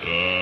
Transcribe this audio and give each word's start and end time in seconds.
Special 0.00 0.37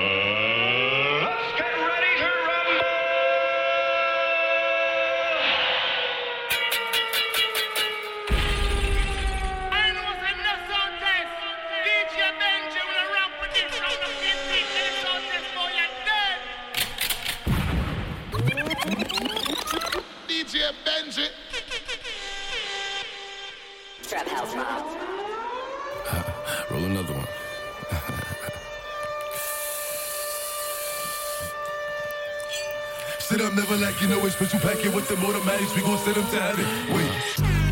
with 35.09 35.19
the 35.19 35.27
automatics, 35.27 35.75
we 35.75 35.81
gon' 35.81 35.97
send 35.99 36.15
them 36.15 36.27
to 36.27 36.41
heaven. 36.41 36.65
Wait, 36.93 37.11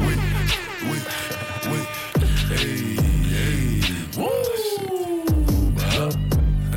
wait, 0.05 0.19
wait, 0.89 1.05
wait. 1.71 1.87
Hey, 2.55 2.95
hey. 3.33 3.81
Woo! 4.17 4.31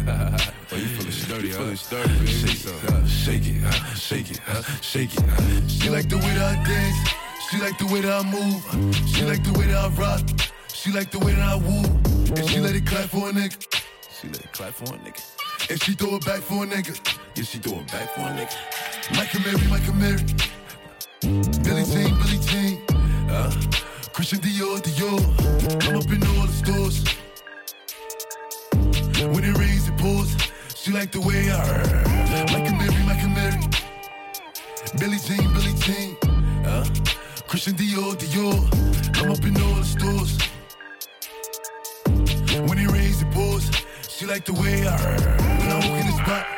Uh, 0.09 0.39
oh, 0.73 0.77
you 0.77 0.87
feeling 0.87 1.13
sturdy, 1.13 1.51
huh? 1.51 1.77
sturdy, 1.77 2.15
baby. 2.15 2.27
Shake, 2.27 2.73
uh, 2.89 3.07
shake 3.07 3.47
it, 3.47 3.63
uh, 3.63 3.95
shake 3.95 4.31
it, 4.31 4.41
uh, 4.49 4.63
shake 4.81 5.13
it. 5.13 5.23
Uh. 5.23 5.69
She 5.69 5.91
like 5.91 6.09
the 6.09 6.17
way 6.17 6.35
that 6.35 6.57
I 6.57 6.65
dance. 6.65 6.97
She 7.51 7.59
like 7.61 7.77
the 7.77 7.87
way 7.87 8.01
that 8.01 8.25
I 8.25 8.31
move. 8.31 8.65
She 9.09 9.25
like 9.25 9.45
the 9.45 9.59
way 9.59 9.67
that 9.67 9.77
I 9.77 9.89
rock. 10.01 10.23
She 10.73 10.93
like 10.93 11.11
the 11.11 11.19
way 11.19 11.35
that 11.35 11.47
I 11.47 11.57
woo. 11.57 11.85
And 12.35 12.49
she 12.49 12.61
let 12.61 12.75
it 12.75 12.87
clap 12.87 13.11
for 13.11 13.29
a 13.29 13.33
nigga. 13.33 13.59
She 14.11 14.29
let 14.29 14.41
it 14.41 14.53
clap 14.53 14.73
for 14.73 14.95
a 14.95 14.99
nigga. 14.99 15.71
And 15.71 15.83
she 15.83 15.93
throw 15.93 16.17
it 16.17 16.25
back 16.25 16.41
for 16.41 16.65
a 16.65 16.67
nigga. 16.67 16.99
Yeah, 17.35 17.45
she 17.45 17.59
throw 17.59 17.81
it 17.81 17.87
back 17.93 18.15
for 18.15 18.23
a 18.23 18.33
nigga. 18.33 18.98
Michael 19.15 19.41
Mary, 19.41 19.67
Michael 19.69 19.95
Mary. 19.95 20.23
Billie 21.63 21.85
Jean, 21.85 22.15
Billie 22.19 22.39
Jean. 22.49 22.83
Uh, 23.31 23.51
Christian 24.13 24.39
Dior, 24.41 24.81
Dior. 24.81 25.21
I'm 25.89 25.97
up 25.97 26.11
in 26.11 26.23
all 26.27 26.47
the 26.47 26.53
stores. 26.53 27.05
When 29.33 29.45
it 29.45 29.57
rains, 29.57 29.89
it 29.89 29.97
pours. 29.99 30.37
She 30.75 30.93
like 30.93 31.11
the 31.11 31.21
way 31.21 31.51
I. 31.51 31.65
Michael 32.53 32.77
Mary, 32.77 33.03
Michael 33.05 33.31
Mary. 33.31 33.61
Billie 34.99 35.19
Jean, 35.19 35.53
Billie 35.55 35.75
Jean. 35.81 36.17
Uh, 36.67 36.85
Christian 37.47 37.75
Dior, 37.75 38.15
Dior. 38.15 38.59
I'm 39.23 39.31
up 39.31 39.45
in 39.45 39.57
all 39.63 39.75
the 39.75 39.85
stores. 39.85 40.39
When 42.69 42.79
it 42.79 42.91
rains, 42.91 43.23
it 43.23 43.31
pours. 43.33 43.71
She 44.09 44.27
like 44.27 44.45
the 44.45 44.53
way 44.53 44.87
I. 44.87 44.97
When 45.59 45.71
I 45.71 45.75
walk 45.77 46.01
in 46.01 46.07
the 46.07 46.13
spot, 46.25 46.47
30 46.47 46.58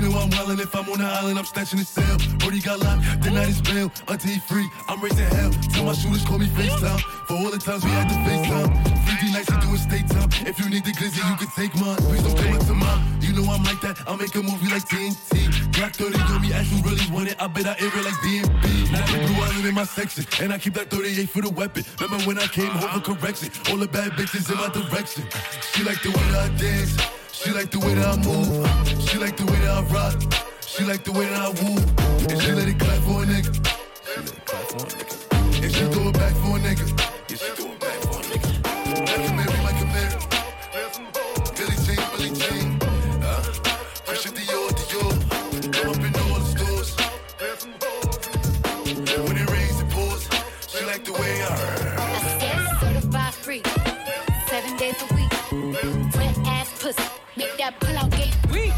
they 0.00 0.08
know 0.08 0.18
I'm 0.18 0.30
wildin'. 0.30 0.60
If 0.60 0.74
I'm 0.74 0.88
on 0.88 0.98
the 0.98 1.04
island, 1.04 1.38
I'm 1.38 1.44
snatching 1.44 1.78
the 1.78 1.84
cell. 1.84 2.16
Brody 2.38 2.60
got 2.60 2.80
locked, 2.80 3.22
the 3.22 3.30
night 3.30 3.48
is 3.48 3.60
bail. 3.60 3.90
Until 4.08 4.30
he 4.30 4.38
free, 4.40 4.68
I'm 4.88 5.00
raising 5.00 5.26
hell. 5.26 5.52
Tell 5.72 5.84
my 5.84 5.92
shooters 5.92 6.24
call 6.24 6.38
me 6.38 6.46
FaceTime. 6.46 7.00
For 7.26 7.34
all 7.34 7.50
the 7.50 7.58
times 7.58 7.84
we 7.84 7.90
had 7.90 8.08
to 8.08 8.16
FaceTime. 8.28 8.70
50 9.20 9.32
nights 9.32 9.46
to 9.46 9.58
do 9.60 9.74
a 9.74 9.78
state 9.78 10.08
time. 10.08 10.28
If 10.46 10.58
you 10.58 10.68
need 10.70 10.84
the 10.84 10.92
glizzy, 10.92 11.20
you 11.20 11.36
can 11.36 11.50
take 11.56 11.74
mine. 11.76 11.96
Please 12.08 12.22
don't 12.22 12.36
come 12.36 12.54
up 12.54 12.66
to 12.66 12.74
mine. 12.74 13.00
You 13.20 13.32
know 13.32 13.44
I'm 13.50 13.62
like 13.64 13.80
that. 13.82 14.00
I'll 14.06 14.16
make 14.16 14.34
a 14.34 14.42
movie 14.42 14.70
like 14.70 14.84
TNT. 14.88 15.72
Black 15.76 15.94
30 15.94 16.18
on 16.18 16.42
me, 16.42 16.52
ask 16.52 16.70
you 16.72 16.82
really 16.82 17.06
want 17.10 17.28
it. 17.28 17.36
I 17.40 17.46
bet 17.46 17.66
I 17.66 17.76
air 17.80 17.92
it 17.92 18.04
like 18.04 18.18
DMB. 18.24 18.92
Now 18.92 19.06
the 19.06 19.18
blue 19.26 19.42
island 19.42 19.66
in 19.66 19.74
my 19.74 19.84
section. 19.84 20.24
And 20.40 20.52
I 20.52 20.58
keep 20.58 20.74
that 20.74 20.90
38 20.90 21.28
for 21.28 21.42
the 21.42 21.50
weapon. 21.50 21.84
Remember 22.00 22.24
when 22.26 22.38
I 22.38 22.46
came 22.46 22.70
home 22.70 23.00
for 23.00 23.14
correction? 23.14 23.50
All 23.70 23.78
the 23.78 23.88
bad 23.88 24.12
bitches 24.12 24.50
in 24.50 24.56
my 24.56 24.68
direction. 24.68 25.24
She 25.72 25.84
like 25.84 26.02
the 26.02 26.10
way 26.10 26.38
I 26.38 26.48
dance. 26.56 27.19
She 27.42 27.52
like 27.52 27.70
the 27.70 27.78
way 27.78 27.94
that 27.94 28.06
I 28.06 28.16
move. 28.20 29.00
She 29.08 29.16
like 29.16 29.34
the 29.34 29.46
way 29.46 29.58
that 29.60 29.70
I 29.70 29.82
rock. 29.94 30.14
She 30.60 30.84
like 30.84 31.04
the 31.04 31.12
way 31.12 31.24
that 31.24 31.40
I 31.40 31.48
woo. 31.48 31.80
And 32.28 32.42
she 32.42 32.52
let 32.52 32.68
it 32.68 32.78
clap 32.78 33.00
for 33.00 33.22
a 33.22 33.26
nigga. 33.26 33.48
And 35.62 35.72
she 35.72 35.84
throw 35.88 36.08
it 36.08 36.14
back 36.20 36.34
for 36.36 36.56
a 36.56 36.60
nigga. 36.60 36.84
Yeah, 37.30 37.36
she 37.40 37.50
throw 37.56 37.72
it 37.72 37.80
back 37.80 37.98
for 38.04 38.20
a 38.20 38.24
nigga. 38.28 38.60
Like 39.08 39.24
a 39.24 39.32
Mary, 39.32 39.56
like. 39.64 39.80
Billie 41.56 41.80
Jean, 41.80 42.00
Billie 42.12 42.36
Jean. 42.36 42.76
Uh, 43.24 43.40
Christian 44.04 44.32
Dior, 44.36 44.68
Dior. 44.76 45.16
I'm 45.80 45.88
up 45.88 45.96
in 45.96 46.12
all 46.20 46.40
the 46.40 46.48
stores. 46.52 46.90
When 49.24 49.36
it 49.38 49.48
rains, 49.50 49.80
it 49.80 49.88
pours. 49.88 50.28
She 50.68 50.84
like 50.84 51.04
the 51.04 51.12
way 51.14 51.40
I. 51.40 51.56
I 51.96 52.20
said 52.38 52.68
certified 52.80 53.32
free, 53.32 53.62
seven 54.46 54.76
days 54.76 55.00
a 55.00 55.14
week. 55.14 56.09
Wet 57.36 57.46
ass 57.46 57.46
pussy, 57.46 57.46
make 57.46 57.56
that 57.58 57.80
pull 57.80 57.96
out 57.96 58.10
game. 58.10 58.32
We. 58.52 58.72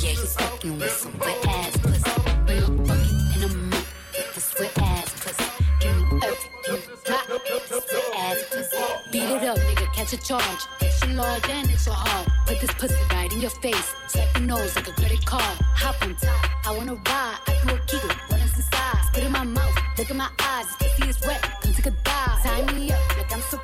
Yeah, 0.00 0.10
he's 0.10 0.34
fucking 0.34 0.78
with 0.78 0.90
some 0.90 1.18
wet 1.18 1.46
ass 1.46 1.76
pussy. 1.78 2.10
A 2.10 2.70
bucket 2.70 3.10
and 3.34 3.44
a 3.44 3.48
mop 3.48 3.86
with 4.12 4.34
this 4.34 4.54
wet 4.58 4.78
ass 4.78 5.10
pussy. 5.22 5.44
Give 5.80 5.96
me 5.96 6.02
you 6.02 6.20
got, 6.20 7.26
this 7.68 7.84
wet 7.92 8.14
ass 8.16 8.38
pussy. 8.50 8.76
Beat 9.12 9.22
it 9.22 9.44
up, 9.44 9.58
nigga, 9.58 9.86
catch 9.94 10.12
a 10.12 10.16
charge. 10.18 10.66
Extra 10.80 11.08
large 11.14 11.48
and 11.48 11.70
extra 11.70 11.92
hard. 11.92 12.28
Put 12.46 12.60
this 12.60 12.72
pussy 12.74 12.94
right 13.10 13.32
in 13.32 13.40
your 13.40 13.50
face. 13.50 13.94
Swipe 14.08 14.34
your 14.34 14.46
nose 14.46 14.76
like 14.76 14.88
a 14.88 14.92
credit 14.92 15.24
card. 15.24 15.58
Hop 15.76 16.02
on 16.02 16.14
top, 16.16 16.66
I 16.66 16.76
wanna 16.76 16.94
ride. 16.94 17.38
I 17.46 17.58
do 17.66 17.74
a 17.74 17.78
kegel, 17.86 18.10
what 18.28 18.40
is 18.40 18.56
inside? 18.56 19.04
Spit 19.06 19.24
in 19.24 19.32
my 19.32 19.44
mouth, 19.44 19.74
look 19.98 20.10
in 20.10 20.16
my 20.16 20.28
eyes. 20.40 20.66
This 20.78 20.92
pussy 20.94 21.10
is 21.10 21.20
wet, 21.26 21.40
come 21.62 21.72
take 21.72 21.86
a 21.86 21.90
dive. 21.90 22.42
Sign 22.42 22.66
me 22.74 22.92
up 22.92 23.16
like 23.16 23.32
I'm 23.32 23.40
surprised. 23.40 23.63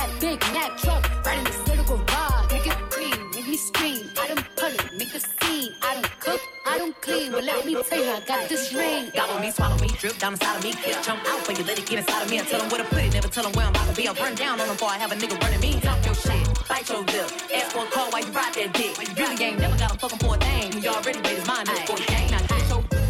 That 0.00 0.20
big 0.20 0.40
Mac 0.56 0.78
truck 0.78 1.04
in 1.36 1.44
the 1.44 1.52
center 1.64 1.84
garage. 1.84 2.52
Make 2.52 2.66
it 2.66 2.80
cream, 2.94 3.30
make 3.34 3.48
me 3.48 3.56
scream. 3.56 4.10
I 4.20 4.28
don't 4.28 4.46
pull 4.56 4.72
it, 4.72 4.84
make 4.96 5.14
a 5.14 5.20
scene. 5.20 5.72
I 5.82 5.94
don't 5.94 6.20
cook, 6.20 6.40
I 6.66 6.78
don't 6.78 6.96
clean. 7.02 7.32
But 7.32 7.44
let 7.44 7.66
me 7.66 7.74
tell 7.82 8.02
you, 8.04 8.10
I 8.10 8.20
got 8.20 8.48
this 8.48 8.72
ring. 8.72 9.10
Gobble 9.14 9.40
me, 9.40 9.50
swallow 9.50 9.78
me, 9.78 9.88
drip 10.00 10.16
down 10.18 10.32
inside 10.32 10.56
of 10.56 10.64
me. 10.64 10.72
Clip, 10.72 11.02
jump 11.02 11.20
out 11.28 11.46
when 11.46 11.56
you 11.56 11.64
let 11.64 11.78
it 11.78 11.86
get 11.86 11.98
inside 11.98 12.22
of 12.22 12.30
me. 12.30 12.38
And 12.38 12.48
tell 12.48 12.60
them 12.60 12.70
where 12.70 12.82
to 12.82 12.88
put 12.88 13.04
it, 13.04 13.12
never 13.12 13.28
tell 13.28 13.44
them 13.44 13.52
where 13.52 13.66
I'm 13.66 13.72
about 13.72 13.88
to 13.90 13.94
be. 13.94 14.08
I'll 14.08 14.14
burn 14.14 14.34
down 14.34 14.60
on 14.60 14.66
them 14.66 14.76
before 14.76 14.88
I 14.88 14.98
have 14.98 15.12
a 15.12 15.16
nigga 15.16 15.36
running 15.42 15.60
me. 15.60 15.80
Talk 15.80 16.04
your 16.06 16.14
shit, 16.14 16.44
bite 16.68 16.88
your 16.88 17.04
lip. 17.04 17.28
Ask 17.54 17.72
for 17.72 17.84
a 17.84 17.90
call 17.90 18.10
while 18.10 18.24
you 18.24 18.32
ride 18.32 18.54
that 18.54 18.72
dick. 18.72 18.96
When 18.96 19.06
you 19.06 19.14
really 19.20 19.44
ain't 19.44 19.58
never 19.60 19.76
got 19.76 19.94
a 19.94 19.98
fucking 19.98 20.18
for 20.18 20.34
a 20.34 20.38
thing. 20.38 20.82
You 20.82 20.90
already 20.90 21.20
made 21.20 21.36
his 21.36 21.46
mind 21.46 21.68
up 21.68 21.78
for 21.86 21.96
the 21.96 22.06
game. 22.08 22.30
Now 22.30 22.40
get 22.46 22.68
your 22.68 22.82
boots 22.82 23.00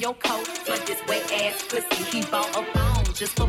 your 0.00 0.14
coat. 0.14 0.48
But 0.66 0.86
this 0.86 1.00
wet 1.08 1.30
ass 1.32 1.62
pussy, 1.68 2.04
he 2.04 2.24
bought 2.30 2.48
a 2.50 2.64
phone 2.72 3.04
just 3.14 3.36
for 3.36 3.46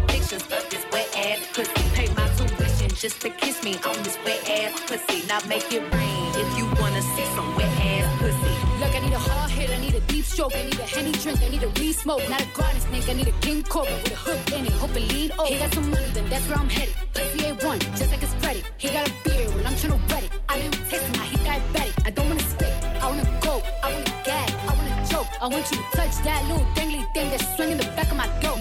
just 3.02 3.20
to 3.20 3.32
kiss 3.32 3.64
me 3.64 3.74
on 3.84 3.98
this 4.04 4.16
wet 4.24 4.48
ass 4.48 4.80
pussy. 4.82 5.26
Now 5.26 5.40
make 5.48 5.66
it 5.74 5.82
rain 5.92 6.32
if 6.38 6.50
you 6.56 6.66
wanna 6.80 7.02
see 7.02 7.26
some 7.34 7.56
wet 7.56 7.66
ass 7.82 8.22
pussy. 8.22 8.54
Look, 8.80 8.94
I 8.94 9.00
need 9.00 9.14
a 9.14 9.18
hard 9.18 9.50
hit, 9.50 9.72
I 9.72 9.78
need 9.80 9.96
a 9.96 10.02
deep 10.02 10.24
stroke, 10.24 10.56
I 10.56 10.66
need 10.66 10.78
a 10.78 10.84
henny 10.84 11.12
drink, 11.14 11.42
I 11.42 11.50
need 11.50 11.64
a 11.64 11.70
re 11.80 11.94
smoke, 11.94 12.22
not 12.30 12.42
a 12.44 12.46
garden 12.54 12.80
snake, 12.80 13.10
I 13.10 13.14
need 13.14 13.28
a 13.28 13.32
king 13.42 13.64
cobra 13.64 13.96
with 14.04 14.12
a 14.12 14.16
hook 14.16 14.52
in 14.54 14.68
it, 14.68 14.74
hope 14.74 14.96
it 14.96 15.12
lead 15.12 15.32
over. 15.40 15.52
He 15.52 15.58
got 15.58 15.74
some 15.74 15.90
money, 15.90 16.10
then 16.14 16.30
that's 16.30 16.48
where 16.48 16.60
I'm 16.60 16.70
headed. 16.70 16.94
Pussy 17.16 17.40
A1, 17.40 17.80
just 17.98 18.12
like 18.12 18.20
his 18.20 18.34
credit. 18.40 18.64
He 18.78 18.90
got 18.90 19.10
a 19.10 19.14
beard 19.24 19.56
when 19.56 19.66
I'm 19.66 19.76
trying 19.78 19.94
to 19.98 20.14
wet 20.14 20.24
it. 20.24 20.32
I 20.48 20.60
didn't 20.60 20.78
taste 20.88 21.04
him, 21.04 21.14
now 21.14 21.24
he 21.24 21.38
diabetic. 21.38 22.06
I 22.06 22.12
don't 22.12 22.28
wanna 22.30 22.50
spit, 22.54 22.74
I 23.02 23.08
wanna 23.10 23.40
go, 23.42 23.64
I 23.82 23.94
wanna 23.94 24.14
gag, 24.24 24.52
I 24.70 24.74
wanna 24.78 25.08
choke. 25.10 25.28
I 25.42 25.48
want 25.48 25.66
you 25.72 25.78
to 25.78 25.98
touch 25.98 26.16
that 26.22 26.42
little 26.48 26.66
dangly 26.78 27.02
thing 27.16 27.32
that's 27.32 27.56
swinging 27.56 27.78
the 27.78 27.86
back 27.98 28.12
of 28.12 28.18
my 28.18 28.28
throat. 28.42 28.61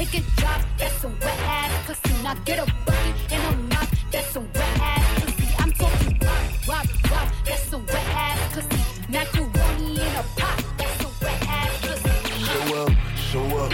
make 0.00 0.14
it 0.14 0.24
drop. 0.36 0.62
That's 0.78 1.04
a 1.04 1.08
wet 1.08 1.40
ass 1.56 1.86
pussy. 1.86 2.22
Now 2.22 2.34
get 2.46 2.58
a 2.58 2.66
body 2.86 3.12
and 3.32 3.42
I'm. 3.48 3.88
That's 4.10 4.34
a 4.34 4.40
wet 4.40 4.74
ass 4.80 5.06
pussy. 5.20 5.48
I'm 5.58 5.72
talking 5.72 6.18
rock, 6.26 6.44
rock, 6.68 6.86
rock. 7.10 7.28
That's 7.44 7.72
a 7.72 7.78
wet 7.78 8.08
ass 8.26 8.40
pussy. 8.54 8.82
Macaroni 9.12 10.00
in 10.06 10.14
a 10.22 10.24
pot. 10.38 10.58
That's 10.78 11.04
a 11.04 11.10
wet 11.22 11.40
ass 11.58 11.72
pussy. 11.84 12.12
Show 12.48 12.64
up, 12.82 12.92
show 13.28 13.46
up. 13.62 13.72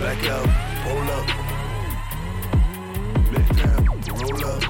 Back 0.00 0.20
out, 0.36 0.48
pull 0.84 1.08
up. 1.18 1.26
Make 3.32 3.52
down, 3.60 3.82
roll 4.20 4.44
up. 4.52 4.62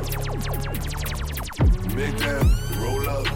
Make 1.98 2.16
down, 2.26 2.46
roll 2.82 3.08
up. 3.18 3.26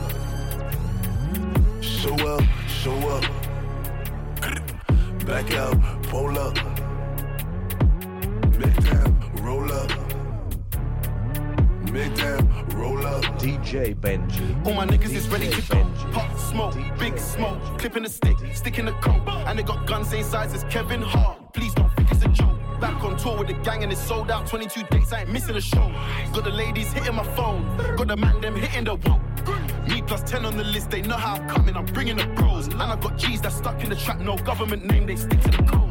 Show 1.80 2.16
up, 2.34 2.44
show 2.82 2.98
up. 3.16 3.47
Back 5.28 5.52
out, 5.52 6.02
pull 6.04 6.38
up. 6.38 6.54
Make 8.56 9.42
roll 9.42 9.70
up. 9.70 9.90
Make 11.92 12.22
roll 12.74 13.06
up. 13.06 13.22
DJ 13.36 13.94
Benji. 13.94 14.66
All 14.66 14.72
my 14.72 14.86
niggas 14.86 15.14
is 15.14 15.28
ready 15.28 15.50
to 15.50 15.60
go. 15.70 15.84
Benji. 15.84 16.12
Pop 16.12 16.38
smoke, 16.38 16.72
DJ 16.72 16.98
big 16.98 17.12
Benji. 17.12 17.20
smoke, 17.20 17.78
clipping 17.78 18.04
the 18.04 18.08
stick, 18.08 18.36
sticking 18.54 18.86
the 18.86 18.92
coat. 18.92 19.20
And 19.46 19.58
they 19.58 19.62
got 19.62 19.86
guns 19.86 20.08
same 20.08 20.24
size 20.24 20.54
as 20.54 20.64
Kevin 20.64 21.02
Hart. 21.02 21.52
Please 21.52 21.74
don't 21.74 21.94
think 21.94 22.10
it's 22.10 22.24
a 22.24 22.28
joke. 22.28 22.57
Back 22.80 23.02
on 23.02 23.16
tour 23.16 23.36
with 23.36 23.48
the 23.48 23.54
gang 23.54 23.82
and 23.82 23.90
it's 23.90 24.00
sold 24.00 24.30
out 24.30 24.46
22 24.46 24.84
dates. 24.90 25.12
I 25.12 25.22
ain't 25.22 25.32
missing 25.32 25.56
a 25.56 25.60
show. 25.60 25.92
Got 26.32 26.44
the 26.44 26.50
ladies 26.50 26.92
hitting 26.92 27.14
my 27.14 27.24
phone. 27.34 27.64
Got 27.96 28.08
the 28.08 28.16
man 28.16 28.40
them 28.40 28.54
hitting 28.54 28.84
the 28.84 28.94
wall. 28.94 29.20
Me 29.88 30.02
plus 30.02 30.22
10 30.22 30.44
on 30.44 30.56
the 30.56 30.64
list, 30.64 30.90
they 30.90 31.02
know 31.02 31.16
how 31.16 31.34
I'm 31.34 31.48
coming. 31.48 31.76
I'm 31.76 31.86
bringing 31.86 32.16
the 32.16 32.26
pros. 32.36 32.68
And 32.68 32.80
I 32.80 32.94
got 32.96 33.16
G's 33.16 33.40
that 33.40 33.52
stuck 33.52 33.82
in 33.82 33.90
the 33.90 33.96
trap. 33.96 34.20
No 34.20 34.36
government 34.36 34.84
name, 34.84 35.06
they 35.06 35.16
stick 35.16 35.40
to 35.40 35.50
the 35.50 35.62
code. 35.64 35.90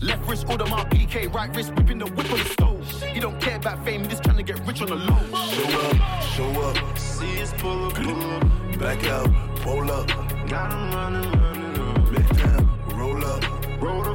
Left 0.00 0.28
wrist, 0.28 0.48
order 0.48 0.66
my 0.66 0.84
PK. 0.84 1.32
Right 1.32 1.54
wrist, 1.56 1.74
whipping 1.74 1.98
the 1.98 2.06
whip 2.06 2.30
on 2.30 2.38
the 2.38 2.44
stove. 2.44 3.02
He 3.02 3.18
don't 3.18 3.40
care 3.40 3.56
about 3.56 3.84
fame, 3.84 4.02
he 4.02 4.08
just 4.08 4.22
trying 4.22 4.36
to 4.36 4.42
get 4.42 4.64
rich 4.66 4.80
on 4.82 4.88
the 4.88 4.94
low. 4.94 5.24
Show 5.50 5.80
up, 5.80 6.22
show 6.22 6.62
up. 6.62 6.98
See 6.98 7.42
us 7.42 7.52
pull 7.58 7.86
up, 7.86 7.94
pull 7.94 8.22
up. 8.34 8.78
Back 8.78 9.04
out, 9.06 9.30
pull 9.56 9.90
up. 9.90 10.06
Got 10.48 10.72
'em 10.72 10.92
running, 10.92 11.32
running 11.32 11.59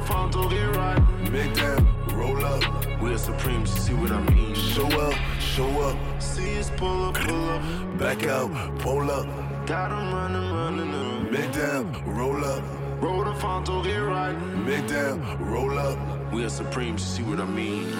The 0.06 0.12
Fonto, 0.12 0.50
get 0.50 0.76
right. 0.76 1.30
Make 1.32 1.54
them 1.54 1.84
roll 2.14 2.44
up. 2.44 2.62
We're 3.00 3.18
supreme, 3.18 3.60
you 3.60 3.66
see 3.66 3.94
what 3.94 4.12
I 4.12 4.20
mean? 4.30 4.54
Show 4.54 4.86
up, 4.86 5.14
show 5.40 5.68
up. 5.80 6.22
See 6.22 6.58
us 6.58 6.70
pull 6.76 7.06
up, 7.06 7.14
pull 7.14 7.50
up. 7.50 7.98
Back 7.98 8.24
out, 8.24 8.50
pull 8.78 9.10
up. 9.10 9.26
Got 9.66 9.90
'em 9.90 10.14
running, 10.14 10.52
running 10.52 10.94
up. 10.94 11.30
Make 11.32 11.52
them 11.52 11.92
roll 12.06 12.44
up. 12.44 12.62
Roll 13.00 13.24
the 13.24 13.32
Fonto, 13.32 13.82
get 13.82 13.98
right. 13.98 14.36
Make 14.64 14.86
them 14.86 15.22
roll 15.40 15.76
up. 15.76 15.98
We're 16.32 16.50
supreme, 16.50 16.92
you 16.92 16.98
see 16.98 17.22
what 17.22 17.40
I 17.40 17.44
mean? 17.44 17.92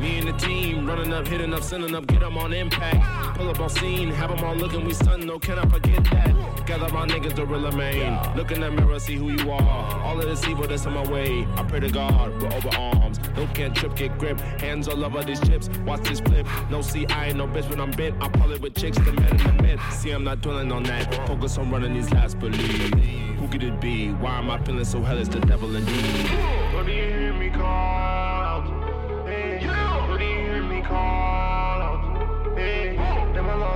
Me 0.00 0.18
and 0.18 0.28
the 0.28 0.32
team 0.32 0.86
running 0.86 1.12
up, 1.12 1.28
hitting 1.28 1.52
up, 1.52 1.62
sending 1.62 1.94
up, 1.94 2.06
get 2.06 2.22
'em 2.22 2.38
on 2.38 2.54
impact. 2.54 3.36
Pull 3.36 3.50
up 3.50 3.60
on 3.60 3.68
scene, 3.68 4.10
have 4.10 4.30
'em 4.30 4.42
all 4.42 4.54
looking, 4.54 4.82
we 4.86 4.94
stun, 4.94 5.26
no, 5.26 5.38
can 5.38 5.58
I 5.58 5.66
forget 5.66 6.02
that? 6.04 6.34
Gather 6.66 6.88
my 6.94 7.06
niggas, 7.06 7.34
the 7.34 7.44
real 7.44 7.70
main. 7.72 8.18
Look 8.34 8.50
in 8.50 8.60
the 8.62 8.70
mirror, 8.70 8.98
see 8.98 9.16
who 9.16 9.30
you 9.30 9.52
are. 9.52 10.00
All 10.02 10.18
of 10.18 10.24
this 10.24 10.46
evil 10.48 10.66
that's 10.66 10.86
in 10.86 10.94
my 10.94 11.06
way. 11.10 11.46
I 11.58 11.62
pray 11.64 11.80
to 11.80 11.90
God, 11.90 12.32
we're 12.40 12.48
over 12.48 12.70
arms. 12.78 13.20
No 13.36 13.46
can't 13.52 13.74
trip, 13.74 13.94
get 13.94 14.16
grip. 14.18 14.40
Hands 14.60 14.88
all 14.88 15.04
over 15.04 15.22
these 15.22 15.40
chips, 15.40 15.68
watch 15.84 16.02
this 16.08 16.20
flip. 16.20 16.46
No, 16.70 16.80
see, 16.80 17.06
I 17.08 17.26
ain't 17.26 17.36
no 17.36 17.46
bitch 17.46 17.68
when 17.68 17.80
I'm 17.80 17.90
bent. 17.90 18.14
I 18.22 18.28
pull 18.28 18.52
it 18.52 18.60
with 18.62 18.74
chicks, 18.74 18.96
the 18.98 19.12
man 19.12 19.38
in 19.38 19.56
the 19.56 19.62
mid. 19.62 19.80
See, 19.90 20.12
I'm 20.12 20.24
not 20.24 20.40
dwelling 20.40 20.72
on 20.72 20.82
that. 20.84 21.14
Focus 21.26 21.58
on 21.58 21.70
running 21.70 21.92
these 21.92 22.10
last 22.12 22.38
believe. 22.38 22.94
Who 23.38 23.48
could 23.48 23.62
it 23.62 23.80
be? 23.80 24.12
Why 24.12 24.38
am 24.38 24.50
I 24.50 24.58
feeling 24.64 24.84
so 24.84 25.02
hell? 25.02 25.18
It's 25.18 25.28
the 25.28 25.40
devil 25.40 25.74
indeed. 25.76 26.30
What 26.72 26.86
do 26.86 26.92
you 26.92 27.04
hear 27.04 27.32
me 27.34 27.50
call 27.50 27.99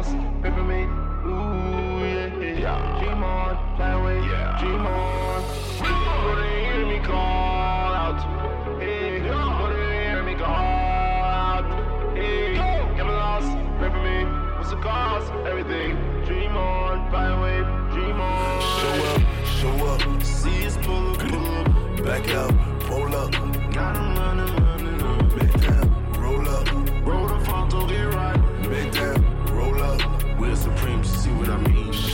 lost, 0.05 0.43
paper 0.43 0.63
made. 0.63 0.89
Ooh, 1.27 2.05
yeah, 2.05 2.59
yeah. 2.59 3.01
Dream 3.01 3.23
on, 3.23 3.77
fly 3.77 3.91
away, 3.93 4.21
dream 4.61 4.87
on. 4.87 5.43
Do 5.79 5.89
you 5.89 6.65
hear 6.73 6.87
me 6.87 6.99
call 7.05 7.95
out? 7.95 8.81
Hey, 8.81 9.19
do 9.21 9.27
you 9.27 9.91
hear 9.91 10.23
me 10.23 10.35
call 10.35 10.47
out? 10.47 11.65
Hey, 12.17 12.55
never 12.97 13.13
lost, 13.13 13.49
paper 13.79 14.03
made. 14.03 14.29
What's 14.59 14.71
the 14.71 14.77
cost? 14.77 15.33
Everything. 15.47 15.97
Dream 16.27 16.57
on, 16.57 17.11
fly 17.11 17.27
away, 17.27 17.59
dream 17.93 18.21
on. 18.21 18.61
Show 18.81 18.97
up, 19.13 19.23
show 19.59 19.87
up. 19.87 20.23
See 20.23 20.67
us 20.67 20.77
pull 20.83 21.11
up, 21.13 21.19
pull 21.19 21.47
up. 21.47 22.05
Back 22.05 22.29
out, 22.35 22.55
pull 22.81 23.15
up. 23.15 23.33
Got 23.73 23.97
'em 23.97 24.64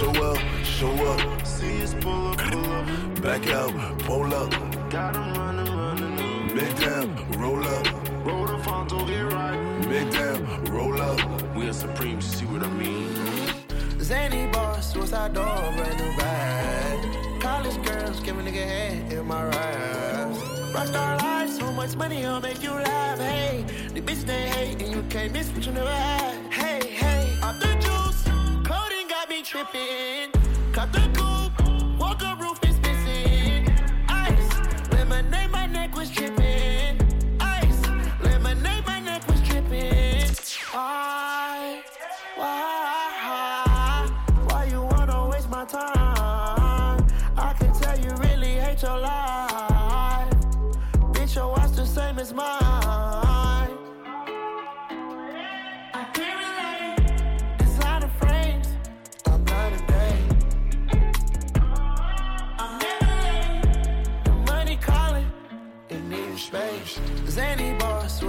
Show 0.00 0.12
up, 0.12 0.38
show 0.64 1.06
up. 1.08 1.47
See 1.47 1.82
us 1.82 1.93
pull 2.00 2.29
up, 2.29 2.38
pull 2.38 2.73
up. 2.73 3.20
Back 3.20 3.47
out, 3.49 3.99
pull 3.99 4.32
up. 4.35 4.50
Got 4.88 5.12
Got 5.12 5.14
'em 5.14 5.35
running, 5.35 5.76
running 5.76 6.19
up. 6.19 6.55
Make 6.55 6.75
them 6.76 7.14
roll 7.38 7.62
up. 7.62 7.87
Roll 8.25 8.47
the 8.47 8.56
Fonto, 8.64 9.06
get 9.06 9.31
right. 9.31 9.61
Make 9.91 10.11
them 10.11 10.64
roll 10.73 10.99
up. 11.02 11.20
We're 11.55 11.75
supreme, 11.75 12.17
you 12.17 12.23
see 12.23 12.47
what 12.47 12.62
I 12.62 12.70
mean? 12.70 13.12
Xanny 13.99 14.50
bars, 14.50 14.87
suicide 14.87 15.35
door, 15.35 15.44
brand 15.76 15.99
new 15.99 16.17
bag. 16.17 17.41
College 17.43 17.79
girls, 17.85 18.20
give 18.20 18.38
a 18.38 18.43
nigga 18.43 18.64
head 18.75 19.12
in 19.12 19.26
my 19.26 19.44
raps. 19.44 20.38
Rockstar 20.73 21.20
life, 21.20 21.50
so 21.50 21.70
much 21.73 21.94
money, 21.94 22.25
I'll 22.25 22.41
make 22.41 22.62
you 22.62 22.73
laugh. 22.73 23.19
Hey, 23.19 23.67
the 23.93 24.00
bitch 24.00 24.25
they 24.25 24.49
hate, 24.49 24.81
and 24.81 24.94
you 24.94 25.03
can't 25.11 25.31
miss 25.31 25.50
what 25.50 25.67
you 25.67 25.73
never 25.73 25.93
had. 25.93 26.38
Hey, 26.50 26.88
hey, 26.88 27.38
off 27.43 27.61
the 27.61 27.90
tripping. 29.50 30.31
Cut 30.73 30.93
the 30.93 31.30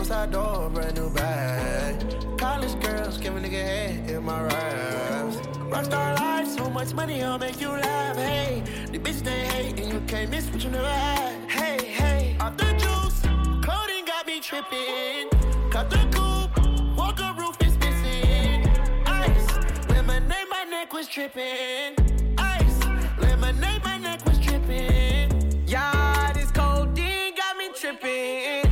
suicide 0.02 0.32
door, 0.32 0.68
brand 0.72 0.96
new 0.96 1.12
bag. 1.12 1.96
College 2.36 2.80
girls, 2.82 3.20
give 3.20 3.36
a 3.36 3.40
nigga 3.40 3.52
head 3.52 4.10
in 4.10 4.24
my 4.24 4.42
raps. 4.42 5.36
Rockstar 5.70 6.20
life, 6.20 6.48
so 6.48 6.68
much 6.72 6.92
money, 6.96 7.22
I'll 7.22 7.38
make 7.38 7.62
you 7.62 7.70
laugh. 7.70 8.16
Hey, 8.16 8.64
the 8.92 8.98
bitch 8.98 9.24
they 9.24 9.46
hate, 9.46 9.80
and 9.80 9.94
you 9.94 10.02
can't 10.08 10.32
miss 10.32 10.50
what 10.50 10.64
you 10.64 10.72
never 10.72 10.88
had. 10.88 11.52
Hey, 11.52 11.86
hey, 11.86 12.36
off 12.40 12.58
the 12.58 12.72
juice, 12.82 13.22
codeine 13.64 14.06
got 14.06 14.26
me 14.26 14.40
tripping. 14.40 15.30
Cut 15.70 15.92
the 15.92 16.02
coupe, 16.16 16.98
walker 16.98 17.32
roof 17.38 17.58
is 17.62 17.78
missing. 17.78 18.68
Ice, 19.06 19.50
lemonade, 19.90 20.50
my 20.50 20.64
neck 20.64 20.94
was 20.94 21.08
tripping. 21.08 21.94
Ice, 22.40 22.80
lemonade, 23.20 23.84
my 23.84 23.98
neck 24.00 24.26
was 24.26 24.40
tripping. 24.40 25.30
Yeah, 25.68 26.34
this 26.34 26.50
codeine 26.50 27.36
got 27.36 27.56
me 27.56 27.70
tripping. 27.80 28.71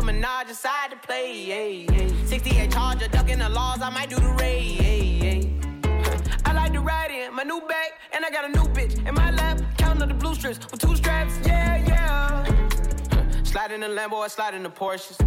The 0.00 0.12
menage 0.12 0.50
aside 0.50 0.90
to 0.90 0.96
play. 0.96 1.44
Yeah, 1.44 1.94
yeah. 1.94 2.26
68 2.26 2.70
charger, 2.70 3.08
ducking 3.08 3.38
the 3.38 3.48
laws, 3.48 3.80
I 3.82 3.90
might 3.90 4.08
do 4.08 4.16
the 4.16 4.34
raid. 4.40 4.80
Yeah, 4.80 5.34
yeah. 5.34 6.40
I 6.44 6.52
like 6.52 6.72
to 6.72 6.80
ride 6.80 7.10
in 7.10 7.34
my 7.34 7.42
new 7.42 7.60
bag, 7.60 7.90
and 8.12 8.24
I 8.24 8.30
got 8.30 8.44
a 8.44 8.48
new 8.48 8.64
bitch 8.72 9.06
in 9.06 9.14
my 9.14 9.30
lap. 9.30 9.60
Counting 9.76 10.08
the 10.08 10.14
blue 10.14 10.34
strips 10.34 10.58
with 10.70 10.80
two 10.80 10.96
straps. 10.96 11.38
Yeah, 11.44 11.76
yeah. 11.86 13.42
Slide 13.42 13.72
in 13.72 13.80
the 13.80 13.88
Lambo, 13.88 14.24
I 14.24 14.28
slide 14.28 14.54
in 14.54 14.62
the 14.62 14.70
Porsches. 14.70 15.18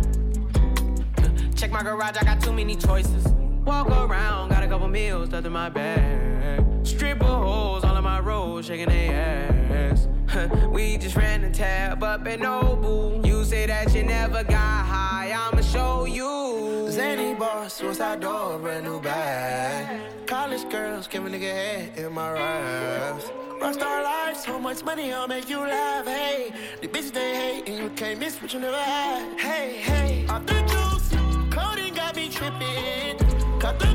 Check 1.55 1.71
my 1.71 1.83
garage, 1.83 2.17
I 2.17 2.23
got 2.23 2.41
too 2.41 2.53
many 2.53 2.75
choices. 2.75 3.27
Walk 3.65 3.89
around, 3.89 4.49
got 4.49 4.63
a 4.63 4.67
couple 4.67 4.87
meals 4.87 5.29
stuffed 5.29 5.45
in 5.45 5.53
my 5.53 5.69
bag. 5.69 6.85
Stripper 6.85 7.25
holes 7.25 7.83
all 7.83 7.95
in 7.95 8.03
my 8.03 8.19
road, 8.19 8.65
shaking 8.65 8.89
their 8.89 9.91
ass. 9.91 10.07
we 10.69 10.97
just 10.97 11.15
ran 11.15 11.41
the 11.41 11.49
tab 11.51 12.03
up 12.03 12.27
at 12.27 12.39
Noble. 12.39 13.21
You 13.25 13.32
say 13.53 13.67
that 13.67 13.93
you 13.93 14.03
never 14.03 14.43
got 14.43 14.79
high, 14.93 15.31
I'ma 15.41 15.61
show 15.61 16.05
you. 16.05 16.31
Xanny 16.95 17.37
bars, 17.37 17.73
suicide 17.73 18.19
door, 18.21 18.57
brand 18.57 18.85
new 18.85 18.99
bag. 18.99 20.01
College 20.25 20.65
girls, 20.71 21.05
give 21.07 21.23
a 21.27 21.29
nigga 21.29 21.53
head 21.61 21.91
in 21.97 22.11
my 22.13 22.31
raps. 22.31 23.25
Rockstar 23.61 23.99
life, 24.11 24.37
so 24.37 24.59
much 24.59 24.83
money, 24.83 25.13
I'll 25.13 25.27
make 25.27 25.47
you 25.53 25.59
laugh. 25.59 26.07
Hey, 26.07 26.51
the 26.81 26.87
bitch 26.87 27.09
they 27.13 27.31
hate, 27.41 27.63
and 27.69 27.77
you 27.77 27.89
can't 28.01 28.19
miss 28.19 28.41
what 28.41 28.51
you 28.53 28.59
never 28.59 28.83
had. 28.95 29.39
Hey, 29.39 29.67
hey, 29.89 30.25
off 30.33 30.43
the 30.47 30.59
juice, 30.71 31.09
codeine 31.55 31.93
got 31.93 32.15
me 32.15 32.29
tripping. 32.29 33.17
Cut 33.59 33.77
the 33.77 33.91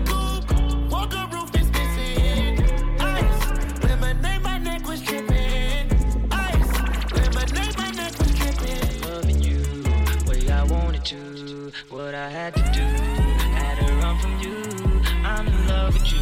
to. 11.05 11.73
what 11.91 12.15
I 12.15 12.29
had 12.29 12.55
to 12.55 12.63
do. 12.73 12.81
Had 12.81 13.79
to 13.79 13.95
run 13.95 14.19
from 14.19 14.39
you. 14.41 14.57
I'm 15.25 15.47
in 15.47 15.69
love 15.69 15.95
with 15.95 16.13
you, 16.13 16.21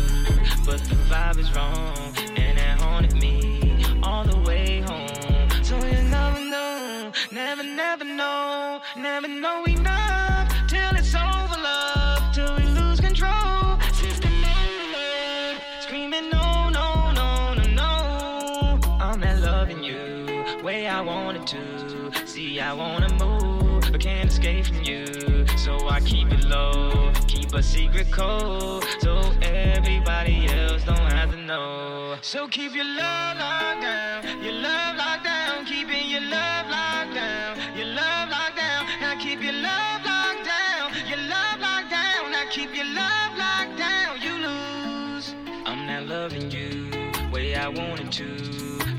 but 0.64 0.80
the 0.80 0.96
vibe 1.10 1.38
is 1.38 1.54
wrong, 1.54 1.96
and 2.36 2.58
it 2.58 2.80
haunted 2.80 3.14
me 3.14 3.84
all 4.02 4.24
the 4.24 4.38
way 4.40 4.80
home. 4.80 5.50
So 5.62 5.76
you 5.76 6.02
never 6.08 6.40
know, 6.40 7.12
never, 7.30 7.62
never 7.62 8.04
know, 8.04 8.80
never 8.96 9.28
know 9.28 9.64
enough 9.64 10.52
till 10.68 10.94
it's 10.96 11.14
over, 11.14 11.60
love, 11.60 12.34
till 12.34 12.56
we 12.56 12.64
lose 12.64 13.00
control. 13.00 13.78
Sister, 13.92 14.28
screaming 15.80 16.30
no, 16.30 16.68
no, 16.70 17.12
no, 17.12 17.54
no, 17.54 17.64
no. 17.82 18.78
I'm 19.00 19.20
not 19.20 19.38
loving 19.38 19.82
you 19.82 20.26
way 20.66 20.88
I 20.88 21.00
wanted 21.00 21.46
to. 21.46 22.26
See, 22.26 22.58
I 22.58 22.72
wanna 22.72 23.08
move, 23.14 23.35
escape 24.46 24.66
from 24.66 24.84
you. 24.84 25.46
So 25.56 25.88
I 25.88 26.00
keep 26.00 26.32
it 26.32 26.44
low, 26.44 27.12
keep 27.26 27.52
a 27.54 27.62
secret 27.62 28.10
code, 28.10 28.84
so 29.00 29.32
everybody 29.42 30.46
else 30.48 30.84
don't 30.84 31.10
have 31.12 31.30
to 31.32 31.36
know. 31.36 32.16
So 32.22 32.46
keep 32.48 32.74
your 32.74 32.84
love 32.84 33.38
locked 33.38 33.82
down, 33.82 34.44
your 34.44 34.52
love 34.52 34.96
locked 34.96 35.24
down, 35.24 35.35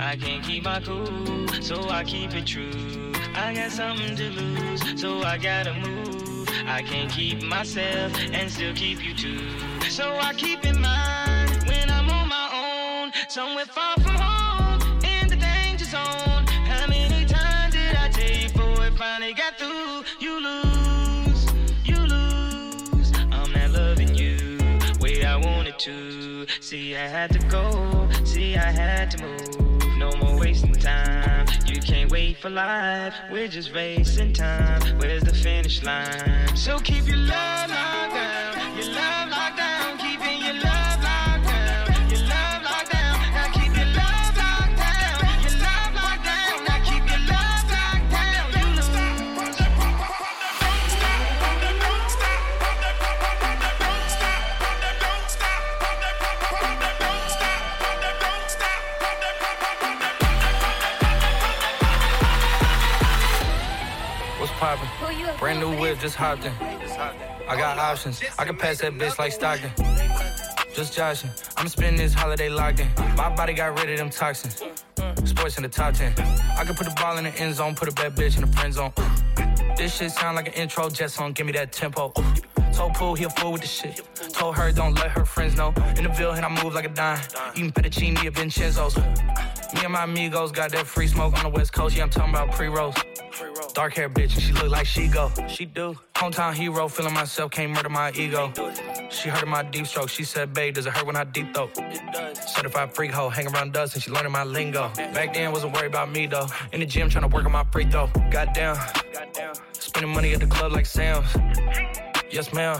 I 0.08 0.16
can't 0.16 0.42
keep 0.42 0.64
my 0.64 0.80
cool, 0.80 1.50
so 1.62 1.90
I 1.90 2.06
keep 2.06 2.34
it 2.34 2.46
true. 2.48 3.12
I 3.36 3.54
got 3.54 3.72
something 3.72 4.16
to 4.16 4.30
lose, 4.30 5.02
so 5.02 5.22
I 5.22 5.38
gotta 5.38 5.74
move. 5.74 6.48
I 6.66 6.82
can't 6.82 7.12
keep 7.12 7.44
myself 7.44 8.18
and 8.32 8.50
still 8.50 8.74
keep 8.74 9.04
you 9.04 9.14
too. 9.14 9.60
So 9.90 10.16
I 10.16 10.34
keep 10.34 10.64
in 10.64 10.80
mind 10.80 11.62
when 11.68 11.90
I'm 11.90 12.10
on 12.10 12.30
my 12.30 13.04
own, 13.04 13.12
somewhere 13.28 13.66
far 13.66 13.96
from 13.96 14.16
home, 14.16 14.82
in 15.04 15.28
the 15.28 15.36
danger 15.36 15.84
zone. 15.84 16.48
How 16.72 16.88
many 16.88 17.26
times 17.26 17.74
did 17.74 17.94
I 17.98 18.08
tell 18.08 18.32
you 18.32 18.48
before 18.48 18.86
it 18.86 18.98
finally 18.98 19.34
got 19.34 19.60
through? 19.60 20.06
You 20.22 20.40
lose, 20.40 21.48
you 21.84 21.98
lose. 21.98 23.12
I'm 23.30 23.52
not 23.52 23.72
loving 23.72 24.16
you 24.16 24.58
way 25.02 25.26
I 25.26 25.36
wanted 25.36 25.78
to. 25.80 26.48
See, 26.62 26.96
I 26.96 27.08
had 27.08 27.34
to 27.34 27.40
go. 27.50 28.08
See, 28.24 28.56
I 28.56 28.72
had 28.72 29.12
to 29.12 29.22
move. 29.22 29.67
Wasting 30.48 30.76
time. 30.76 31.46
You 31.66 31.82
can't 31.82 32.10
wait 32.10 32.38
for 32.38 32.50
life. 32.50 33.14
We're 33.30 33.50
just 33.50 33.74
racing 33.74 34.32
time. 34.32 34.98
Where's 34.98 35.22
the 35.22 35.34
finish 35.34 35.84
line? 35.84 36.56
So 36.56 36.80
keep 36.80 37.06
your 37.06 37.18
love 37.18 37.68
down. 37.68 38.77
Whip, 65.98 66.04
just 66.04 66.16
hopped 66.16 66.46
in. 66.46 66.52
I 67.48 67.56
got 67.56 67.78
options. 67.80 68.22
I 68.38 68.46
can 68.46 68.56
pass 68.56 68.80
that 68.82 68.94
bitch 68.94 69.18
like 69.18 69.32
Stockton. 69.32 69.72
Just 70.76 70.94
joshing. 70.94 71.32
I'm 71.56 71.68
spending 71.68 71.98
this 71.98 72.14
holiday 72.14 72.50
locked 72.50 72.80
in. 72.80 72.90
My 73.16 73.34
body 73.36 73.54
got 73.54 73.80
rid 73.80 73.90
of 73.90 73.98
them 73.98 74.10
toxins. 74.10 74.62
SportsCenter 74.96 75.72
top 75.72 75.96
10. 75.96 76.14
I 76.58 76.64
can 76.66 76.76
put 76.76 76.88
the 76.88 76.94
ball 76.98 77.18
in 77.18 77.24
the 77.24 77.36
end 77.40 77.56
zone, 77.56 77.74
put 77.74 77.88
a 77.88 77.92
bad 77.92 78.16
bitch 78.16 78.36
in 78.36 78.42
the 78.46 78.56
friend 78.56 78.74
zone. 78.74 78.94
This 79.76 79.96
shit 79.96 80.12
sound 80.12 80.36
like 80.36 80.48
an 80.48 80.54
intro 80.54 80.90
jet 80.90 81.10
song, 81.10 81.34
give 81.34 81.46
me 81.46 81.52
that 81.54 81.72
tempo. 81.72 82.14
Told 82.74 82.94
Pool 82.94 83.16
he 83.16 83.24
a 83.24 83.30
fool 83.32 83.54
with 83.54 83.62
the 83.62 83.68
shit. 83.68 84.02
Told 84.34 84.56
her 84.56 84.72
don't 84.72 84.94
let 84.96 85.10
her 85.10 85.26
friends 85.26 85.58
know. 85.58 85.74
In 85.98 86.04
the 86.04 86.10
Ville, 86.10 86.34
and 86.34 86.46
I 86.46 86.64
move 86.64 86.76
like 86.76 86.86
a 86.86 86.90
dime. 86.90 87.22
Eating 87.56 87.72
fettuccine 87.72 88.24
at 88.24 88.34
Vincenzo's. 88.34 88.96
Me 88.98 89.82
and 89.84 89.94
my 89.94 90.04
amigos 90.04 90.52
got 90.52 90.72
that 90.72 90.86
free 90.86 91.08
smoke 91.08 91.36
on 91.38 91.44
the 91.44 91.50
West 91.50 91.74
Coast. 91.74 91.96
Yeah, 91.96 92.04
I'm 92.04 92.10
talking 92.12 92.30
about 92.30 92.52
pre-rolls. 92.52 92.96
Dark 93.74 93.94
hair 93.94 94.10
bitch, 94.10 94.34
and 94.34 94.42
she 94.42 94.54
look 94.54 94.70
like 94.70 94.86
she 94.88 95.08
go. 95.08 95.32
She 95.48 95.66
do. 95.66 95.96
Hometown 96.16 96.54
hero, 96.54 96.88
feeling 96.88 97.14
myself, 97.14 97.52
can't 97.52 97.72
murder 97.72 97.90
my 97.90 98.12
ego. 98.14 98.52
She 99.10 99.30
heard 99.30 99.44
of 99.44 99.50
my 99.50 99.64
deep 99.64 99.86
stroke. 99.88 100.10
She 100.10 100.24
said, 100.24 100.54
babe, 100.54 100.74
does 100.76 100.86
it 100.86 100.94
hurt 100.94 101.06
when 101.06 101.16
I 101.16 101.24
deep 101.24 101.54
throat? 101.54 101.78
Certified 102.48 102.94
freak 102.94 103.12
hoe, 103.12 103.30
hang 103.30 103.48
around 103.48 103.74
dust, 103.74 103.94
and 103.96 104.04
she 104.04 104.12
learning 104.12 104.32
my 104.32 104.44
lingo. 104.44 104.90
Back 104.96 105.34
then, 105.34 105.52
wasn't 105.52 105.74
worried 105.74 105.88
about 105.88 106.12
me 106.12 106.26
though. 106.28 106.48
In 106.74 106.80
the 106.80 106.86
gym, 106.86 107.10
trying 107.10 107.30
to 107.30 107.36
work 107.36 107.46
on 107.46 107.52
my 107.52 107.64
free 107.72 107.86
throw. 107.86 108.08
Goddamn. 108.32 108.78
Spending 109.74 110.14
money 110.14 110.34
at 110.34 110.40
the 110.40 110.48
club 110.48 110.72
like 110.72 110.86
Sam's. 110.86 111.28
Yes, 112.32 112.52
ma'am. 112.54 112.80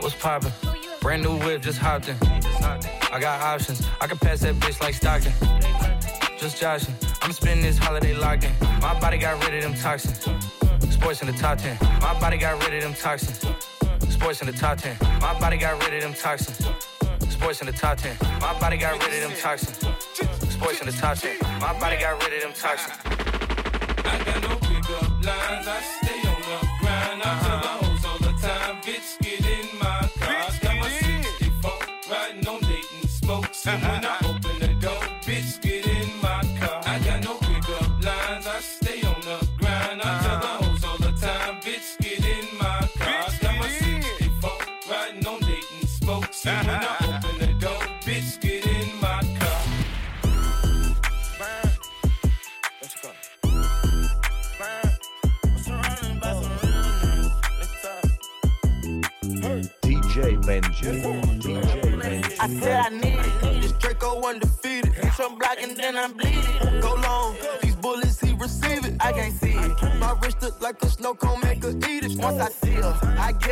What's 0.00 0.14
poppin'? 0.14 0.52
Brand 1.00 1.22
new 1.22 1.36
whip, 1.38 1.62
just 1.62 1.78
hopped 1.78 2.08
in. 2.08 2.16
I 3.10 3.18
got 3.20 3.40
options. 3.40 3.86
I 4.00 4.06
can 4.06 4.18
pass 4.18 4.40
that 4.40 4.54
bitch 4.56 4.80
like 4.80 4.94
Stockton. 4.94 5.32
Just 6.38 6.60
joshing. 6.60 6.94
I'm 7.22 7.32
spending 7.32 7.64
this 7.64 7.78
holiday 7.78 8.14
locked 8.14 8.44
in. 8.44 8.52
My 8.80 8.98
body 9.00 9.18
got 9.18 9.44
rid 9.44 9.54
of 9.54 9.62
them 9.62 9.74
toxins. 9.74 10.20
SportsCenter 10.94 11.38
top 11.38 11.58
10. 11.58 11.78
My 12.00 12.18
body 12.20 12.36
got 12.38 12.62
rid 12.64 12.74
of 12.74 12.82
them 12.82 12.94
toxins. 12.94 13.38
SportsCenter 14.14 14.58
top 14.58 14.78
10. 14.78 14.96
My 15.20 15.38
body 15.40 15.56
got 15.56 15.82
rid 15.84 15.94
of 15.94 16.02
them 16.02 16.14
toxins. 16.14 16.58
SportsCenter 17.34 17.78
top 17.78 17.98
10. 17.98 18.16
My 18.40 18.58
body 18.60 18.76
got 18.76 19.04
rid 19.04 19.22
of 19.22 19.30
them 19.30 19.38
toxins. 19.38 19.78
SportsCenter 19.78 21.00
top 21.00 21.18
10. 21.18 21.36
My 21.60 21.78
body 21.80 21.96
got 21.96 22.22
rid 22.22 22.34
of 22.34 22.42
them 22.42 22.52
toxins. 22.52 22.96
I 24.04 24.24
got 24.24 24.42
no 24.42 24.56
pickup 24.56 25.24
lines. 25.24 25.68
I 25.68 26.07
And 33.68 33.82
when 33.82 34.02
I 34.02 34.16
open 34.24 34.58
the 34.60 34.68
door, 34.80 35.02
bitch, 35.26 35.60
get 35.60 35.86
in 35.86 36.08
my 36.22 36.40
car. 36.58 36.80
I 36.86 36.98
got 37.00 37.22
no 37.22 37.34
pickup 37.34 38.02
lines. 38.02 38.46
I 38.46 38.60
stay 38.60 39.02
on 39.02 39.20
the 39.20 39.46
grind. 39.58 40.00
I 40.00 40.22
tell 40.22 40.40
the 40.40 40.64
hoes 40.64 40.84
all 40.84 40.96
the 40.96 41.12
time, 41.20 41.60
bitch, 41.60 41.98
get 41.98 42.24
in 42.24 42.46
my 42.56 42.88
car. 42.96 43.26
Got 43.42 43.58
my 43.58 43.68
64 43.68 44.52
riding 44.90 45.26
on 45.26 45.40
Dayton 45.40 45.86
spokes. 45.86 46.46
And 46.46 46.66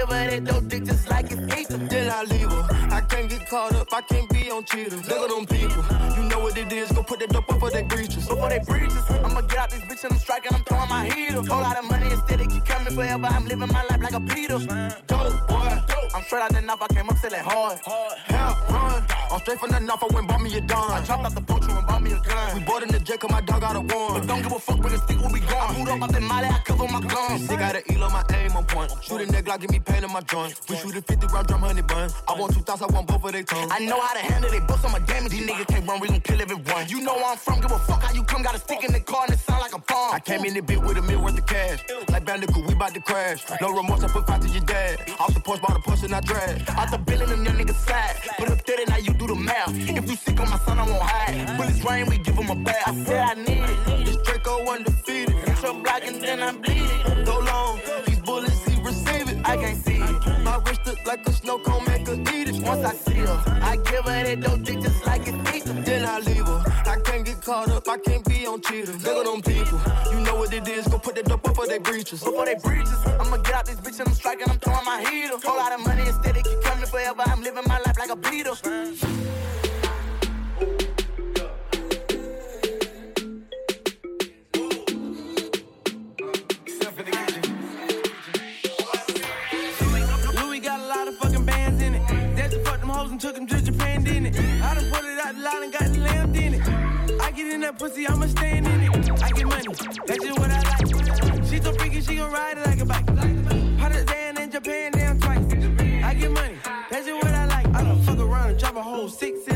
give 0.06 0.16
her 0.16 0.30
that 0.30 0.44
dope 0.44 0.68
dick 0.68 0.84
just 0.84 1.08
like 1.10 1.30
it's 1.30 1.58
ether. 1.58 1.78
Then 1.78 2.10
I 2.10 2.22
leave 2.24 2.50
her. 2.50 2.66
I 2.90 3.00
can't 3.00 3.28
get 3.28 3.48
caught 3.48 3.74
up, 3.74 3.88
I 3.92 4.00
can't 4.02 4.28
be 4.30 4.50
on 4.50 4.64
cheaters. 4.64 5.08
Look 5.08 5.18
at 5.18 5.28
them 5.28 5.46
people. 5.46 5.84
You 6.16 6.28
know 6.28 6.40
what 6.40 6.56
it 6.56 6.72
is, 6.72 6.92
go 6.92 7.02
put 7.02 7.20
that 7.20 7.30
dope 7.30 7.50
up 7.50 7.60
for 7.60 7.70
they 7.70 7.82
breaches. 7.82 8.28
Before 8.28 8.48
they 8.48 8.60
breaches, 8.60 9.02
I'ma 9.10 9.40
get 9.42 9.58
out 9.58 9.70
this 9.70 9.80
bitch 9.80 10.04
and 10.04 10.12
I'm 10.12 10.18
striking, 10.18 10.54
I'm 10.54 10.64
throwing 10.64 10.88
my 10.88 11.04
heater. 11.06 11.42
Whole 11.42 11.62
lot 11.62 11.78
of 11.78 11.90
money 11.90 12.10
instead, 12.10 12.40
it 12.40 12.50
keep 12.50 12.64
coming 12.64 12.94
forever. 12.94 13.26
I'm 13.26 13.46
living 13.46 13.68
my 13.72 13.84
life 13.84 14.02
like 14.02 14.14
a 14.14 14.20
Peter. 14.20 14.58
Dope, 15.06 15.48
boy. 15.48 15.82
I'm 16.14 16.22
straight 16.22 16.42
out 16.42 16.52
the 16.52 16.62
knife, 16.62 16.80
I 16.80 16.86
came 16.94 17.08
up 17.08 17.18
selling 17.18 17.40
hard. 17.40 17.78
Hell, 18.24 18.56
run. 18.70 19.04
I'm 19.30 19.40
straight 19.40 19.58
from 19.58 19.70
the 19.70 19.80
knife, 19.80 20.02
I 20.02 20.14
went 20.14 20.28
bought 20.28 20.40
me 20.40 20.56
a 20.56 20.60
dime. 20.60 20.90
I 20.90 21.04
dropped 21.04 21.26
out 21.26 21.34
the 21.34 21.40
poacher 21.42 21.70
and 21.70 21.86
bought 21.86 21.95
me 22.06 22.14
a 22.14 22.20
gun. 22.20 22.54
We 22.54 22.64
bought 22.64 22.82
in 22.82 22.88
the 22.88 23.00
jet, 23.00 23.20
cause 23.20 23.30
my 23.30 23.40
dog 23.40 23.60
got 23.60 23.76
a 23.76 23.80
warrant. 23.80 24.14
But 24.14 24.26
don't 24.26 24.42
give 24.42 24.52
a 24.52 24.58
fuck 24.58 24.82
when 24.82 24.92
the 24.92 24.98
stick 24.98 25.20
where 25.20 25.32
we 25.32 25.40
gone. 25.40 25.74
I 25.74 25.78
moved 25.78 25.90
up 25.90 26.02
out 26.02 26.12
the 26.12 26.20
molly, 26.20 26.48
I 26.48 26.58
cover 26.64 26.88
my 26.88 27.00
guns. 27.00 27.46
Sick 27.46 27.58
got 27.58 27.76
an 27.76 27.82
eel 27.90 28.04
on 28.04 28.12
my 28.12 28.24
aim 28.34 28.52
on 28.56 28.64
point. 28.64 28.92
Shooting 29.02 29.28
that 29.32 29.44
Glock, 29.44 29.60
give 29.60 29.70
me 29.70 29.80
pain 29.80 30.04
in 30.04 30.12
my 30.12 30.20
joint. 30.20 30.60
We 30.68 30.76
shoot 30.76 30.96
a 30.96 31.02
50 31.02 31.26
round 31.26 31.46
drum, 31.48 31.60
honey 31.60 31.82
bun. 31.82 32.10
I 32.28 32.32
want 32.38 32.54
two 32.54 32.60
thoughts, 32.60 32.82
I 32.82 32.86
want 32.86 33.06
both 33.06 33.24
of 33.24 33.32
they 33.32 33.42
tongues. 33.42 33.70
I 33.72 33.80
know 33.80 34.00
how 34.00 34.14
to 34.14 34.20
handle 34.20 34.52
it, 34.52 34.66
bust 34.66 34.84
on 34.84 34.92
my 34.92 35.00
damage. 35.00 35.32
These 35.32 35.46
niggas 35.48 35.66
can't 35.66 35.86
run, 35.86 36.00
we 36.00 36.08
gon' 36.08 36.20
kill 36.20 36.40
everyone. 36.40 36.88
You 36.88 37.00
know 37.02 37.14
where 37.14 37.32
I'm 37.32 37.38
from, 37.38 37.60
give 37.60 37.72
a 37.72 37.78
fuck 37.78 38.02
how 38.02 38.12
you 38.12 38.22
come. 38.22 38.42
Got 38.42 38.54
a 38.54 38.58
stick 38.58 38.84
in 38.84 38.92
the 38.92 39.00
car 39.00 39.24
and 39.24 39.34
it 39.34 39.40
sound 39.40 39.60
like 39.60 39.74
a 39.74 39.78
bomb. 39.78 40.14
I 40.14 40.20
came 40.20 40.44
in 40.44 40.54
the 40.54 40.62
bit 40.62 40.80
with 40.80 40.96
a 40.98 41.02
meal 41.02 41.22
worth 41.22 41.38
of 41.38 41.46
cash. 41.46 41.84
Like 42.08 42.24
Bandicoot, 42.24 42.66
we 42.66 42.74
bout 42.74 42.94
to 42.94 43.00
crash. 43.00 43.44
No 43.60 43.72
remorse, 43.72 44.04
I 44.04 44.08
put 44.08 44.26
five 44.26 44.40
to 44.40 44.48
your 44.48 44.64
dad. 44.64 45.00
Off 45.18 45.34
the 45.34 45.40
porch, 45.40 45.60
bought 45.60 45.76
a 45.76 45.80
push 45.80 46.02
and 46.02 46.14
I 46.14 46.20
drag. 46.20 46.68
Out 46.70 46.90
the 46.90 46.98
building, 46.98 47.28
them 47.28 47.44
young 47.44 47.56
niggas 47.56 47.74
sad. 47.86 48.16
Put 48.38 48.50
up 48.50 48.60
30, 48.60 48.84
now 48.90 48.96
you 48.98 49.12
do 49.14 49.26
the 49.26 49.34
math. 49.34 49.74
If 49.74 50.10
you 50.10 50.16
sick 50.16 50.38
on 50.40 50.50
my 50.50 50.58
son, 50.58 50.78
I 50.78 50.84
won't 50.84 51.02
hide. 51.02 51.56
Bullets 51.56 51.82
rain, 51.84 51.95
we 52.04 52.18
give 52.18 52.34
him 52.36 52.50
a 52.50 52.54
bath. 52.56 52.82
I 52.86 53.04
said 53.04 53.24
I 53.30 53.34
need 53.34 53.62
it. 53.62 54.06
This 54.06 54.16
Draco 54.18 54.66
undefeated. 54.66 55.34
Hit 55.34 55.62
your 55.62 55.74
block 55.74 56.02
and 56.04 56.22
then 56.22 56.42
I 56.42 56.52
bleed 56.52 56.82
it. 56.82 57.26
So 57.26 57.38
long, 57.40 57.80
these 58.06 58.20
bullets, 58.20 58.64
he 58.66 58.80
receive 58.82 59.28
it. 59.28 59.38
I 59.44 59.56
can't 59.56 59.84
see 59.84 59.96
it. 59.96 60.42
My 60.42 60.58
wrist 60.66 60.80
look 60.86 61.04
like 61.06 61.26
a 61.26 61.32
snow 61.32 61.58
cone, 61.58 61.84
make 61.86 62.06
her 62.06 62.14
eat 62.34 62.48
it. 62.48 62.62
Once 62.62 62.84
I 62.84 62.94
see 62.94 63.14
her, 63.14 63.42
I 63.62 63.76
give 63.76 64.04
her 64.04 64.22
that 64.24 64.40
dope 64.40 64.62
dick 64.62 64.80
just 64.80 65.06
like 65.06 65.22
it's 65.26 65.54
ether. 65.54 65.72
Then 65.82 66.04
I 66.04 66.18
leave 66.20 66.46
her. 66.46 66.62
I 66.86 67.00
can't 67.04 67.24
get 67.24 67.40
caught 67.42 67.70
up, 67.70 67.88
I 67.88 67.98
can't 67.98 68.24
be 68.24 68.46
on 68.46 68.60
cheaters. 68.60 69.02
Look 69.04 69.26
at 69.26 69.32
them 69.32 69.42
people. 69.42 69.80
You 70.12 70.20
know 70.20 70.36
what 70.36 70.52
it 70.52 70.66
is, 70.68 70.86
go 70.88 70.98
put 70.98 71.14
that 71.16 71.24
dope 71.24 71.48
up 71.48 71.56
for 71.56 71.66
they 71.66 71.78
breaches. 71.78 72.22
Before 72.22 72.44
they 72.44 72.54
breaches, 72.56 72.98
I'ma 73.20 73.38
get 73.38 73.54
out 73.54 73.66
this 73.66 73.76
bitch 73.76 73.98
and 74.00 74.08
I'm 74.08 74.14
striking, 74.14 74.48
I'm 74.50 74.58
throwing 74.58 74.84
my 74.84 75.00
heater. 75.08 75.36
Whole 75.42 75.56
lot 75.56 75.72
of 75.72 75.84
money 75.84 76.02
instead, 76.06 76.36
it 76.36 76.44
keep 76.44 76.60
coming 76.62 76.86
forever. 76.86 77.22
I'm 77.26 77.42
living 77.42 77.64
my 77.66 77.78
life 77.78 77.98
like 77.98 78.10
a 78.10 78.16
Peter. 78.16 78.52
In 97.56 97.62
that 97.62 97.78
pussy, 97.78 98.06
I'ma 98.06 98.26
stand 98.26 98.66
in 98.66 98.82
it. 98.82 99.22
I 99.22 99.30
get 99.30 99.46
money, 99.46 99.64
that's 100.06 100.22
just 100.22 100.38
what 100.38 100.50
I 100.50 100.60
like. 100.60 101.44
She 101.48 101.58
so 101.58 101.72
freaky, 101.72 102.02
she 102.02 102.16
gon' 102.16 102.30
ride 102.30 102.58
it 102.58 102.66
like 102.66 102.80
a 102.80 102.84
bike. 102.84 103.08
Hot 103.80 103.92
as 103.92 104.04
Dan 104.04 104.36
in 104.36 104.50
Japan, 104.50 104.92
damn 104.92 105.18
twice. 105.18 105.42
I 106.04 106.12
get 106.14 106.30
money, 106.32 106.56
that's 106.90 107.06
just 107.06 107.24
what 107.24 107.32
I 107.32 107.46
like. 107.46 107.66
I 107.68 107.82
done 107.82 108.02
fuck 108.02 108.18
around 108.18 108.50
and 108.50 108.58
drop 108.58 108.76
a 108.76 108.82
whole 108.82 109.08
six 109.08 109.48
in 109.48 109.55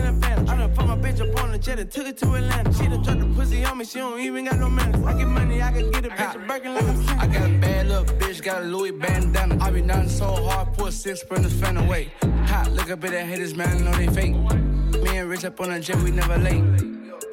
fuck 0.80 0.98
my 0.98 1.10
bitch 1.10 1.20
up 1.20 1.42
on 1.42 1.52
the 1.52 1.58
jet 1.58 1.78
and 1.78 1.90
took 1.90 2.06
it 2.06 2.16
to 2.18 2.34
Atlanta. 2.34 2.72
She 2.72 2.88
done 2.88 3.02
dropped 3.02 3.20
the 3.20 3.26
pussy 3.26 3.64
on 3.64 3.78
me, 3.78 3.84
she 3.84 3.98
don't 3.98 4.20
even 4.20 4.44
got 4.44 4.58
no 4.58 4.68
manners. 4.68 5.04
I 5.04 5.16
get 5.16 5.26
money, 5.26 5.62
I 5.62 5.72
can 5.72 5.90
get 5.90 6.06
a 6.06 6.10
bitch 6.10 6.34
a 6.34 6.38
Birkin 6.46 6.74
like 6.74 6.84
I'm 6.84 7.20
I 7.20 7.26
got 7.26 7.50
a 7.50 7.58
bad 7.58 7.88
little 7.88 8.04
bitch, 8.04 8.42
got 8.42 8.62
a 8.62 8.64
Louis 8.64 8.92
bandana. 8.92 9.58
I 9.62 9.70
be 9.70 9.82
nothing 9.82 10.08
so 10.08 10.26
hard, 10.26 10.72
put 10.74 10.92
six 10.92 11.20
sprinters 11.20 11.52
fan 11.52 11.76
away. 11.76 12.12
Hot, 12.46 12.70
look 12.72 12.90
up 12.90 13.04
at 13.04 13.10
that 13.10 13.26
haters, 13.26 13.54
man, 13.54 13.84
know 13.84 13.92
they 13.92 14.08
fake. 14.08 14.34
Me 15.02 15.18
and 15.18 15.28
Rich 15.28 15.44
up 15.44 15.60
on 15.60 15.70
a 15.70 15.80
jet, 15.80 15.96
we 15.96 16.10
never 16.10 16.38
late. 16.38 16.64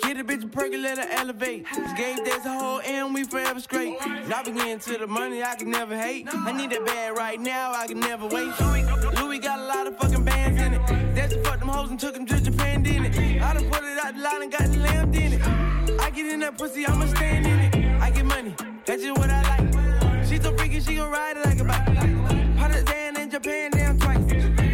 Get 0.02 0.18
a 0.18 0.24
bitch 0.24 0.44
a 0.44 0.48
perky, 0.48 0.78
let 0.78 0.98
her 0.98 1.08
elevate. 1.12 1.66
This 1.76 1.94
game 1.94 2.18
that's 2.24 2.46
a 2.46 2.50
whole 2.50 2.82
and 2.82 3.14
we 3.14 3.24
forever 3.24 3.60
straight. 3.60 3.98
And 4.06 4.34
I 4.34 4.44
begin 4.44 4.80
to 4.80 4.98
the 4.98 5.08
money, 5.08 5.44
I 5.44 5.56
can 5.56 5.72
never 5.72 5.98
hate. 5.98 6.28
I 6.32 6.52
need 6.52 6.72
that 6.72 6.86
bad 6.86 7.18
right 7.18 7.40
now, 7.40 7.74
I 7.74 7.88
can 7.88 8.00
never 8.00 8.26
wait. 8.28 8.52
Louis, 8.60 8.84
Louis 9.22 9.40
got 9.40 9.60
a 9.60 9.66
lot 9.66 9.88
of 9.88 9.98
fucking 9.98 10.24
bands 10.24 10.62
in 10.62 10.74
it. 10.74 11.16
That's 11.16 11.34
the 11.34 11.42
them 11.68 11.76
hoes 11.76 11.90
and 11.90 12.00
took 12.00 12.14
them 12.14 12.26
to 12.26 12.42
Japan, 12.42 12.84
didn't 12.84 13.06
it? 13.06 13.42
I 13.42 13.54
done 13.54 13.70
put 13.70 13.84
it 13.84 13.98
out 14.04 14.16
the 14.16 14.22
line 14.22 14.42
and 14.44 14.52
got 14.52 14.72
the 14.72 14.80
lamb 14.80 15.14
in 15.14 15.34
it. 15.34 15.42
I 16.00 16.10
get 16.10 16.34
in 16.34 16.40
that 16.40 16.58
pussy, 16.58 16.86
I'ma 16.86 17.06
stand 17.08 17.46
in 17.46 17.60
it. 17.60 18.02
I 18.02 18.10
get 18.10 18.26
money, 18.26 18.56
that's 18.86 19.04
just 19.04 19.18
what 19.20 19.30
I 19.30 19.42
like. 19.52 20.26
She 20.26 20.38
so 20.40 20.56
freaky, 20.56 20.80
she 20.80 20.96
gon' 20.96 21.12
ride 21.12 21.38
it 21.38 21.46
like 21.46 21.60
a 21.60 21.64
bike. 21.64 21.88
As 22.70 22.84
Dan 22.84 23.18
in 23.18 23.30
Japan, 23.30 23.72
damn 23.72 24.00
twice. 24.00 24.18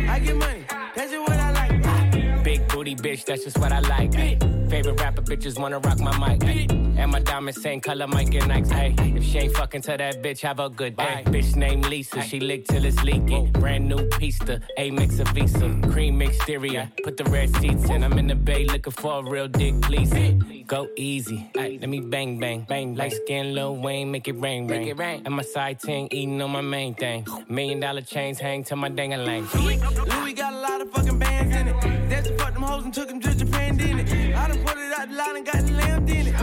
I 0.10 0.19
get 0.19 0.36
money, 0.36 0.65
that's 0.95 1.12
just 1.12 1.29
what 1.29 1.39
I 1.39 1.51
like. 1.51 2.43
Big 2.43 2.67
booty 2.67 2.95
bitch, 2.95 3.25
that's 3.25 3.43
just 3.43 3.58
what 3.58 3.71
I 3.71 3.79
like. 3.79 4.15
Ay. 4.15 4.52
Favorite 4.73 4.99
rapper 5.01 5.21
bitches 5.21 5.59
wanna 5.59 5.77
rock 5.77 5.99
my 5.99 6.17
mic. 6.17 6.43
Ay. 6.45 6.65
And 6.97 7.12
my 7.12 7.19
diamonds 7.19 7.62
same 7.62 7.79
color, 7.79 8.07
Mike 8.07 8.33
and 8.33 8.49
Nikes. 8.51 8.71
Hey, 8.71 8.95
if 9.15 9.23
she 9.23 9.38
ain't 9.38 9.55
fucking 9.55 9.81
to 9.83 9.97
that 9.97 10.23
bitch, 10.23 10.41
have 10.41 10.59
a 10.59 10.67
good 10.67 10.97
day. 10.97 11.21
Bitch 11.27 11.55
named 11.55 11.86
Lisa, 11.86 12.23
she 12.23 12.39
lick 12.39 12.65
till 12.65 12.83
it's 12.83 13.03
leaking. 13.03 13.51
Brand 13.51 13.88
new 13.88 14.09
pista, 14.17 14.59
A 14.79 14.89
mix 14.89 15.19
of 15.19 15.27
Visa, 15.27 15.79
cream 15.91 16.23
exterior. 16.23 16.89
Put 17.03 17.17
the 17.17 17.25
red 17.25 17.55
seats 17.57 17.88
in. 17.91 18.03
I'm 18.03 18.17
in 18.17 18.25
the 18.25 18.33
bay 18.33 18.65
looking 18.65 18.93
for 18.93 19.19
a 19.19 19.23
real 19.29 19.47
dick, 19.47 19.79
please. 19.81 20.12
Go 20.65 20.88
easy, 20.95 21.47
ay. 21.55 21.77
let 21.79 21.89
me 21.89 21.99
bang 21.99 22.39
bang 22.39 22.65
bang. 22.67 22.95
Light 22.95 23.13
skin, 23.13 23.53
Lil 23.53 23.75
Wayne, 23.75 24.09
make 24.09 24.27
it 24.27 24.39
rain 24.39 24.67
rain. 24.67 25.21
And 25.23 25.36
my 25.36 25.43
side 25.43 25.81
ting 25.81 26.07
eating 26.09 26.41
on 26.41 26.49
my 26.49 26.62
main 26.62 26.95
thing. 26.95 27.27
Million 27.47 27.79
dollar 27.79 28.01
chains 28.01 28.39
hang 28.39 28.63
to 28.63 28.75
my 28.75 28.89
dang 28.89 29.13
a 29.13 29.17
lang. 29.17 29.47
Louis 29.53 30.33
got 30.33 30.53
a 30.53 30.59
lot 30.59 30.81
of 30.81 30.89
fucking 30.91 31.19
bands 31.19 31.55
in 31.55 31.67
it. 31.67 32.09
That's 32.09 32.27
the 32.27 32.36
fuck 32.38 32.53
them 32.53 32.63
hoes 32.63 32.86
and 32.86 32.93
took 32.93 33.09
them 33.09 33.19
to 33.19 33.36
Japan, 33.36 33.77
didn't 33.77 33.99
it? 33.99 34.36
I 34.36 34.47
done 34.47 34.62
put 34.63 34.78
it 34.78 34.97
out 34.97 35.10
the 35.10 35.15
line 35.15 35.36
and 35.38 35.45
got 35.45 35.69
lamb 35.69 36.08
in 36.08 36.28
it. 36.28 36.36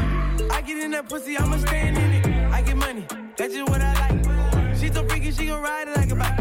I 0.51 0.61
get 0.63 0.79
in 0.79 0.91
that 0.93 1.09
pussy, 1.09 1.37
I'ma 1.37 1.57
stand 1.59 1.97
in 1.97 2.13
it. 2.13 2.27
I 2.53 2.63
get 2.63 2.77
money, 2.77 3.07
that's 3.37 3.55
just 3.55 3.69
what 3.69 3.81
I 3.81 3.93
like. 4.03 4.77
She 4.77 4.93
so 4.93 5.05
freaky, 5.07 5.31
she 5.33 5.47
gon' 5.47 5.63
ride 5.63 5.89
it 5.89 5.97
like 5.97 6.11
a 6.11 6.17
bike. 6.17 6.39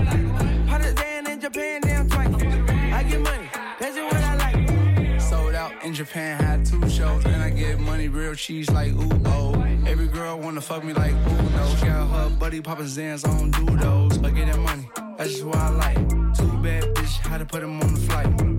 Hot 0.70 0.82
as 0.82 0.94
Dan 0.96 1.28
in 1.28 1.40
Japan, 1.40 1.82
damn 1.82 2.10
twice. 2.10 2.28
I 2.28 3.04
get 3.04 3.22
money, 3.22 3.50
that's 3.80 3.96
just 3.96 4.14
what 4.14 4.24
I 4.24 4.36
like. 4.36 5.22
Sold 5.22 5.56
out 5.56 5.72
in 5.84 5.94
Japan, 5.94 6.42
had 6.42 6.66
two 6.66 6.90
shows, 6.90 7.26
and 7.26 7.42
I 7.42 7.50
get 7.50 7.80
money 7.80 8.08
real 8.08 8.36
cheese 8.36 8.70
like 8.72 8.94
oh. 8.98 9.56
Every 9.88 10.08
girl 10.08 10.38
wanna 10.40 10.62
fuck 10.62 10.84
me 10.84 10.94
like 10.94 11.14
ooh 11.14 11.50
no. 11.58 11.76
Got 11.82 12.08
her 12.10 12.30
buddy 12.38 12.62
poppin' 12.62 12.86
Zans, 12.86 13.28
I 13.28 13.38
don't 13.38 13.52
do 13.52 13.78
those, 13.78 14.18
but 14.18 14.36
get 14.36 14.48
that 14.48 14.60
money, 14.60 14.90
that's 15.18 15.32
just 15.32 15.46
what 15.46 15.56
I 15.56 15.70
like. 15.70 16.10
Two 16.38 16.52
bad 16.62 16.84
bitch, 16.96 17.18
how 17.20 17.38
to 17.38 17.46
put 17.46 17.62
them 17.62 17.82
on 17.82 17.94
the 17.94 18.00
flight. 18.02 18.59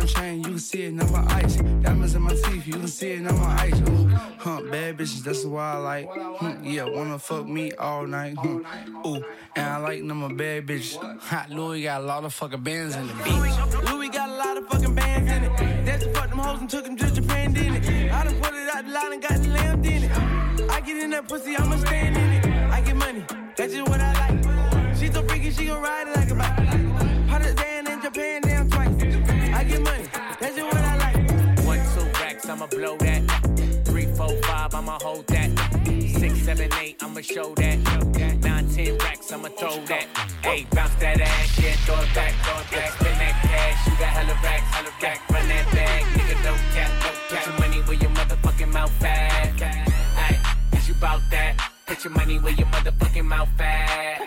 My 0.00 0.06
chain, 0.06 0.38
you 0.38 0.44
can 0.44 0.58
see 0.58 0.82
it, 0.84 0.94
not 0.94 1.10
my 1.10 1.22
ice. 1.34 1.56
Diamonds 1.56 2.14
in 2.14 2.22
my 2.22 2.32
teeth, 2.32 2.66
you 2.66 2.72
can 2.72 2.88
see 2.88 3.10
it, 3.10 3.20
not 3.20 3.34
my 3.34 3.64
ice. 3.64 3.80
Ooh, 3.80 4.08
huh, 4.38 4.62
bad 4.70 4.96
bitches, 4.96 5.22
that's 5.22 5.44
why 5.44 5.74
I 5.74 5.76
like. 5.76 6.08
Hmm, 6.38 6.64
yeah, 6.64 6.84
wanna 6.84 7.18
fuck 7.18 7.46
me 7.46 7.72
all 7.72 8.06
night. 8.06 8.32
Hmm. 8.38 8.62
Ooh, 9.06 9.22
and 9.56 9.66
I 9.66 9.76
like 9.76 9.98
them 10.08 10.36
bad 10.38 10.66
bitches. 10.66 10.96
Hot 11.20 11.50
Louis 11.50 11.82
got 11.82 12.00
a 12.00 12.04
lot 12.04 12.24
of 12.24 12.32
fucking 12.32 12.62
bands 12.62 12.96
in 12.96 13.08
the 13.08 13.12
beat. 13.12 13.92
Louis 13.92 14.08
got 14.08 14.30
a 14.30 14.36
lot 14.36 14.56
of 14.56 14.66
fucking 14.68 14.94
bands 14.94 15.30
in 15.30 15.44
it. 15.44 15.84
That's 15.84 16.06
the 16.06 16.10
fuck 16.14 16.30
them 16.30 16.38
hoes 16.38 16.60
and 16.60 16.70
took 16.70 16.84
them 16.86 16.96
to 16.96 17.10
Japan, 17.10 17.52
didn't 17.52 17.84
it? 17.84 18.10
I 18.10 18.24
done 18.24 18.40
put 18.40 18.54
it 18.54 18.74
out 18.74 18.86
the 18.86 18.92
line 18.92 19.12
and 19.12 19.22
got 19.22 19.42
the 19.42 19.48
lamb 19.50 19.84
in 19.84 20.04
it. 20.04 20.70
I 20.70 20.80
get 20.80 20.96
in 20.96 21.10
that 21.10 21.28
pussy, 21.28 21.58
I'ma 21.58 21.76
stand 21.76 22.16
in 22.16 22.50
it. 22.50 22.70
I 22.70 22.80
get 22.80 22.96
money, 22.96 23.22
that's 23.54 23.74
just 23.74 23.86
what 23.86 24.00
I 24.00 24.12
like. 24.14 24.96
She 24.96 25.12
so 25.12 25.22
freaky, 25.24 25.50
she 25.50 25.66
gon' 25.66 25.82
ride 25.82 26.08
it 26.08 26.16
like 26.16 26.30
a 26.30 26.34
bike. 26.34 26.59
I'ma 32.60 32.66
blow 32.66 32.96
that. 32.98 33.22
Three, 33.86 34.04
four, 34.14 34.36
five, 34.42 34.74
I'ma 34.74 34.98
hold 35.00 35.26
that. 35.28 35.48
Six, 36.18 36.42
seven, 36.42 36.70
eight, 36.74 37.02
I'ma 37.02 37.22
show 37.22 37.54
that. 37.54 37.78
Nine, 38.42 38.68
ten 38.68 38.98
racks, 38.98 39.32
I'ma 39.32 39.48
throw 39.48 39.82
that. 39.86 40.04
Hey, 40.42 40.66
bounce 40.70 40.94
that 40.96 41.22
ass, 41.22 41.58
yeah, 41.58 41.72
throw 41.86 41.94
it 41.94 42.14
back, 42.14 42.34
throw 42.44 42.60
it 42.60 42.70
back. 42.70 42.92
Spin 43.00 43.16
that 43.16 43.40
cash, 43.48 43.86
you 43.86 43.92
got 43.92 44.12
hella 44.12 44.34
racks, 44.44 44.68
hella 44.74 44.92
racks. 45.02 45.32
Run 45.32 45.48
that 45.48 45.72
bag, 45.72 46.04
nigga, 46.04 46.44
no 46.44 46.54
cap, 46.74 46.90
no 47.00 47.10
cap. 47.30 47.30
Put 47.30 47.46
your 47.46 47.58
money 47.60 47.80
where 47.80 47.96
your 47.96 48.10
motherfucking 48.10 48.72
mouth 48.74 49.04
at. 49.04 49.62
Ay, 49.62 50.76
is 50.76 50.86
you 50.86 50.94
bout 51.00 51.22
that? 51.30 51.72
Put 51.86 52.04
your 52.04 52.12
money 52.12 52.38
where 52.40 52.52
your 52.52 52.66
motherfucking 52.66 53.24
mouth 53.24 53.48
at. 53.58 54.20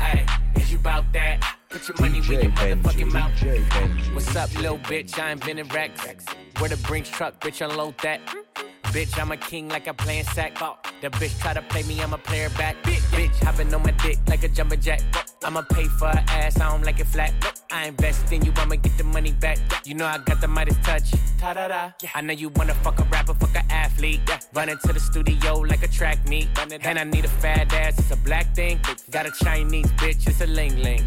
Ay, 0.00 0.26
is 0.56 0.72
you 0.72 0.78
bout 0.78 1.04
that? 1.12 1.55
Put 1.76 1.88
your 1.88 2.08
money 2.08 2.20
where 2.22 2.40
your 2.42 2.52
motherfucking 2.52 3.12
mouth. 3.12 4.14
What's 4.14 4.34
up, 4.34 4.54
little 4.54 4.78
bitch? 4.78 5.18
I 5.18 5.32
invented 5.32 5.74
racks. 5.74 6.24
Where 6.58 6.70
the 6.70 6.78
Brinks 6.78 7.10
truck, 7.10 7.38
bitch, 7.38 7.60
unload 7.62 7.98
that. 7.98 8.22
Bitch, 8.84 9.20
I'm 9.20 9.30
a 9.30 9.36
king 9.36 9.68
like 9.68 9.86
I'm 9.86 9.94
playing 9.94 10.24
sack. 10.24 10.56
Oh, 10.62 10.78
the 11.02 11.10
bitch 11.10 11.38
try 11.38 11.52
to 11.52 11.60
play 11.60 11.82
me, 11.82 12.00
I'm 12.00 12.14
a 12.14 12.18
player 12.18 12.48
back. 12.56 12.82
Bitch, 12.82 13.44
hopping 13.44 13.74
on 13.74 13.82
my 13.82 13.90
dick 13.90 14.16
like 14.26 14.42
a 14.42 14.48
jumping 14.48 14.80
jack. 14.80 15.02
I'ma 15.44 15.60
pay 15.70 15.84
for 15.84 16.06
her 16.06 16.24
ass, 16.28 16.58
I 16.58 16.70
don't 16.70 16.82
like 16.82 16.98
it 16.98 17.08
flat. 17.08 17.34
I 17.70 17.88
invest 17.88 18.32
in 18.32 18.42
you, 18.42 18.52
I'ma 18.56 18.76
get 18.76 18.96
the 18.96 19.04
money 19.04 19.32
back. 19.32 19.58
You 19.84 19.96
know 19.96 20.06
I 20.06 20.16
got 20.16 20.40
the 20.40 20.48
Midas 20.48 20.78
touch. 20.82 21.10
Ta-da-da. 21.38 21.90
I 22.14 22.22
know 22.22 22.32
you 22.32 22.48
wanna 22.56 22.74
fuck 22.76 22.98
a 23.00 23.04
rapper, 23.04 23.34
fuck 23.34 23.54
a 23.54 23.65
athlete. 23.76 24.20
Yeah. 24.28 24.40
Running 24.54 24.78
to 24.86 24.92
the 24.92 25.00
studio 25.00 25.52
like 25.58 25.82
a 25.82 25.88
track 25.88 26.18
meet. 26.26 26.48
And 26.58 26.98
I 26.98 27.04
need 27.04 27.24
a 27.24 27.34
fat 27.42 27.72
ass, 27.72 27.98
it's 27.98 28.10
a 28.10 28.16
black 28.16 28.54
thing. 28.54 28.80
Got 29.10 29.26
a 29.26 29.32
Chinese 29.44 29.90
bitch, 30.00 30.26
it's 30.26 30.40
a 30.40 30.46
ling 30.46 30.76
ling. 30.82 31.04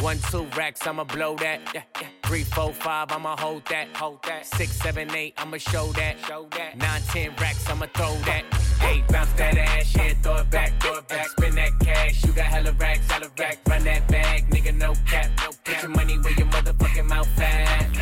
One, 0.00 0.18
two 0.30 0.46
racks, 0.56 0.86
I'ma 0.86 1.04
blow 1.04 1.36
that. 1.36 1.60
Yeah, 1.74 1.82
yeah. 2.00 2.08
Three, 2.24 2.44
four, 2.44 2.72
five, 2.72 3.12
I'ma 3.12 3.36
hold 3.36 3.64
that. 3.66 3.86
Hold 3.96 4.22
that. 4.24 4.46
Six, 4.46 4.70
seven, 4.72 5.14
eight, 5.14 5.34
I'ma 5.38 5.58
show 5.58 5.86
that. 5.92 6.16
Show 6.26 6.46
that. 6.56 6.76
Nine, 6.76 7.02
ten 7.12 7.30
racks, 7.40 7.68
I'ma 7.70 7.86
throw 7.94 8.14
that. 8.26 8.44
Eight, 8.82 9.06
bounce 9.08 9.32
that 9.34 9.56
ass, 9.56 9.94
yeah, 9.94 10.14
throw 10.22 10.36
it 10.36 10.50
back, 10.50 10.70
throw 10.82 10.96
it 10.98 11.08
back. 11.08 11.28
Spin 11.28 11.54
that 11.54 11.78
cash, 11.80 12.24
you 12.24 12.32
got 12.32 12.46
hella 12.46 12.72
racks, 12.72 13.10
hella 13.10 13.30
rack. 13.38 13.58
Run 13.68 13.84
that 13.84 14.08
bag, 14.08 14.50
nigga, 14.50 14.74
no 14.76 14.92
cap, 15.06 15.30
no 15.38 15.50
cap. 15.50 15.64
Put 15.64 15.82
your 15.82 15.90
money 15.90 16.18
where 16.18 16.32
your 16.32 16.48
motherfucking 16.48 17.06
mouth 17.06 17.40
at. 17.40 17.92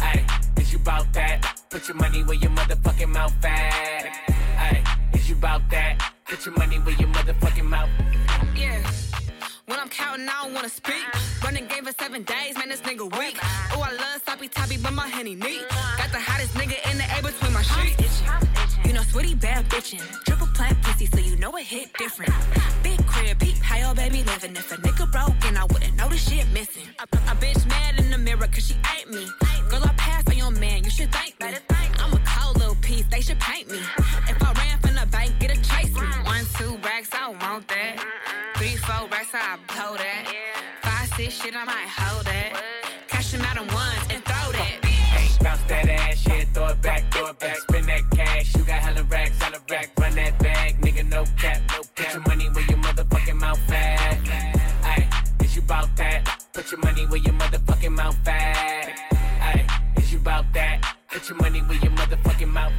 Ayy, 0.00 0.60
is 0.60 0.72
you 0.72 0.78
bout 0.78 1.12
that? 1.14 1.59
Put 1.70 1.86
your 1.86 1.98
money 1.98 2.24
where 2.24 2.36
your 2.36 2.50
motherfucking 2.50 3.08
mouth 3.10 3.44
at. 3.44 4.04
Ayy, 4.58 5.14
is 5.14 5.28
you 5.28 5.36
bout 5.36 5.62
that? 5.70 6.12
Put 6.26 6.44
your 6.44 6.56
money 6.56 6.78
where 6.80 6.96
your 6.96 7.08
motherfucking 7.10 7.64
mouth. 7.64 7.88
Yeah. 8.56 8.82
When 9.66 9.78
I'm 9.78 9.88
counting, 9.88 10.28
I 10.28 10.42
don't 10.42 10.52
wanna 10.52 10.68
speak. 10.68 11.04
Running 11.44 11.68
game 11.68 11.84
for 11.84 11.92
seven 11.92 12.24
days, 12.24 12.56
man, 12.56 12.70
this 12.70 12.80
nigga 12.80 13.04
weak. 13.16 13.38
Oh, 13.72 13.86
I 13.86 13.92
love 13.92 14.20
sloppy 14.24 14.48
toppy, 14.48 14.78
but 14.78 14.92
my 14.94 15.06
henny 15.06 15.36
neat. 15.36 15.64
Got 15.96 16.10
the 16.10 16.18
hottest 16.18 16.54
nigga 16.54 16.74
in 16.90 16.98
the 16.98 17.04
A 17.16 17.22
between 17.22 17.52
my 17.52 17.62
sheets. 17.62 18.20
You 18.84 18.92
know, 18.92 19.02
sweaty 19.02 19.36
bad 19.36 19.68
bitchin'. 19.68 20.02
Triple 20.24 20.48
plant 20.48 20.82
pussy, 20.82 21.06
so 21.06 21.20
you 21.20 21.36
know 21.36 21.56
it 21.56 21.66
hit 21.66 21.92
different. 21.94 22.34
Big 22.82 22.98
crib, 23.06 23.38
peep, 23.38 23.58
how 23.58 23.76
your 23.76 23.94
baby 23.94 24.24
livin'. 24.24 24.56
If 24.56 24.72
a 24.72 24.76
nigga 24.78 25.08
broke, 25.12 25.44
and 25.46 25.56
I 25.56 25.66
wouldn't 25.66 25.94
know 25.94 26.08
the 26.08 26.16
shit 26.16 26.48
missing. 26.48 26.88
A, 26.98 27.04
a 27.04 27.36
bitch 27.36 27.64
mad 27.68 28.00
in 28.00 28.10
the 28.10 28.18
mirror, 28.18 28.48
cause 28.48 28.66
she 28.66 28.74
ain't 28.98 29.08
me. 29.08 29.24
I'm 31.00 32.12
a 32.12 32.20
cold 32.26 32.58
little 32.58 32.74
piece, 32.76 33.06
they 33.06 33.22
should 33.22 33.40
paint 33.40 33.70
me. 33.70 33.78
If 34.28 34.42
I 34.42 34.52
ran 34.52 34.78
from 34.80 34.94
the 34.96 35.06
bank, 35.10 35.32
get 35.38 35.50
a 35.50 35.60
chase 35.62 35.94
me. 35.94 36.06
One, 36.24 36.44
two 36.58 36.76
racks, 36.84 37.08
I 37.14 37.28
want 37.28 37.68
that. 37.68 38.04
Three, 38.56 38.76
four 38.76 39.08
racks, 39.08 39.30
I 39.32 39.56
blow 39.68 39.96
that. 39.96 40.34
Five, 40.82 41.08
six, 41.16 41.34
shit, 41.40 41.56
I 41.56 41.64
might 41.64 41.88
hold 41.88 42.26
that. 42.26 42.62
Cash 43.08 43.32
them 43.32 43.40
out 43.40 43.56
in 43.56 43.66
ones 43.74 44.04
and 44.10 44.22
throw 44.24 44.52
that. 44.52 44.76
Bounce 45.42 45.62
that 45.68 45.88
ass, 45.88 46.26
yeah, 46.26 46.44
throw 46.52 46.66
it 46.68 46.82
back, 46.82 47.10
throw 47.10 47.28
it 47.28 47.38
back. 47.38 47.56
Spin 47.56 47.86
that 47.86 48.02
cash, 48.10 48.54
you 48.54 48.64
got 48.64 48.80
hella 48.80 49.02
racks, 49.04 49.42
hella 49.42 49.58
rack. 49.70 49.90
Run 49.98 50.14
that 50.16 50.38
bag, 50.38 50.80
nigga, 50.82 51.08
no 51.08 51.24
cap, 51.38 51.62
no 51.68 51.80
cap. 51.94 51.96
Put 51.96 52.12
your 52.12 52.22
money 52.28 52.48
where 52.50 52.66
your 52.66 52.78
motherfucking 52.78 53.36
mouth 53.36 53.72
at. 53.72 54.18
Ayy, 54.82 55.44
is 55.44 55.56
you 55.56 55.62
bout 55.62 55.96
that? 55.96 56.44
Put 56.52 56.70
your 56.70 56.80
money 56.80 57.06
where 57.06 57.20
your 57.20 57.32
Put 61.20 61.28
your 61.28 61.38
money 61.38 61.58
where 61.60 61.76
your 61.76 61.92
motherfucking 61.92 62.48
mouth. 62.48 62.72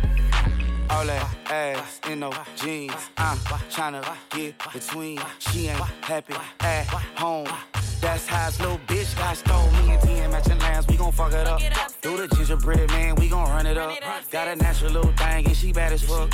All 0.90 1.06
that 1.06 1.38
ass 1.52 2.02
in 2.10 2.22
no 2.22 2.34
jeans. 2.56 2.92
I'm 3.16 3.38
tryna 3.38 4.04
get 4.32 4.56
between. 4.74 5.20
She 5.38 5.68
ain't 5.68 5.80
happy 5.80 6.34
at 6.62 6.88
home. 6.88 7.48
That's 8.02 8.26
how 8.26 8.48
this 8.48 8.60
little 8.60 8.80
bitch 8.88 9.16
got 9.16 9.38
stole. 9.38 9.70
Me 9.74 9.94
and 9.94 10.02
T 10.02 10.10
ain't 10.10 10.32
matching 10.32 10.58
lines, 10.58 10.88
we 10.88 10.98
gon' 10.98 11.12
fuck 11.12 11.34
it 11.34 11.48
up. 11.48 11.62
Do 12.02 12.18
the 12.18 12.28
gingerbread 12.36 12.90
man, 12.90 13.14
we 13.14 13.30
gon' 13.30 13.48
run 13.48 13.68
it 13.68 13.78
up. 13.78 13.96
Got 14.32 14.48
a 14.48 14.56
natural 14.56 14.92
little 14.92 15.14
thing 15.14 15.46
and 15.46 15.56
she 15.56 15.72
bad 15.72 15.94
as 15.94 16.02
fuck. 16.02 16.34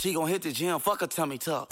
She 0.00 0.14
gon' 0.14 0.28
hit 0.28 0.40
the 0.40 0.52
gym, 0.52 0.78
fuck 0.78 1.02
her 1.02 1.06
tummy 1.06 1.36
tuck. 1.36 1.68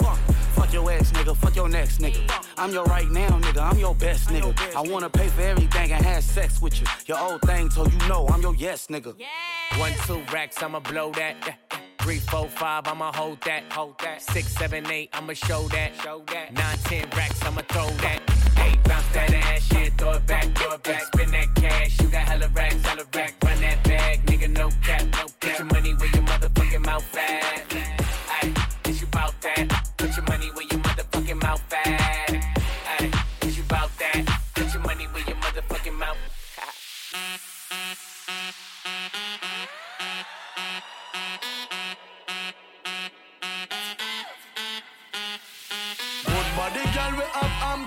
Fuck 0.61 0.73
your 0.73 0.91
ex 0.91 1.11
nigga, 1.11 1.35
fuck 1.35 1.55
your 1.55 1.67
next 1.67 1.97
nigga. 1.97 2.21
I'm 2.55 2.71
your 2.71 2.83
right 2.85 3.09
now 3.09 3.29
nigga, 3.29 3.71
I'm 3.71 3.79
your 3.79 3.95
best 3.95 4.29
nigga. 4.29 4.53
I 4.75 4.81
wanna 4.81 5.09
pay 5.09 5.27
for 5.27 5.41
everything 5.41 5.91
and 5.91 6.05
have 6.05 6.23
sex 6.23 6.61
with 6.61 6.79
you. 6.79 6.85
Your 7.07 7.19
old 7.19 7.41
thing 7.41 7.67
told 7.69 7.91
you 7.91 7.97
no, 8.07 8.27
I'm 8.27 8.43
your 8.43 8.53
yes 8.53 8.85
nigga. 8.85 9.15
One, 9.79 9.91
two 10.05 10.21
racks, 10.31 10.61
I'ma 10.61 10.79
blow 10.81 11.11
that. 11.13 11.57
Three, 11.97 12.19
four, 12.19 12.47
five, 12.47 12.87
I'ma 12.87 13.11
hold 13.11 13.41
that. 13.41 13.63
Hold 13.71 13.97
that. 14.03 14.21
Six, 14.21 14.49
seven, 14.55 14.85
eight, 14.91 15.09
I'ma 15.13 15.33
show 15.33 15.67
that. 15.69 15.95
Show 16.03 16.23
that. 16.27 16.53
Nine, 16.53 16.77
ten 16.83 17.09
racks, 17.17 17.43
I'ma 17.43 17.61
throw 17.67 17.89
that. 18.05 18.19
Eight, 18.59 18.83
bounce 18.83 19.07
that 19.13 19.33
ass, 19.33 19.67
yeah, 19.73 19.89
throw 19.97 20.11
it 20.11 20.27
back, 20.27 20.45
throw 20.55 20.73
it 20.73 20.83
back. 20.83 21.01
Spin 21.05 21.31
that 21.31 21.55
cash, 21.55 21.99
you 21.99 22.07
got 22.07 22.27
hella 22.27 22.47
racks, 22.49 22.85
hella 22.85 23.05
rack. 23.15 23.33
Run 23.43 23.61
that 23.61 23.83
bag, 23.83 24.25
nigga, 24.27 24.47
no 24.47 24.69
cap, 24.83 25.10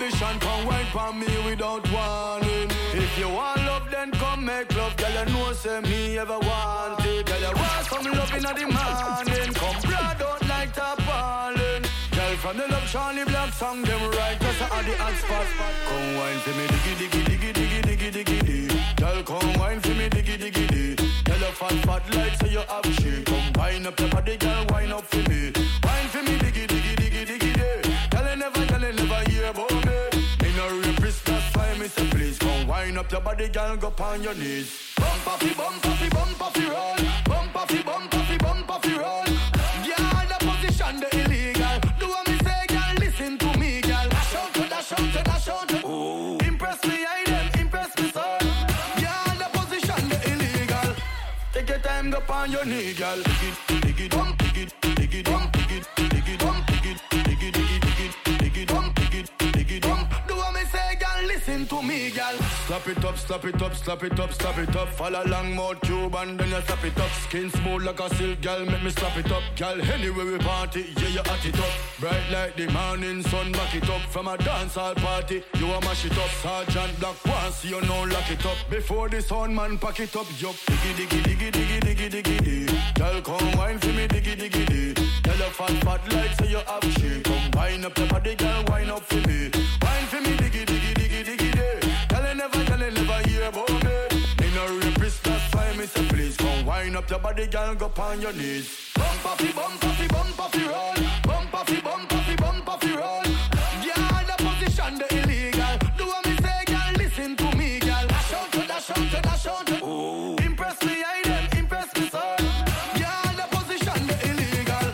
ambition. 0.05 0.39
Come 0.39 0.65
wine 0.65 0.85
for 0.91 1.13
me 1.13 1.27
without 1.45 1.83
warning. 1.91 2.69
If 2.93 3.17
you 3.17 3.29
want 3.29 3.57
love, 3.65 3.89
then 3.91 4.11
come 4.11 4.45
make 4.45 4.75
love. 4.75 4.95
Girl, 4.97 5.11
you 5.11 5.33
know 5.33 5.53
say 5.53 5.81
me 5.81 6.17
ever 6.17 6.39
want 6.39 7.05
it. 7.05 7.25
Girl, 7.25 7.39
you 7.39 7.55
want 7.55 7.85
some 7.89 8.05
love 8.05 8.33
in 8.33 8.43
the 8.43 8.53
morning. 8.53 9.53
Come 9.53 9.81
blood 9.81 10.21
out 10.21 10.47
like 10.47 10.73
tarpaulin. 10.73 11.83
Girl, 12.11 12.35
from 12.37 12.57
the 12.57 12.67
love 12.67 12.87
Charly 12.91 13.23
Black 13.25 13.53
song, 13.53 13.81
them 13.83 14.01
right 14.11 14.39
just 14.39 14.61
at 14.61 14.85
the 14.85 14.95
hot 14.97 15.15
spot. 15.21 15.47
Come 15.87 16.15
wine 16.17 16.39
for 16.39 16.53
me, 16.57 16.65
diggy 16.67 16.93
diggy 17.01 17.21
diggy 17.29 17.51
diggy 17.53 17.81
diggy 17.83 18.11
diggy 18.11 18.39
diggy. 18.47 18.97
Girl, 18.97 19.23
come 19.23 19.53
wine 19.59 19.81
for 19.81 19.89
me, 19.89 20.09
diggy 20.09 20.37
diggy 20.37 20.67
diggy. 20.67 21.25
Girl, 21.25 21.39
you 21.39 21.53
fat 21.59 21.77
fat 21.85 22.15
like 22.15 22.35
say 22.39 22.49
you 22.49 22.63
have 22.67 22.85
shit. 22.95 23.25
Come 23.25 23.53
wine 23.55 23.85
up 23.87 23.99
your 23.99 24.09
body, 24.09 24.37
girl, 24.37 24.65
wine 24.69 24.91
up 24.91 25.05
for 25.05 25.29
me. 25.29 25.51
Wine 25.83 26.07
for 26.13 26.23
me, 26.23 26.44
come 32.45 32.67
wine 32.67 32.97
up 32.97 33.11
your 33.11 33.21
body, 33.21 33.47
girl, 33.49 33.75
go 33.77 33.91
on 34.03 34.21
your 34.21 34.35
knees. 34.35 34.93
Bump 34.97 35.27
off 35.27 35.39
the 35.39 35.53
bump 35.55 35.81
the 35.81 36.07
bump 36.15 36.53
the 36.53 36.65
roll. 36.75 36.95
Bump 37.25 37.67
the 37.67 37.83
bump 37.83 38.11
the 38.11 38.37
bump 38.43 38.81
the 38.83 38.93
roll. 39.03 39.25
Girl, 39.87 40.25
the 40.31 40.37
position 40.47 40.99
the 41.01 41.09
illegal. 41.21 41.77
Do 41.99 42.07
what 42.13 42.27
me 42.29 42.37
say, 42.45 42.65
girl, 42.67 42.93
listen 42.99 43.37
to 43.37 43.59
me, 43.59 43.81
girl. 43.81 44.07
Dash 44.09 44.35
out 44.35 44.53
to 44.53 44.63
dash 44.73 44.91
out 44.91 45.07
to 45.13 45.23
dash 45.23 45.47
out 45.47 45.67
to. 45.69 46.45
Impress 46.45 46.83
me, 46.85 46.97
I 47.15 47.23
them 47.25 47.47
impress 47.61 47.91
me, 47.97 48.11
son. 48.11 48.39
Girl, 49.03 49.35
the 49.41 49.47
position 49.57 50.09
the 50.09 50.17
illegal. 50.31 50.95
Take 51.53 51.69
your 51.69 51.79
time, 51.79 52.11
go 52.11 52.19
on 52.29 52.51
your 52.51 52.65
knee, 52.65 52.93
girl. 52.93 53.74
Slap 62.65 62.87
it 62.87 63.05
up, 63.05 63.15
slap 63.15 63.45
it 63.45 63.61
up, 63.61 63.75
slap 63.75 64.03
it 64.03 64.19
up, 64.19 64.33
slap 64.33 64.57
it 64.57 64.75
up. 64.75 64.89
Follow 64.89 65.23
long 65.25 65.55
mouth 65.55 65.79
tube 65.81 66.15
and 66.15 66.39
then 66.39 66.49
you 66.49 66.61
slap 66.61 66.83
it 66.83 66.97
up. 66.97 67.11
Skin 67.11 67.51
smooth 67.51 67.83
like 67.83 67.99
a 67.99 68.09
silk, 68.15 68.41
girl, 68.41 68.65
make 68.65 68.81
me 68.81 68.89
slap 68.89 69.15
it 69.17 69.31
up. 69.31 69.43
Girl, 69.55 69.79
anywhere 69.79 70.25
we 70.25 70.39
party, 70.39 70.91
yeah, 70.97 71.09
you 71.09 71.19
at 71.19 71.45
it 71.45 71.59
up. 71.59 71.69
Bright 71.99 72.27
like 72.31 72.55
the 72.55 72.67
morning 72.71 73.21
sun, 73.21 73.51
back 73.51 73.75
it 73.75 73.87
up. 73.87 74.01
From 74.09 74.27
a 74.27 74.35
dance 74.39 74.73
hall 74.73 74.95
party, 74.95 75.43
you 75.59 75.67
a 75.67 75.79
mash 75.81 76.05
it 76.05 76.17
up. 76.17 76.29
Sergeant 76.41 76.99
Black 76.99 77.23
once, 77.25 77.63
you 77.63 77.79
know 77.81 78.01
lock 78.05 78.31
it 78.31 78.43
up. 78.43 78.57
Before 78.67 79.09
the 79.09 79.21
sun 79.21 79.53
man 79.53 79.77
pack 79.77 79.99
it 79.99 80.15
up, 80.15 80.25
yup. 80.41 80.55
Diggy 80.65 81.05
diggy 81.05 81.21
diggy 81.21 81.51
diggy 81.51 81.79
diggy 81.81 82.09
diggy 82.09 82.39
diggy. 82.39 82.95
Girl, 82.95 83.21
come 83.21 83.51
wine 83.59 83.77
for 83.77 83.93
me, 83.93 84.07
diggy 84.07 84.35
diggy 84.35 84.65
diggy. 84.65 85.21
Tell 85.21 85.37
your 85.37 85.51
fat 85.51 85.83
fat 85.83 86.13
like 86.13 86.33
say 86.39 86.49
you 86.49 86.61
have 86.65 86.83
shit. 86.83 87.23
Come 87.25 87.51
wine 87.53 87.85
up 87.85 87.95
your 87.95 88.07
body, 88.07 88.33
girl, 88.33 88.63
wine 88.67 88.89
up 88.89 89.03
for 89.03 89.21
me. 89.27 89.51
Wine 89.83 90.05
for 90.07 90.21
me, 90.21 90.24
wine 96.85 96.95
up 96.95 97.09
your 97.09 97.19
body, 97.19 97.47
girl, 97.47 97.75
go 97.75 97.91
on 97.97 98.21
your 98.21 98.33
knees. 98.33 98.91
Bump 98.95 99.37
the 99.37 99.51
bump 99.53 99.79
the 99.79 100.07
bump 100.07 100.51
the 100.51 100.59
roll. 100.67 100.93
Bump 101.23 101.65
the 101.65 101.81
bump 101.81 102.09
the 102.09 102.35
bump 102.37 102.81
the 102.81 102.91
roll. 103.01 103.23
Girl, 103.85 104.25
the 104.29 104.35
position 104.45 104.97
the 104.99 105.07
illegal. 105.19 105.77
Do 105.97 106.05
what 106.05 106.25
me 106.25 106.35
say, 106.37 106.63
girl, 106.65 106.93
listen 106.97 107.35
to 107.35 107.57
me, 107.57 107.79
girl. 107.79 108.07
Dash 108.07 108.33
out 108.33 108.51
to 108.51 108.67
dash 108.67 108.89
out 108.91 109.11
to 109.11 109.21
dash 109.21 109.47
out 109.47 109.67
to. 109.67 110.43
Impress 110.43 110.83
me, 110.83 111.03
I 111.03 111.21
them 111.23 111.59
impress 111.59 111.89
me, 111.95 112.09
son. 112.09 112.37
Girl, 113.01 113.33
the 113.39 113.45
position 113.55 114.07
the 114.07 114.15
illegal. 114.29 114.93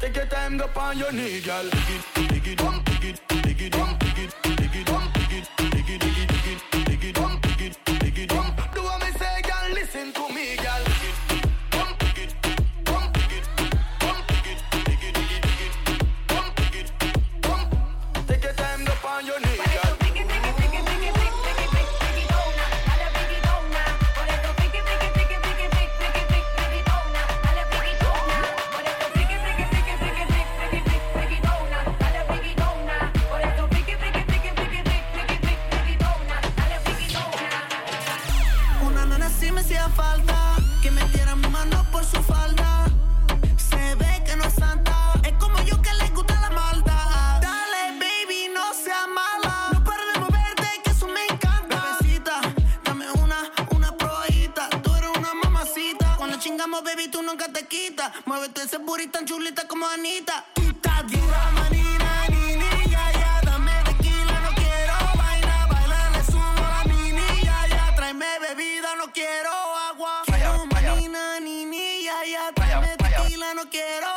Take 0.00 0.16
your 0.16 0.26
time, 0.26 0.58
go 0.58 0.68
on 0.76 0.98
your 0.98 1.12
knee, 1.12 1.40
girl. 1.40 1.64
Dig 1.64 1.90
it, 1.90 2.28
dig 2.28 2.48
it, 2.48 2.58
dump, 2.58 2.83
Muévete 58.26 58.62
ese 58.62 58.78
booty 58.78 59.08
tan 59.08 59.24
chulita 59.26 59.66
como 59.68 59.86
Anita. 59.86 60.44
Tú 60.54 60.62
estás 60.62 61.02
dura, 61.10 61.50
manina, 61.52 62.26
ni, 62.28 62.56
ni, 62.56 62.90
ya, 62.90 63.04
ya. 63.12 63.40
Dame 63.44 63.72
tequila, 63.84 64.40
no 64.44 64.50
quiero 64.54 64.96
vaina. 65.16 65.66
Baila, 65.70 66.10
le 66.10 66.24
subo 66.24 66.62
la 66.72 66.82
mini, 66.86 67.28
ya, 67.42 67.66
ya. 67.68 67.94
Tráeme 67.96 68.26
bebida, 68.40 68.96
no 68.96 69.06
quiero 69.12 69.50
agua. 69.90 70.22
Quiero 70.26 70.66
manina, 70.66 71.40
ni, 71.40 71.64
ni, 71.64 72.04
ya, 72.04 72.24
ya. 72.24 72.52
Tráeme 72.54 72.96
tequila, 72.96 73.54
no 73.54 73.68
quiero 73.70 74.13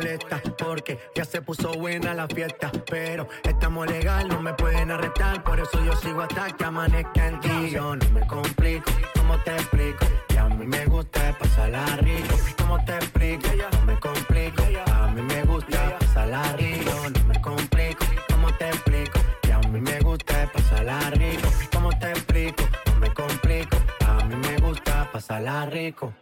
molesta 0.00 0.40
porque 0.56 0.98
ya 1.14 1.24
se 1.24 1.42
puso 1.42 1.72
buena 1.74 2.14
la 2.14 2.26
fiesta, 2.26 2.70
pero 2.90 3.28
estamos 3.42 3.86
legal, 3.86 4.28
no 4.28 4.40
me 4.40 4.54
pueden 4.54 4.90
arrestar, 4.90 5.42
por 5.42 5.60
eso 5.60 5.84
yo 5.84 5.94
sigo 5.96 6.22
hasta 6.22 6.50
que 6.56 6.64
amanezca 6.64 7.26
en 7.26 7.40
ti. 7.40 7.70
Yo 7.70 7.96
no 7.96 8.10
me 8.10 8.26
complico, 8.26 8.90
¿cómo 9.14 9.38
te 9.44 9.52
explico? 9.52 10.06
Que 10.28 10.38
a 10.38 10.48
mí 10.48 10.66
me 10.66 10.86
gusta 10.86 11.36
pasarla 11.38 11.84
rico, 11.96 12.34
¿cómo 12.56 12.82
te 12.84 12.94
explico? 12.94 13.48
No 13.72 13.86
me 13.86 14.00
complico, 14.00 14.62
a 14.86 15.06
mí 15.08 15.22
me 15.22 15.42
gusta 15.44 15.98
pasarla 15.98 16.42
rico, 16.56 16.90
no 17.18 17.24
me 17.26 17.40
complico, 17.40 18.04
¿cómo 18.30 18.52
te 18.54 18.68
explico? 18.68 19.20
Que 19.42 19.52
a 19.52 19.58
mí 19.58 19.80
me 19.80 20.00
gusta 20.00 20.50
pasarla 20.52 21.10
rico, 21.10 21.48
¿cómo 21.72 21.90
te 21.98 22.10
explico? 22.10 22.64
No 22.86 23.00
me 23.00 23.12
complico, 23.12 23.76
a 24.06 24.24
mí 24.24 24.36
me 24.36 24.56
gusta 24.58 25.10
pasarla 25.12 25.66
rico. 25.66 26.12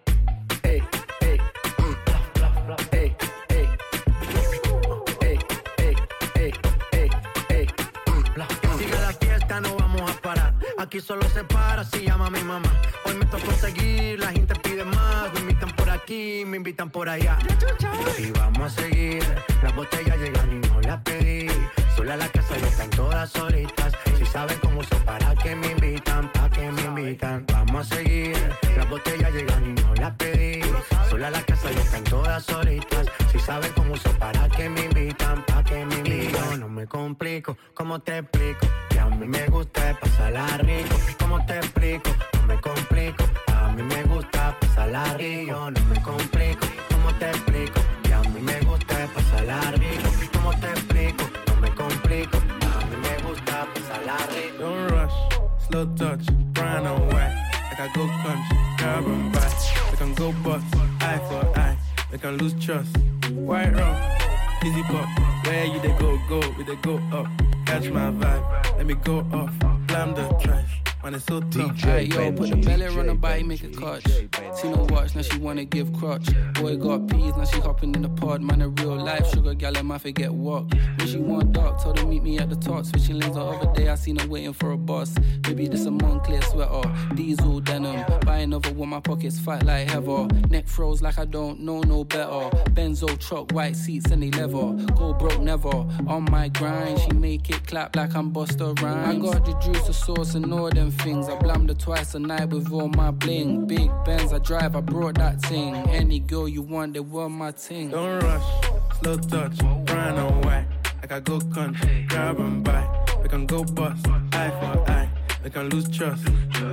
Sugar 79.49 79.73
gal, 79.73 79.79
I 79.79 79.83
might 79.83 80.01
forget 80.01 80.33
what. 80.33 80.65
When 80.97 81.07
she 81.07 81.19
want 81.19 81.53
dark, 81.53 81.81
told 81.83 81.99
her 81.99 82.07
meet 82.07 82.23
me 82.23 82.39
at 82.39 82.51
the 82.51 82.57
top. 82.57 82.85
Switching 82.85 83.19
lanes 83.19 83.35
the 83.35 83.41
other 83.41 83.73
day, 83.73 83.89
I 83.89 83.95
seen 83.95 84.17
her 84.17 84.29
waiting 84.29 84.53
for 84.53 84.73
a 84.73 84.77
bus. 84.77 85.15
Maybe 85.47 85.69
this 85.69 85.87
a 85.87 85.91
Moncler 85.91 86.43
sweater, 86.45 87.15
diesel 87.15 87.61
denim. 87.61 88.05
Buy 88.25 88.39
another 88.39 88.73
one, 88.73 88.91
my 88.91 89.01
pockets 89.01 89.39
fight 89.39 89.65
like 89.65 89.91
heather. 89.91 90.27
Neck 90.51 90.67
froze 90.67 91.03
like 91.03 91.19
I 91.19 91.25
don't 91.25 91.61
know 91.61 91.81
no 91.81 92.05
better. 92.05 92.51
Benzo 92.75 93.19
truck, 93.19 93.53
white 93.53 93.77
seats 93.77 94.11
and 94.11 94.23
they 94.23 94.31
leather. 94.31 94.73
Go 94.95 95.15
broke 95.15 95.41
never. 95.41 95.69
On 95.69 96.27
my 96.31 96.49
grind, 96.49 96.99
she 97.01 97.13
make 97.13 97.49
it 97.51 97.67
clap 97.67 97.97
like 97.97 98.15
I'm 98.15 98.33
Busta 98.33 98.81
Rhymes. 98.83 99.09
I 99.09 99.33
got 99.33 99.45
the 99.45 99.55
juice, 99.61 99.87
the 99.87 99.93
sauce, 99.93 100.35
and 100.35 100.53
all 100.53 100.71
them 100.71 100.91
things. 100.91 101.29
I 101.29 101.37
blammed 101.37 101.69
her 101.69 101.75
twice 101.75 102.15
a 102.15 102.19
night 102.19 102.49
with 102.51 102.71
all 102.73 102.89
my 102.89 103.11
bling. 103.11 103.67
Big 103.67 103.91
Benz 104.05 104.33
I 104.33 104.39
drive, 104.39 104.77
I 104.77 104.81
brought 104.81 105.17
that 105.17 105.41
thing. 105.43 105.75
Any 105.89 106.21
girl 106.21 106.49
you 106.49 106.63
want, 106.63 106.95
they 106.95 107.01
want 107.01 107.33
my 107.33 107.53
ting. 107.53 107.91
Don't 107.91 108.23
rush, 108.23 108.78
slow 109.01 109.17
touch, 109.17 109.59
brown 109.87 110.19
and 110.19 110.45
white. 110.45 110.67
I 111.11 111.21
go 111.21 111.41
country, 111.41 112.05
grab 112.09 112.39
and 112.39 112.63
buy. 112.63 112.87
We 113.23 113.29
can 113.31 113.47
go 113.47 113.65
bust, 113.65 114.07
eye 114.33 114.51
for 114.61 114.91
eye. 114.91 115.09
We 115.43 115.51
can 115.51 115.71
lose 115.71 115.89
trust. 115.89 116.29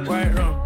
White 0.05 0.33
rum, 0.35 0.59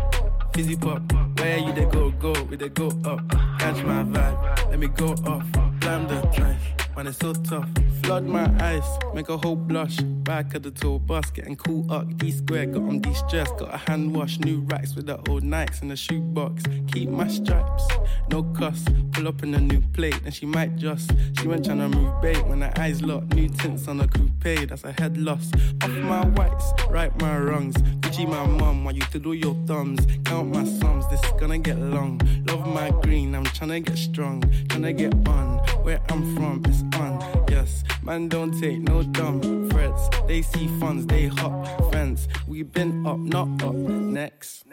fizzy 0.54 0.76
pop. 0.76 1.02
Where 1.38 1.58
you 1.60 1.72
they 1.74 1.86
go, 1.86 2.10
go, 2.12 2.34
we 2.50 2.58
they 2.58 2.70
go 2.70 2.88
up. 3.06 3.22
Catch 3.60 3.84
my 3.84 4.04
vibe, 4.04 4.70
let 4.72 4.80
me 4.80 4.88
go 4.88 5.12
off. 5.28 5.46
Blam 5.80 6.08
the 6.08 6.20
trash. 6.34 6.79
Man, 7.00 7.08
it's 7.08 7.20
so 7.20 7.32
tough. 7.32 7.70
Flood 8.04 8.26
my 8.26 8.46
eyes, 8.60 8.84
make 9.14 9.30
a 9.30 9.38
whole 9.38 9.56
blush. 9.56 9.98
Back 10.30 10.54
of 10.54 10.64
the 10.64 10.72
tour 10.72 11.00
bus, 11.00 11.30
getting 11.32 11.56
cool 11.56 11.90
up. 11.90 12.18
D 12.18 12.30
square, 12.32 12.66
got 12.66 12.82
on 12.82 13.00
de 13.00 13.14
stress. 13.16 13.50
Got 13.54 13.74
a 13.74 13.78
hand 13.78 14.14
wash, 14.14 14.38
new 14.40 14.60
racks 14.72 14.96
with 14.96 15.06
the 15.06 15.18
old 15.30 15.44
Nikes 15.44 15.82
in 15.82 15.88
the 15.88 15.96
shoebox. 15.96 16.64
Keep 16.92 17.10
my 17.10 17.28
stripes, 17.30 17.88
no 18.30 18.44
cuss. 18.44 18.84
Pull 19.14 19.30
up 19.30 19.44
in 19.44 19.54
a 19.56 19.62
new 19.62 19.82
plate, 19.94 20.20
and 20.26 20.34
she 20.34 20.46
might 20.46 20.76
just. 20.76 21.12
She 21.40 21.48
went 21.48 21.66
tryna 21.66 21.90
move 21.94 22.22
bait 22.22 22.46
when 22.48 22.62
her 22.62 22.74
eyes 22.78 23.02
locked. 23.02 23.34
New 23.34 23.48
tints 23.48 23.88
on 23.88 24.02
a 24.02 24.08
coupe, 24.08 24.68
that's 24.68 24.84
a 24.84 24.92
head 24.92 25.16
loss. 25.18 25.52
Off 25.84 25.90
my 25.90 26.26
whites, 26.26 26.74
right 26.90 27.14
my 27.22 27.38
wrongs. 27.38 27.76
Gucci 28.02 28.28
my 28.28 28.46
mum, 28.46 28.84
while 28.84 28.94
you 28.94 29.04
to 29.14 29.20
do 29.20 29.34
your 29.34 29.56
thumbs. 29.66 30.06
Count 30.26 30.54
my 30.54 30.66
sums, 30.66 31.08
this 31.10 31.24
is 31.24 31.32
gonna 31.40 31.60
get 31.60 31.80
long. 31.80 32.20
Love 32.48 32.68
my 32.68 32.92
green, 33.04 33.36
I'm 33.36 33.46
tryna 33.46 33.86
get 33.86 33.98
strong. 33.98 34.42
Tryna 34.42 34.98
get 34.98 35.14
on, 35.30 35.60
where 35.84 36.02
I'm 36.10 36.36
from, 36.36 36.64
it's 36.66 36.84
on. 36.98 37.46
Yes, 37.50 37.84
man, 38.04 38.28
don't 38.28 38.58
take 38.60 38.80
no 38.80 39.04
dumb 39.04 39.70
threats. 39.70 40.10
They 40.28 40.42
see 40.42 40.68
funds, 40.80 41.06
they 41.06 41.28
hop 41.28 41.92
fence. 41.92 42.28
We 42.48 42.64
been 42.64 43.06
up, 43.06 43.20
not 43.20 43.64
up. 43.64 43.76
Next. 43.76 44.66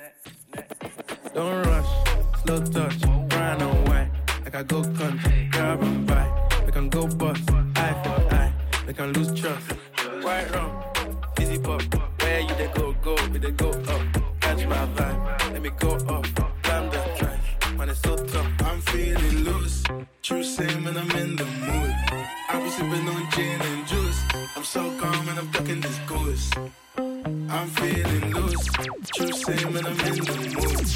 Don't 1.34 1.66
rush, 1.66 1.92
slow 2.42 2.64
touch, 2.64 3.00
brown 3.28 3.62
and 3.62 3.88
white. 3.88 4.10
Like 4.44 4.54
I 4.54 4.62
go 4.62 4.82
country, 4.82 5.48
grab 5.52 5.82
and 5.82 6.06
buy. 6.06 6.26
We 6.64 6.72
can 6.72 6.88
go 6.88 7.06
bust, 7.06 7.42
eye 7.76 7.94
for 8.02 8.34
eye. 8.34 8.52
We 8.86 8.92
can 8.94 9.12
lose 9.12 9.38
trust. 9.38 9.72
White 10.22 10.50
rum, 10.54 10.70
easy 11.40 11.58
pop. 11.58 11.82
Where 12.20 12.40
you 12.40 12.54
they 12.54 12.70
go, 12.74 12.94
go, 13.02 13.16
we 13.32 13.38
they 13.38 13.50
go 13.50 13.70
up. 13.70 14.02
Catch 14.40 14.66
my 14.66 14.86
vibe, 14.96 15.52
let 15.52 15.62
me 15.62 15.70
go 15.78 15.96
up. 16.08 16.45
It's. 17.88 18.06
I'm 18.64 18.80
feeling 18.80 19.44
loose. 19.44 19.82
True 20.22 20.42
same 20.42 20.84
when 20.84 20.96
I'm 20.96 21.10
in 21.12 21.36
the 21.36 21.44
mood. 21.44 21.94
I 22.48 22.60
be 22.62 22.68
sipping 22.70 23.08
on 23.08 23.30
gin 23.30 23.60
and 23.60 23.86
juice. 23.86 24.20
I'm 24.56 24.64
so 24.64 24.82
calm 24.98 25.28
and 25.28 25.38
I'm 25.38 25.50
ducking 25.50 25.80
this 25.80 25.98
goose. 26.06 26.50
I'm 26.96 27.68
feeling 27.68 28.34
loose. 28.34 28.66
True 29.14 29.32
same 29.32 29.72
when 29.72 29.86
I'm 29.86 30.00
in 30.00 30.16
the 30.24 30.36
mood. 30.56 30.86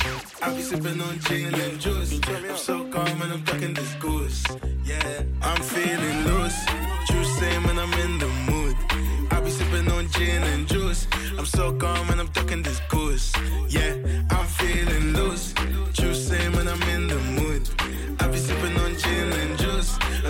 I 0.43 0.55
be 0.55 0.63
sipping 0.63 1.01
on 1.01 1.19
gin 1.21 1.55
and 1.55 1.81
juice. 1.81 2.21
I'm 2.29 2.57
so 2.57 2.85
calm 2.91 3.23
and 3.23 3.33
I'm 3.35 3.43
ducking 3.45 3.75
this 3.75 3.95
goose. 3.95 4.45
Yeah, 4.85 5.23
I'm 5.43 5.63
feeling 5.63 6.25
loose. 6.25 6.59
True 7.09 7.25
same 7.25 7.63
when 7.65 7.79
I'm 7.79 7.93
in 8.05 8.19
the 8.19 8.29
mood. 8.51 8.77
I 9.31 9.41
be 9.41 9.51
sipping 9.51 9.91
on 9.93 10.09
gin 10.11 10.43
and 10.43 10.67
juice. 10.67 11.07
I'm 11.39 11.47
so 11.47 11.73
calm 11.73 12.11
and 12.11 12.21
I'm 12.21 12.29
ducking 12.29 12.63
this 12.63 12.81
goose. 12.89 13.33
Yeah, 13.69 13.95
I'm 14.31 14.47
feeling 14.47 15.13
loose. 15.15 15.55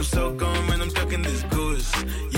I'm 0.01 0.05
so 0.05 0.35
calm 0.35 0.71
and 0.71 0.81
I'm 0.81 0.89
ducking 0.89 1.21
this 1.21 1.43
goose. 1.51 2.30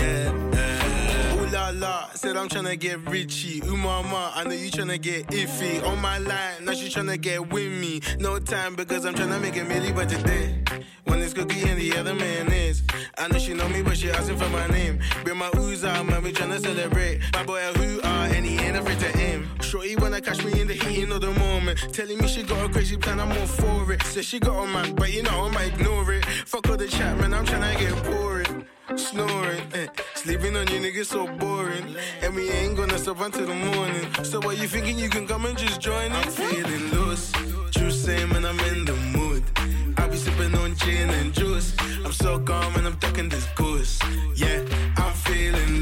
Said 2.15 2.37
I'm 2.37 2.49
tryna 2.49 2.79
get 2.79 3.05
richy. 3.07 3.67
Ooh 3.67 3.77
mama, 3.77 4.33
I 4.35 4.45
know 4.45 4.55
you 4.55 4.71
tryna 4.71 5.01
get 5.01 5.27
iffy. 5.29 5.83
On 5.85 6.01
my 6.01 6.19
line, 6.19 6.65
now 6.65 6.73
she 6.73 6.89
tryna 6.89 7.21
get 7.21 7.51
with 7.53 7.73
me. 7.73 8.01
No 8.19 8.39
time 8.39 8.77
because 8.77 9.05
I'm 9.05 9.15
tryna 9.15 9.41
make 9.41 9.57
a 9.57 9.61
milli 9.61 9.95
by 9.95 10.05
today. 10.07 10.63
One 11.05 11.21
is 11.21 11.35
cookie 11.35 11.69
and 11.69 11.81
the 11.81 11.97
other 11.97 12.15
man 12.15 12.53
is. 12.53 12.83
I 13.19 13.29
know 13.29 13.39
she 13.39 13.55
know 13.55 13.69
me, 13.69 13.83
but 13.83 13.97
she 13.97 14.11
asking 14.11 14.39
for 14.39 14.49
my 14.51 14.67
name. 14.69 15.01
Bring 15.25 15.37
my 15.37 15.51
ooze 15.57 15.85
out, 15.85 16.07
man, 16.07 16.23
we 16.23 16.33
tryna 16.33 16.61
celebrate. 16.61 17.21
My 17.33 17.45
boy 17.45 17.61
who 17.77 18.01
are 18.03 18.27
and 18.27 18.47
he 18.47 18.57
ain't 18.59 18.77
afraid 18.77 19.01
to 19.01 19.19
aim. 19.19 19.49
Shorty 19.61 19.97
wanna 19.97 20.21
catch 20.21 20.45
me 20.45 20.61
in 20.61 20.69
the 20.69 20.75
heating 20.75 21.11
of 21.13 21.21
the 21.21 21.33
moment. 21.33 21.79
Telling 21.93 22.19
me 22.19 22.29
she 22.29 22.43
got 22.43 22.65
a 22.65 22.73
crazy 22.73 22.97
plan, 22.97 23.21
I'm 23.21 23.33
all 23.33 23.47
for 23.47 23.93
it. 23.93 24.03
Said 24.05 24.25
she 24.25 24.39
got 24.39 24.63
a 24.63 24.67
man, 24.67 24.95
but 24.95 25.13
you 25.13 25.23
know 25.23 25.47
I'ma 25.47 25.61
ignore 25.61 26.13
it. 26.13 26.25
Fuck 26.47 26.69
all 26.69 26.77
the 26.77 26.87
chat, 26.87 27.19
man, 27.19 27.35
I'm 27.35 27.45
tryna 27.45 27.79
get 27.79 28.05
boring. 28.05 28.67
Snoring, 28.97 29.63
eh. 29.75 29.87
sleeping 30.15 30.57
on 30.57 30.67
you 30.69 30.79
niggas 30.81 31.07
so 31.07 31.27
boring. 31.39 31.97
And 32.21 32.35
we 32.35 32.51
ain't 32.51 32.77
gonna 32.77 32.99
stop 32.99 33.21
until 33.21 33.47
the 33.47 33.55
morning. 33.55 34.07
So 34.23 34.39
what 34.41 34.59
you 34.59 34.69
thinking 34.69 34.99
you 34.99 35.09
can 35.09 35.27
come 35.27 35.47
and 35.47 35.57
just 35.57 35.81
join 35.81 36.07
in? 36.07 36.13
I'm 36.13 36.31
feeling 36.31 36.91
loose, 36.91 37.33
true 37.71 37.91
same 37.91 38.31
when 38.31 38.45
I'm 38.45 38.59
in 38.61 38.85
the 38.85 38.95
mood. 39.17 39.45
I 39.97 40.09
be 40.09 40.17
sipping 40.17 40.55
on 40.57 40.75
gin 40.77 41.09
and 41.11 41.33
juice. 41.33 41.75
I'm 42.05 42.13
so 42.13 42.39
calm 42.41 42.75
and 42.77 42.87
I'm 42.87 42.97
ducking 42.97 43.29
this 43.29 43.47
goose. 43.57 43.99
Yeah, 44.35 44.63
I'm 44.97 45.13
feeling 45.13 45.82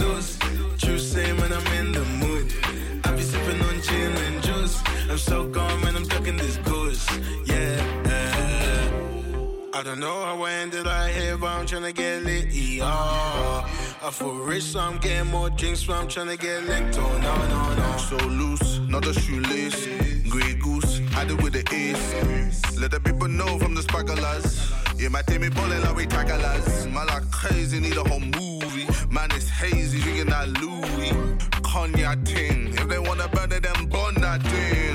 I 9.80 9.82
don't 9.82 9.98
know 9.98 10.24
how 10.26 10.42
I 10.42 10.52
ended 10.52 10.84
right 10.84 11.10
here, 11.10 11.38
but 11.38 11.46
I'm 11.46 11.64
tryna 11.64 11.94
get 11.94 12.22
lit. 12.22 12.48
Yeah. 12.48 12.84
I 12.84 14.10
feel 14.12 14.34
rich, 14.34 14.64
so 14.64 14.78
I'm 14.78 14.98
getting 14.98 15.30
more 15.30 15.48
drinks, 15.48 15.86
so 15.86 15.94
I'm 15.94 16.06
tryna 16.06 16.38
get 16.38 16.64
licked. 16.64 16.98
Oh, 16.98 17.16
no, 17.16 17.34
no, 17.48 17.74
no. 17.74 17.96
So 17.96 18.16
loose, 18.26 18.80
not 18.80 19.06
a 19.06 19.14
shoelace. 19.18 19.86
Grey 20.28 20.52
goose, 20.56 21.00
I 21.16 21.24
do 21.24 21.34
with 21.36 21.54
the 21.54 21.64
ace. 21.74 22.78
Let 22.78 22.90
the 22.90 23.00
people 23.00 23.28
know 23.28 23.58
from 23.58 23.74
the 23.74 23.80
sparklers. 23.80 24.70
Yeah, 24.98 25.08
my 25.08 25.22
team 25.22 25.44
is 25.44 25.50
balling 25.54 25.80
like 25.80 25.96
we 25.96 26.04
tacklers. 26.04 26.86
Man, 26.86 27.06
like 27.06 27.30
crazy, 27.30 27.80
need 27.80 27.96
a 27.96 28.06
whole 28.06 28.20
movie. 28.20 28.86
Man, 29.10 29.30
it's 29.30 29.48
hazy, 29.48 29.98
drinking 30.02 30.26
that 30.26 30.46
Louis. 30.60 31.38
Cognac 31.62 32.22
ting. 32.26 32.74
If 32.74 32.86
they 32.86 32.98
wanna 32.98 33.28
burn 33.28 33.50
it, 33.50 33.62
then 33.62 33.86
burn 33.86 34.12
that 34.16 34.42
thing. 34.42 34.89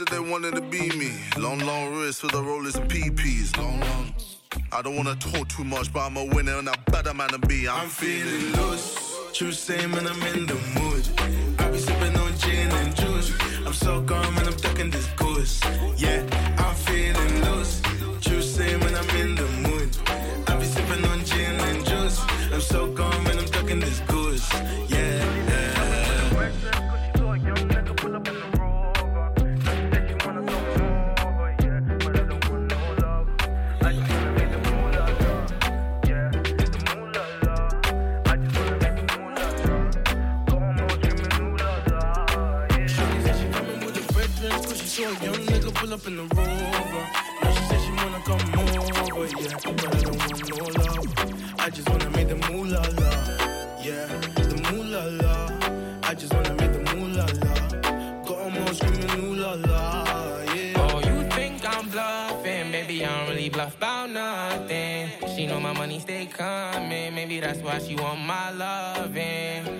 Long, 0.00 0.06
long 0.08 0.20
list 0.20 0.22
if 0.22 0.24
they 0.24 0.30
wanted 0.32 0.54
to 0.54 0.60
be 0.62 0.88
me. 0.96 1.12
Long, 1.36 1.58
long 1.60 1.94
wrist 1.94 2.20
for 2.20 2.28
the 2.28 2.42
rollers 2.42 2.76
and 2.76 2.90
PPs. 2.90 3.56
Long, 3.56 3.80
long. 3.80 4.14
I 4.72 4.82
don't 4.82 4.96
wanna 4.96 5.16
talk 5.16 5.48
too 5.48 5.64
much, 5.64 5.92
but 5.92 6.00
I'm 6.00 6.16
a 6.16 6.24
winner 6.24 6.58
and 6.58 6.68
a 6.68 6.74
better 6.90 7.12
man 7.12 7.28
to 7.30 7.38
be. 7.38 7.68
I'm, 7.68 7.82
I'm 7.82 7.88
feeling 7.88 8.52
loose, 8.52 9.30
true 9.32 9.52
same 9.52 9.92
when 9.92 10.06
I'm 10.06 10.22
in 10.34 10.46
the 10.46 10.54
mood. 10.54 11.08
I 11.58 11.70
be 11.70 11.78
sipping 11.78 12.16
on 12.16 12.36
gin 12.38 12.70
and 12.70 12.96
juice. 12.96 13.32
I'm 13.66 13.74
so 13.74 14.02
calm 14.02 14.38
and 14.38 14.48
I'm 14.48 14.56
ducking 14.56 14.90
this 14.90 15.06
goose. 15.16 15.60
Yeah, 15.96 16.24
I'm 16.58 16.74
yeah. 49.38 49.56
But 49.64 49.94
I 49.96 50.00
don't 50.02 50.18
want 50.18 50.48
no 50.50 50.64
love. 50.80 51.60
I 51.60 51.70
just 51.70 51.88
wanna 51.88 52.10
make 52.10 52.28
the 52.28 52.36
moolah 52.50 52.82
la, 53.00 53.10
yeah. 53.82 54.06
The 54.34 54.56
moolah 54.72 55.06
la. 55.22 55.36
I 56.08 56.14
just 56.14 56.32
wanna 56.34 56.54
make 56.54 56.72
the 56.72 56.82
moolah 56.94 57.26
la. 57.42 57.54
Got 58.24 58.38
'em 58.46 58.62
all 58.62 58.74
screaming 58.74 59.24
ooh 59.24 59.34
la 59.34 59.52
la, 59.54 59.84
yeah. 60.54 60.74
Oh, 60.82 60.98
you 61.08 61.28
think 61.30 61.62
I'm 61.66 61.88
bluffing? 61.88 62.72
Baby, 62.72 63.04
I 63.04 63.08
don't 63.18 63.28
really 63.30 63.48
bluff 63.50 63.76
about 63.76 64.10
nothing. 64.10 65.10
She 65.36 65.46
know 65.46 65.60
my 65.60 65.72
money 65.72 65.98
stay 66.00 66.26
coming. 66.26 67.14
Maybe 67.14 67.40
that's 67.40 67.60
why 67.60 67.78
she 67.78 67.94
want 67.96 68.20
my 68.20 68.50
loving. 68.50 69.79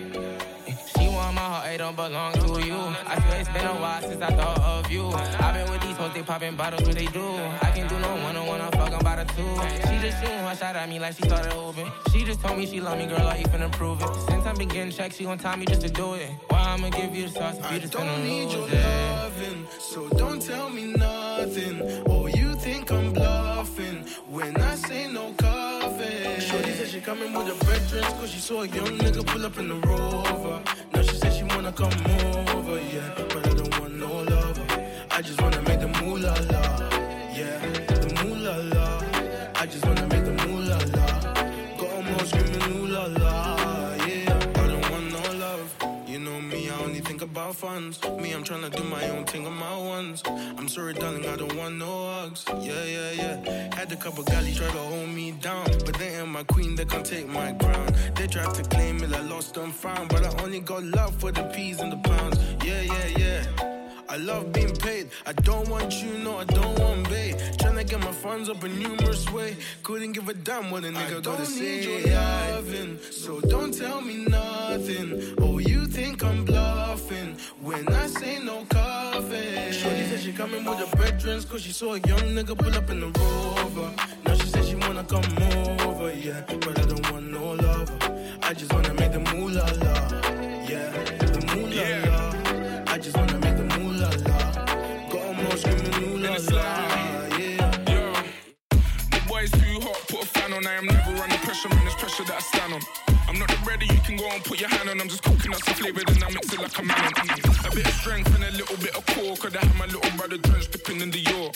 Don't 1.81 1.97
belong 1.97 2.31
to 2.35 2.61
you. 2.67 2.77
I 2.77 3.19
swear 3.23 3.41
it's 3.41 3.49
been 3.49 3.65
a 3.65 3.73
while 3.81 4.03
since 4.03 4.21
I 4.21 4.29
thought 4.37 4.61
of 4.61 4.91
you. 4.91 5.09
I've 5.09 5.55
been 5.55 5.71
with 5.73 5.81
these 5.81 5.97
hoes, 5.97 6.13
they 6.13 6.23
popping 6.23 6.55
bottles, 6.55 6.83
what 6.83 6.95
they 6.95 7.07
do. 7.07 7.25
I 7.63 7.71
can 7.75 7.89
do 7.89 7.99
no 7.99 8.17
one 8.17 8.37
on 8.37 8.47
one, 8.47 8.61
I'm 8.61 8.71
fucking 8.73 8.99
by 8.99 9.17
the 9.17 9.25
two. 9.33 9.89
She 9.89 9.97
just 10.07 10.21
shooting 10.21 10.41
her 10.41 10.55
shot 10.55 10.77
at 10.77 10.87
me 10.91 10.99
like 10.99 11.17
she 11.17 11.23
started 11.23 11.55
hooping. 11.55 11.91
She 12.13 12.23
just 12.23 12.43
told 12.43 12.59
me 12.59 12.67
she 12.67 12.83
love 12.83 12.99
me, 12.99 13.07
girl, 13.07 13.27
I 13.27 13.37
ain't 13.37 13.51
finna 13.51 13.73
prove 13.73 14.03
it. 14.03 14.15
Since 14.29 14.45
I've 14.45 14.59
been 14.59 14.69
getting 14.69 14.93
checks, 14.93 15.17
she 15.17 15.25
gon' 15.25 15.39
tell 15.39 15.57
me 15.57 15.65
just 15.65 15.81
to 15.81 15.89
do 15.89 16.13
it. 16.15 16.29
Why 16.49 16.61
I'ma 16.61 16.91
give 16.91 17.17
you 17.17 17.29
the 17.29 17.33
sauce 17.33 17.59
if 17.59 17.73
you 17.73 17.79
just 17.81 17.95
finna 17.95 18.15
don't 18.15 18.25
need 18.25 18.45
lose 18.45 18.53
your 18.53 18.69
it? 18.69 18.75
loving, 18.75 19.67
so 19.79 20.09
don't 20.11 20.43
tell 20.43 20.69
me 20.69 20.85
nothing. 20.93 22.05
Oh, 22.11 22.27
you 22.27 22.57
think 22.57 22.93
I'm 22.93 23.11
bluffing 23.15 24.05
when 24.29 24.55
I 24.61 24.75
say 24.75 25.11
no 25.11 25.33
coffee. 25.39 26.41
Shorty 26.41 26.73
said 26.73 26.89
she 26.89 27.01
coming 27.01 27.33
with 27.33 27.47
her 27.47 27.65
veterans, 27.65 28.13
cause 28.21 28.31
she 28.31 28.39
saw 28.39 28.65
a 28.65 28.67
young 28.67 28.99
nigga 28.99 29.27
pull 29.27 29.47
up 29.47 29.57
in 29.59 29.69
the 29.69 29.77
rover. 29.89 30.63
Wanna 31.63 31.73
come 31.73 32.57
over, 32.57 32.81
yeah. 32.81 33.13
But 33.17 33.47
I 33.47 33.55
don't 33.55 33.81
want 33.81 33.95
no 33.95 34.23
lover. 34.23 34.67
I 35.11 35.21
just 35.21 35.41
wanna 35.43 35.61
make 35.63 35.81
the 35.81 35.89
moolah 35.89 36.70
about 47.51 47.57
funds. 47.57 48.01
Me, 48.21 48.33
I'm 48.33 48.45
tryna 48.45 48.75
do 48.75 48.83
my 48.85 49.09
own 49.11 49.25
thing 49.25 49.47
on 49.47 49.55
my 49.55 49.77
ones. 49.77 50.23
I'm 50.27 50.69
sorry, 50.69 50.95
darling, 50.95 51.27
I 51.27 51.37
don't 51.37 51.55
want 51.57 51.77
no 51.77 51.87
hugs. 51.87 52.45
Yeah, 52.61 52.85
yeah, 52.85 53.11
yeah. 53.13 53.75
Had 53.75 53.93
a 53.93 53.97
couple 53.97 54.25
galley 54.25 54.53
try 54.53 54.67
to 54.67 54.79
hold 54.79 55.09
me 55.09 55.33
down, 55.33 55.67
but 55.85 55.95
they 55.99 56.09
ain't 56.17 56.29
my 56.29 56.45
queen, 56.45 56.75
they 56.75 56.85
can't 56.85 57.05
take 57.05 57.29
my 57.29 57.53
crown. 57.53 57.89
They 58.15 58.27
tried 58.27 58.55
to 58.55 58.63
claim 58.63 59.03
it, 59.03 59.13
I 59.13 59.21
lost 59.23 59.57
and 59.57 59.75
found, 59.75 60.09
but 60.11 60.25
I 60.25 60.43
only 60.43 60.61
got 60.61 60.83
love 60.85 61.15
for 61.21 61.33
the 61.33 61.45
peas 61.55 61.81
and 61.81 61.93
the 61.93 62.09
pounds. 62.09 62.39
Yeah, 62.65 62.83
yeah, 62.83 63.07
yeah. 63.19 63.43
I 64.09 64.17
love 64.17 64.53
being 64.53 64.75
paid. 64.75 65.11
I 65.27 65.33
don't 65.33 65.69
want 65.69 66.03
you, 66.03 66.19
no, 66.19 66.39
I 66.39 66.45
don't 66.45 66.79
want 66.79 67.09
bae. 67.09 67.30
Tryna 68.21 68.23
get 68.23 68.25
my 68.25 68.31
funds 68.31 68.49
up 68.49 68.63
a 68.63 68.69
numerous 68.69 69.31
way. 69.31 69.57
Couldn't 69.83 70.13
give 70.13 70.29
a 70.29 70.35
damn 70.35 70.71
what 70.71 70.85
a 70.85 70.89
nigga 70.89 71.23
gotta 71.23 71.47
say. 71.47 71.83
Your 71.83 72.15
loving, 72.15 72.99
so 73.11 73.41
don't 73.41 73.73
tell 73.73 74.01
me 74.01 74.25
nothing. 74.27 75.35
Oh, 75.39 75.59
you 75.59 75.87
think 75.87 76.23
I'm 76.25 76.45
bluffing 76.45 77.37
when 77.61 77.89
I 77.89 78.07
say 78.07 78.39
no 78.43 78.65
coffee. 78.69 79.73
Shorty 79.73 80.05
said 80.09 80.21
she 80.21 80.33
coming 80.33 80.65
with 80.65 80.79
her 80.79 80.97
brethren, 80.97 81.43
cause 81.45 81.63
she 81.63 81.73
saw 81.73 81.95
a 81.95 82.01
young 82.01 82.35
nigga 82.35 82.57
pull 82.57 82.75
up 82.75 82.91
in 82.91 83.01
the 83.01 83.07
rover. 83.07 83.93
Now 84.27 84.35
she 84.35 84.49
said 84.49 84.65
she 84.65 84.77
wanna 84.77 85.05
come 85.05 85.25
over, 85.87 86.13
yeah. 86.13 86.43
But 86.47 86.79
I 86.79 86.85
don't 86.87 87.11
want 87.13 87.31
no 87.31 87.53
lover. 87.53 87.99
I 88.43 88.55
just 88.55 88.73
wanna 88.73 88.95
make 88.95 89.13
the 89.13 89.21
moolah 89.21 90.30
pressure 102.21 102.33
that 102.33 102.37
I 102.37 102.41
stand 102.41 102.75
on. 102.75 102.81
I'm 103.29 103.39
not 103.39 103.67
ready, 103.67 103.87
you 103.87 104.01
can 104.01 104.17
go 104.17 104.27
and 104.27 104.43
put 104.45 104.61
your 104.61 104.69
hand 104.69 104.89
on. 104.89 105.01
I'm 105.01 105.09
just 105.09 105.23
cooking 105.23 105.55
up 105.55 105.63
some 105.63 105.75
flavor, 105.75 106.03
then 106.05 106.23
I 106.23 106.31
mix 106.31 106.53
it 106.53 106.61
like 106.61 106.79
a 106.79 106.83
man. 106.83 107.13
A 107.67 107.75
bit 107.75 107.87
of 107.87 107.95
strength 107.95 108.35
and 108.35 108.45
a 108.45 108.51
little 108.53 108.77
bit 108.77 108.97
of 108.97 109.07
core. 109.07 109.37
Could 109.37 109.57
I 109.57 109.65
have 109.65 109.77
my 109.77 109.87
little 109.87 110.11
brother 110.17 110.37
drenched 110.39 110.73
dipping 110.73 111.01
in 111.01 111.11
the 111.11 111.21
York? 111.21 111.55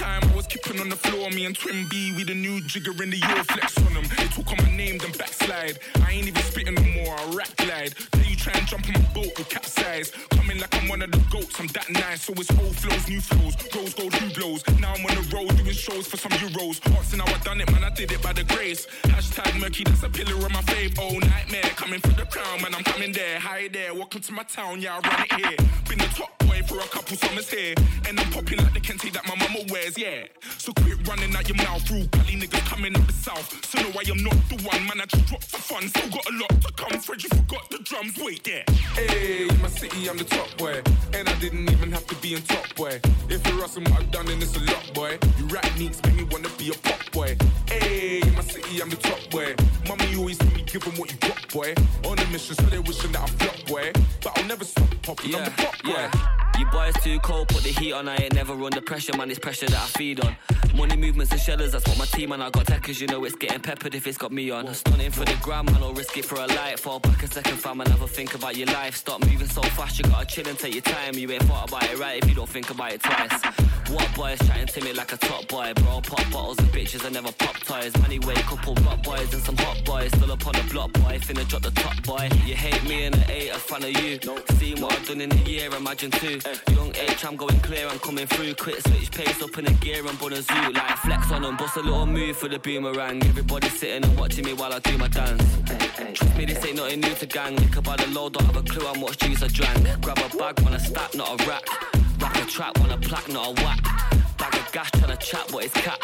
Time 0.00 0.24
I 0.32 0.34
was 0.34 0.46
keeping 0.46 0.80
on 0.80 0.88
the 0.88 0.96
floor. 0.96 1.28
Me 1.28 1.44
and 1.44 1.54
Twin 1.54 1.86
B, 1.90 2.14
we 2.16 2.24
the 2.24 2.34
new 2.34 2.62
jigger 2.62 2.96
in 3.02 3.10
the 3.10 3.18
York. 3.18 3.44
Flex 3.52 3.76
on 3.84 3.92
them. 3.92 4.04
They 4.16 4.24
talk 4.32 4.50
on 4.50 4.56
my 4.64 4.74
name, 4.74 4.96
then 4.96 5.12
backslide. 5.12 5.78
I 6.02 6.12
ain't 6.12 6.26
even 6.26 6.42
spitting 6.42 6.72
no 6.72 6.82
more, 7.04 7.14
I 7.20 7.24
rap 7.36 7.54
glide. 7.58 7.92
Then 8.12 8.24
you 8.24 8.34
try 8.34 8.54
and 8.54 8.66
jump 8.66 8.88
on 8.88 8.94
my 8.94 9.08
boat 9.12 9.36
with 9.36 9.50
capsize. 9.50 10.10
Coming 10.30 10.58
like 10.58 10.74
I'm 10.74 10.88
one 10.88 11.02
of 11.02 11.12
the 11.12 11.20
goats, 11.30 11.60
I'm 11.60 11.66
that 11.76 11.90
nice. 11.90 12.22
So 12.22 12.32
it's 12.32 12.50
old 12.50 12.74
flows, 12.76 13.08
new 13.10 13.20
flows. 13.20 13.54
Rose 13.76 13.92
gold, 13.92 14.16
new 14.22 14.32
blows. 14.32 14.64
Now 14.80 14.94
I'm 14.94 15.04
on 15.04 15.14
the 15.20 15.36
road 15.36 15.54
doing 15.58 15.76
shows 15.76 16.06
for 16.06 16.16
some 16.16 16.32
euros. 16.32 16.80
Asking 16.96 17.20
how 17.20 17.34
I 17.34 17.38
done 17.44 17.60
it, 17.60 17.70
man, 17.70 17.84
I 17.84 17.90
did 17.90 18.10
it 18.10 18.22
by 18.22 18.32
the 18.32 18.44
grace. 18.44 18.86
Hashtag 19.02 19.60
murky, 19.60 19.84
that's 19.84 20.02
a 20.02 20.08
pillar 20.08 20.34
of 20.34 20.50
my 20.50 20.62
fave. 20.62 20.96
Oh, 20.98 21.18
nightmare. 21.18 21.76
Coming 21.76 22.00
for 22.00 22.16
the 22.16 22.24
crown, 22.24 22.62
man, 22.62 22.74
I'm 22.74 22.84
coming 22.84 23.12
there. 23.12 23.38
Hi 23.38 23.68
there, 23.68 23.92
welcome 23.92 24.22
to 24.22 24.32
my 24.32 24.44
town, 24.44 24.80
yeah, 24.80 24.96
I 24.96 25.06
run 25.06 25.26
it 25.28 25.32
here. 25.44 25.56
Been 25.90 25.98
the 25.98 26.08
top 26.16 26.32
boy 26.38 26.62
for 26.66 26.78
a 26.78 26.88
couple 26.88 27.18
summers 27.18 27.50
here. 27.50 27.74
And 28.08 28.18
I'm 28.18 28.30
popping 28.32 28.58
like 28.58 28.72
the 28.72 28.80
Kente 28.80 29.12
that 29.12 29.26
my 29.28 29.36
mama 29.36 29.60
wears, 29.70 29.89
yeah. 29.96 30.26
So 30.58 30.72
quit 30.72 31.06
running 31.08 31.34
out 31.34 31.48
your 31.48 31.56
mouth, 31.56 31.88
rule. 31.90 32.06
Cali 32.12 32.36
niggas 32.36 32.66
coming 32.68 32.94
up 32.94 33.06
the 33.06 33.12
south. 33.12 33.64
So 33.64 33.82
no, 33.82 33.88
I 33.98 34.04
am 34.10 34.22
not 34.22 34.36
the 34.48 34.56
one, 34.62 34.86
man, 34.86 35.00
I 35.00 35.06
just 35.06 35.26
dropped 35.26 35.44
for 35.44 35.58
fun. 35.58 35.88
Still 35.88 36.10
got 36.10 36.28
a 36.28 36.34
lot 36.36 36.50
to 36.62 36.72
come, 36.72 37.00
Fred, 37.00 37.22
you 37.22 37.28
forgot 37.30 37.70
the 37.70 37.78
drums, 37.78 38.18
wait 38.18 38.44
there. 38.44 38.64
Hey, 38.94 39.48
in 39.48 39.62
my 39.62 39.68
city, 39.68 40.08
I'm 40.08 40.18
the 40.18 40.24
top 40.24 40.48
boy. 40.58 40.82
And 41.14 41.28
I 41.28 41.34
didn't 41.40 41.70
even 41.70 41.90
have 41.92 42.06
to 42.08 42.14
be 42.16 42.34
in 42.34 42.42
top 42.42 42.74
boy. 42.74 43.00
If 43.28 43.46
you're 43.46 43.62
us 43.64 43.76
and 43.76 43.88
what 43.88 44.00
I've 44.00 44.10
done, 44.10 44.26
then 44.26 44.42
it's 44.42 44.56
a 44.56 44.60
lot, 44.60 44.92
boy. 44.94 45.18
You 45.38 45.46
rap 45.46 45.66
needs 45.78 46.02
make 46.04 46.16
me 46.16 46.24
wanna 46.24 46.50
be 46.58 46.70
a 46.70 46.74
pop 46.74 47.10
boy. 47.12 47.36
Hey, 47.66 48.20
in 48.20 48.34
my 48.34 48.42
city, 48.42 48.80
I'm 48.82 48.90
the 48.90 48.96
top 48.96 49.30
boy. 49.30 49.54
Mommy 49.88 50.16
always 50.16 50.38
told 50.38 50.54
me, 50.54 50.62
give 50.62 50.86
'em 50.86 50.94
what 50.96 51.10
you 51.10 51.18
got, 51.18 51.48
boy. 51.52 51.74
On 52.04 52.18
a 52.18 52.26
mission, 52.26 52.54
so 52.54 52.62
they 52.64 52.78
wishing 52.78 53.12
that 53.12 53.22
I 53.22 53.26
flop, 53.26 53.66
boy. 53.66 53.92
But 54.22 54.38
I'll 54.38 54.46
never 54.46 54.64
stop 54.64 54.88
popping, 55.02 55.34
I'm 55.34 55.44
the 55.44 55.50
pop 55.52 55.82
boy. 55.82 56.49
You 56.60 56.66
boys 56.66 56.92
too 57.02 57.18
cold, 57.20 57.48
put 57.48 57.62
the 57.62 57.70
heat 57.70 57.94
on. 57.94 58.06
I 58.06 58.16
ain't 58.16 58.34
never 58.34 58.52
under 58.52 58.82
pressure, 58.82 59.16
man. 59.16 59.30
It's 59.30 59.38
pressure 59.38 59.64
that 59.64 59.80
I 59.80 59.86
feed 59.96 60.20
on. 60.20 60.36
Money 60.74 60.94
movements 60.94 61.32
and 61.32 61.40
shellers, 61.40 61.72
that's 61.72 61.88
what 61.88 61.96
my 61.96 62.04
team 62.04 62.32
and 62.32 62.42
I 62.42 62.50
got 62.50 62.66
techers. 62.66 63.00
You 63.00 63.06
know 63.06 63.24
it's 63.24 63.34
getting 63.34 63.60
peppered 63.60 63.94
if 63.94 64.06
it's 64.06 64.18
got 64.18 64.30
me 64.30 64.50
on. 64.50 64.72
Stunning 64.74 65.10
for 65.10 65.24
the 65.24 65.38
gram, 65.40 65.64
man. 65.64 65.82
I'll 65.82 65.94
risk 65.94 66.18
it 66.18 66.26
for 66.26 66.34
a 66.34 66.46
light. 66.46 66.78
Fall 66.78 67.00
back 67.00 67.22
a 67.22 67.28
second, 67.28 67.56
fam, 67.56 67.80
and 67.80 67.88
a 67.90 68.06
think 68.06 68.34
about 68.34 68.56
your 68.56 68.66
life. 68.66 68.94
Stop 68.94 69.24
moving 69.24 69.48
so 69.48 69.62
fast, 69.62 69.98
you 69.98 70.04
gotta 70.04 70.26
chill 70.26 70.46
and 70.48 70.58
take 70.58 70.74
your 70.74 70.82
time. 70.82 71.14
You 71.14 71.30
ain't 71.30 71.44
thought 71.44 71.70
about 71.70 71.84
it 71.84 71.98
right 71.98 72.22
if 72.22 72.28
you 72.28 72.34
don't 72.34 72.48
think 72.48 72.68
about 72.68 72.92
it 72.92 73.02
twice. 73.02 73.42
What 73.90 74.14
boys 74.14 74.38
chatting 74.46 74.66
to 74.66 74.84
me 74.84 74.92
like 74.92 75.12
a 75.12 75.16
top 75.16 75.48
boy, 75.48 75.72
bro? 75.74 76.00
Pop 76.02 76.30
bottles 76.30 76.58
and 76.58 76.68
bitches, 76.68 77.04
I 77.04 77.08
never 77.08 77.32
pop 77.32 77.58
toys. 77.60 77.92
Anyway, 78.04 78.34
couple 78.34 78.74
rock 78.74 79.02
boys 79.02 79.32
and 79.34 79.42
some 79.42 79.56
hot 79.56 79.84
boys. 79.84 80.12
Still 80.12 80.30
up 80.30 80.46
on 80.46 80.52
the 80.52 80.62
block, 80.70 80.92
boy. 80.92 81.18
Finna 81.18 81.48
drop 81.48 81.62
the 81.62 81.72
top, 81.72 82.00
boy. 82.04 82.28
You 82.44 82.54
hate 82.54 82.84
me 82.84 83.06
and 83.06 83.16
I 83.16 83.32
ain't 83.32 83.56
a 83.56 83.58
fan 83.58 83.82
of 83.82 83.90
you. 83.90 84.20
Seen 84.58 84.80
what 84.80 84.92
I've 84.92 85.08
done 85.08 85.22
in 85.22 85.32
a 85.32 85.42
year, 85.42 85.74
imagine 85.74 86.10
two. 86.12 86.38
Young 86.72 86.92
H, 86.96 87.24
I'm 87.24 87.36
going 87.36 87.60
clear, 87.60 87.86
I'm 87.88 87.98
coming 87.98 88.26
through. 88.26 88.54
Quick 88.54 88.80
switch 88.86 89.10
pace 89.10 89.42
up 89.42 89.56
in 89.58 89.64
the 89.64 89.72
gear 89.74 90.06
and 90.06 90.18
bun 90.18 90.32
a 90.32 90.42
zoo. 90.42 90.72
Like 90.72 90.96
flex 90.98 91.30
on 91.30 91.42
them, 91.42 91.56
bust 91.56 91.76
a 91.76 91.80
little 91.80 92.06
move 92.06 92.36
for 92.36 92.48
the 92.48 92.58
boomerang. 92.58 93.22
Everybody 93.24 93.68
sitting 93.68 94.04
and 94.04 94.18
watching 94.18 94.44
me 94.44 94.52
while 94.54 94.72
I 94.72 94.78
do 94.80 94.96
my 94.98 95.08
dance. 95.08 95.42
Trust 96.14 96.36
me, 96.36 96.44
this 96.44 96.64
ain't 96.64 96.76
nothing 96.76 97.00
new 97.00 97.14
to 97.14 97.26
gang. 97.26 97.56
Liquor 97.56 97.82
by 97.82 97.96
the 97.96 98.08
load, 98.08 98.34
don't 98.34 98.46
have 98.46 98.56
a 98.56 98.62
clue 98.62 98.86
how 98.86 98.94
much 98.94 99.18
juice 99.18 99.42
I 99.42 99.48
drank. 99.48 100.00
Grab 100.02 100.18
a 100.18 100.36
bag, 100.36 100.60
want 100.60 100.74
a 100.74 100.80
stack, 100.80 101.14
not 101.14 101.40
a 101.40 101.48
rack. 101.48 101.64
Rack 102.20 102.36
a 102.36 102.46
trap, 102.46 102.78
want 102.78 102.92
a 102.92 102.98
plaque, 102.98 103.28
not 103.28 103.46
a 103.48 103.62
whack. 103.62 104.10
Bag 104.72 104.86
of 104.86 104.92
gas, 104.92 105.00
tryna 105.02 105.18
chat, 105.18 105.48
but 105.52 105.64
it's 105.64 105.74
cap. 105.74 106.00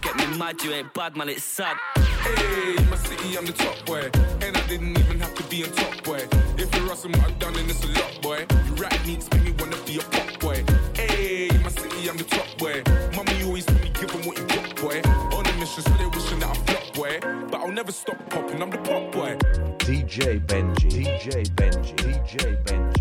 Get 0.00 0.16
me 0.16 0.38
mad, 0.38 0.62
you 0.62 0.72
ain't 0.72 0.92
bad, 0.94 1.16
man, 1.16 1.28
it's 1.28 1.44
sad. 1.44 1.76
Hey, 1.96 2.76
in 2.76 2.90
my 2.90 2.96
city, 2.96 3.36
I'm 3.36 3.46
the 3.46 3.52
top 3.52 3.84
boy. 3.84 4.10
And 4.42 4.56
I 4.56 4.66
didn't 4.66 4.98
even 4.98 5.20
have 5.20 5.34
to 5.34 5.42
be 5.44 5.62
in 5.62 5.70
top 5.72 6.02
boy. 6.02 6.20
If 6.56 6.74
you're 6.74 6.90
us 6.90 7.04
and 7.04 7.14
what 7.16 7.26
I've 7.26 7.38
done, 7.38 7.54
then 7.54 7.68
it's 7.68 7.84
a 7.84 7.88
lot, 7.88 8.22
boy. 8.22 8.46
You 8.66 8.74
rap 8.74 8.94
needs 9.06 9.30
make 9.30 9.44
me 9.44 9.52
wanna 9.58 9.76
be 9.84 9.98
a 9.98 10.02
pop 10.02 10.40
boy. 10.40 10.64
Hey, 10.94 11.48
in 11.48 11.62
my 11.62 11.68
city, 11.68 12.08
I'm 12.08 12.16
the 12.16 12.24
top 12.24 12.48
boy. 12.58 12.82
Mommy 13.14 13.42
always 13.44 13.66
told 13.66 13.82
me, 13.82 13.90
give 13.90 14.14
'em 14.14 14.22
what 14.26 14.38
you 14.38 14.46
got, 14.46 14.74
boy. 14.76 15.00
On 15.36 15.46
a 15.46 15.52
mission, 15.54 15.82
so 15.82 15.90
they 15.90 16.06
wishing 16.06 16.40
that 16.40 16.50
I 16.50 16.54
flop, 16.66 16.94
boy. 16.94 17.20
But 17.50 17.60
I'll 17.60 17.72
never 17.72 17.92
stop 17.92 18.18
popping, 18.30 18.60
I'm 18.62 18.70
the 18.70 18.78
pop 18.78 19.12
boy. 19.12 19.36
DJ 19.78 20.40
Benji, 20.40 20.90
DJ 20.90 21.44
Benji, 21.54 21.94
DJ 21.96 22.56
Benji, 22.64 22.97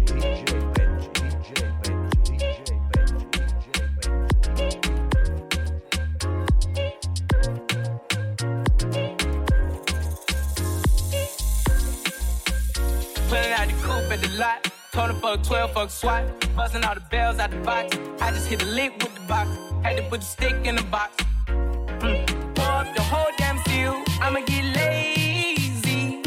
Told 14.97 15.11
her 15.11 15.19
fuck 15.19 15.43
12, 15.43 15.73
fuck 15.73 15.89
SWAT. 15.91 16.55
Buzzing 16.55 16.83
all 16.83 16.95
the 16.95 17.01
bells 17.01 17.37
out 17.37 17.51
the 17.51 17.57
box. 17.57 17.95
I 18.19 18.31
just 18.31 18.47
hit 18.47 18.63
a 18.63 18.65
lick 18.65 18.93
with 18.93 19.13
the 19.13 19.21
box. 19.27 19.47
Had 19.83 19.97
to 19.97 20.01
put 20.09 20.21
the 20.21 20.25
stick 20.25 20.55
in 20.65 20.75
the 20.75 20.81
box. 20.85 21.23
Mm. 21.45 22.55
Pour 22.55 22.65
up 22.65 22.95
the 22.95 23.03
whole 23.03 23.31
damn 23.37 23.59
seal. 23.67 24.01
I'ma 24.19 24.39
get 24.39 24.65
lazy. 24.75 26.23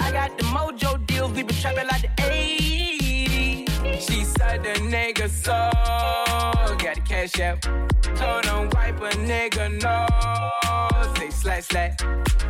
I 0.00 0.12
got 0.12 0.36
the 0.36 0.44
mojo 0.44 1.06
deals. 1.06 1.32
We 1.32 1.44
been 1.44 1.56
trapping 1.56 1.86
like 1.86 2.02
the 2.02 2.08
80s. 2.20 4.06
She 4.06 4.24
said 4.24 4.62
the 4.62 4.74
nigga 4.80 5.30
so. 5.30 5.70
Got 6.76 6.96
the 6.96 7.00
cash 7.08 7.40
out. 7.40 7.62
Told 7.62 8.44
him 8.44 8.68
wipe 8.74 9.00
a 9.00 9.16
nigga 9.16 9.82
no. 9.82 10.53
Say 11.16 11.30
slash 11.30 11.64
slash. 11.64 11.96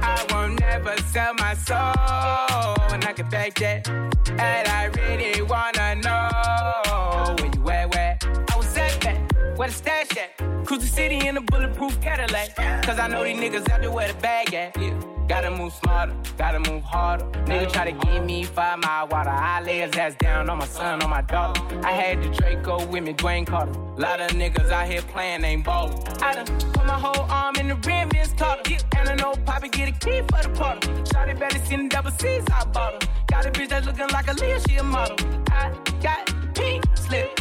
I 0.02 0.26
won't 0.30 0.60
never 0.60 0.96
sell 1.12 1.34
my 1.34 1.54
soul. 1.54 2.74
And 2.92 3.04
I 3.04 3.12
can 3.12 3.28
back 3.28 3.54
that. 3.54 3.88
And 4.28 4.68
I 4.68 4.84
really 4.98 5.42
wanna 5.42 5.94
know 5.96 7.34
where 7.38 7.54
you 7.54 7.70
at, 7.70 7.94
where? 7.94 8.18
I 8.52 8.56
was 8.56 8.76
at 8.76 9.00
that. 9.02 9.56
Where 9.56 9.68
the 9.68 9.74
stash 9.74 10.16
at? 10.16 10.36
Cruise 10.66 10.80
the 10.80 10.86
city 10.86 11.26
in 11.26 11.36
a 11.36 11.40
bulletproof 11.40 12.00
Cadillac. 12.00 12.56
Cause 12.84 12.98
I 12.98 13.08
know 13.08 13.24
these 13.24 13.36
niggas 13.36 13.68
out 13.70 13.80
there 13.80 13.90
where 13.90 14.08
the 14.08 14.18
bag 14.20 14.54
at. 14.54 14.76
Yeah. 14.76 15.13
Gotta 15.28 15.50
move 15.50 15.72
smarter, 15.72 16.14
gotta 16.36 16.60
move 16.70 16.82
harder. 16.82 17.24
Nigga 17.46 17.72
try 17.72 17.90
to 17.90 18.06
give 18.06 18.24
me 18.24 18.44
five 18.44 18.78
mile 18.80 19.08
water. 19.08 19.30
I 19.30 19.62
lay 19.62 19.78
his 19.78 19.94
ass 19.96 20.14
down 20.18 20.50
on 20.50 20.58
my 20.58 20.66
son, 20.66 21.02
on 21.02 21.08
my 21.08 21.22
daughter. 21.22 21.62
I 21.82 21.92
had 21.92 22.22
the 22.22 22.28
Draco 22.28 22.84
with 22.86 23.02
me, 23.02 23.14
Dwayne 23.14 23.46
Carter. 23.46 23.72
Lot 23.96 24.20
of 24.20 24.30
niggas 24.32 24.70
out 24.70 24.86
here 24.86 25.02
playing, 25.02 25.42
ain't 25.44 25.64
ballin'. 25.64 25.96
I 26.22 26.34
done 26.34 26.46
put 26.46 26.84
my 26.86 26.98
whole 26.98 27.24
arm 27.30 27.56
in 27.56 27.68
the 27.68 27.76
rim, 27.76 28.10
Vince 28.10 28.34
Carter. 28.36 28.76
And 28.96 29.08
I 29.08 29.14
know 29.14 29.34
Poppy 29.46 29.68
get 29.68 29.88
a 29.88 29.92
key 29.92 30.20
for 30.30 30.42
the 30.42 30.50
party. 30.54 30.88
Shotty 30.88 31.38
better 31.38 31.58
seen 31.64 31.84
the 31.84 31.88
double 31.88 32.10
C's, 32.10 32.44
I 32.52 32.64
bought 32.66 33.02
her. 33.02 33.08
Got 33.26 33.46
a 33.46 33.50
bitch 33.50 33.68
that's 33.70 33.86
looking 33.86 34.08
like 34.08 34.28
a 34.28 34.34
Leah, 34.34 34.60
she 34.68 34.76
a 34.76 34.82
model. 34.82 35.16
I 35.50 35.72
got 36.02 36.32
pink 36.54 36.84
slip. 36.96 37.40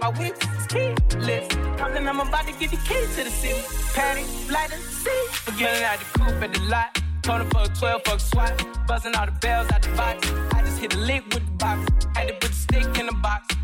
My 0.00 0.08
whip 0.08 0.36
is 0.36 0.66
keyless. 0.66 1.48
Compton, 1.78 2.08
I'm 2.08 2.20
about 2.20 2.46
to 2.46 2.52
get 2.52 2.70
the 2.70 2.76
key 2.78 3.00
to 3.14 3.24
the 3.24 3.30
city. 3.30 3.60
Patty, 3.94 4.24
light 4.50 4.72
and 4.72 4.82
see. 4.82 5.24
Forgetting 5.30 5.84
out 5.84 5.98
the 5.98 6.18
coupe 6.18 6.42
at 6.42 6.54
the 6.54 6.60
lot. 6.60 7.00
Told 7.22 7.42
her 7.42 7.50
fuck 7.50 7.78
12, 7.78 8.02
fuck 8.04 8.20
SWAT. 8.20 8.86
Buzzing 8.86 9.14
all 9.14 9.26
the 9.26 9.32
bells 9.32 9.70
out 9.72 9.82
the 9.82 9.90
box. 9.90 10.30
I 10.54 10.62
just 10.62 10.78
hit 10.80 10.94
a 10.94 10.98
lick 10.98 11.24
with 11.34 11.44
the 11.44 11.52
box. 11.52 11.90
Had 12.14 12.28
to 12.28 12.34
put 12.34 12.50
the 12.50 12.56
stick 12.56 12.98
in 12.98 13.06
the 13.06 13.14
box. 13.22 13.54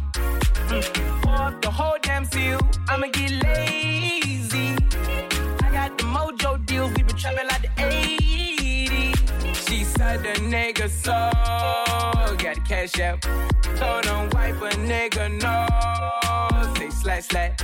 Mm. 0.68 1.22
Pour 1.22 1.34
up 1.34 1.62
the 1.62 1.70
whole 1.70 1.96
damn 2.02 2.24
seal. 2.24 2.60
I'ma 2.88 3.06
get 3.08 3.32
lazy. 3.44 4.76
I 5.64 5.70
got 5.72 5.96
the 5.98 6.04
mojo 6.04 6.64
deals. 6.66 6.90
We 6.96 7.02
been 7.02 7.16
trapping 7.16 7.48
like 7.48 7.62
the 7.62 7.68
80s. 7.82 8.25
Said 9.96 10.22
the 10.22 10.34
nigga 10.40 10.88
soul. 10.90 11.30
Got 12.36 12.54
the 12.54 12.60
cash 12.68 13.00
out. 13.00 13.22
Told 13.76 14.04
him 14.04 14.30
wipe 14.30 14.60
a 14.60 14.76
nigga 14.76 15.30
no. 15.40 15.66
Say 16.76 16.90
slash 16.90 17.24
slash. 17.28 17.56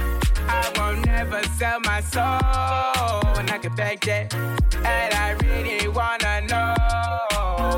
I 0.48 0.72
won't 0.76 1.04
never 1.06 1.42
sell 1.58 1.80
my 1.80 2.00
soul. 2.00 3.38
And 3.38 3.50
I 3.50 3.58
can 3.58 3.74
back 3.74 4.00
that. 4.06 4.34
And 4.34 5.14
I 5.14 5.32
really 5.44 5.88
wanna 5.88 6.40
know 6.50 6.74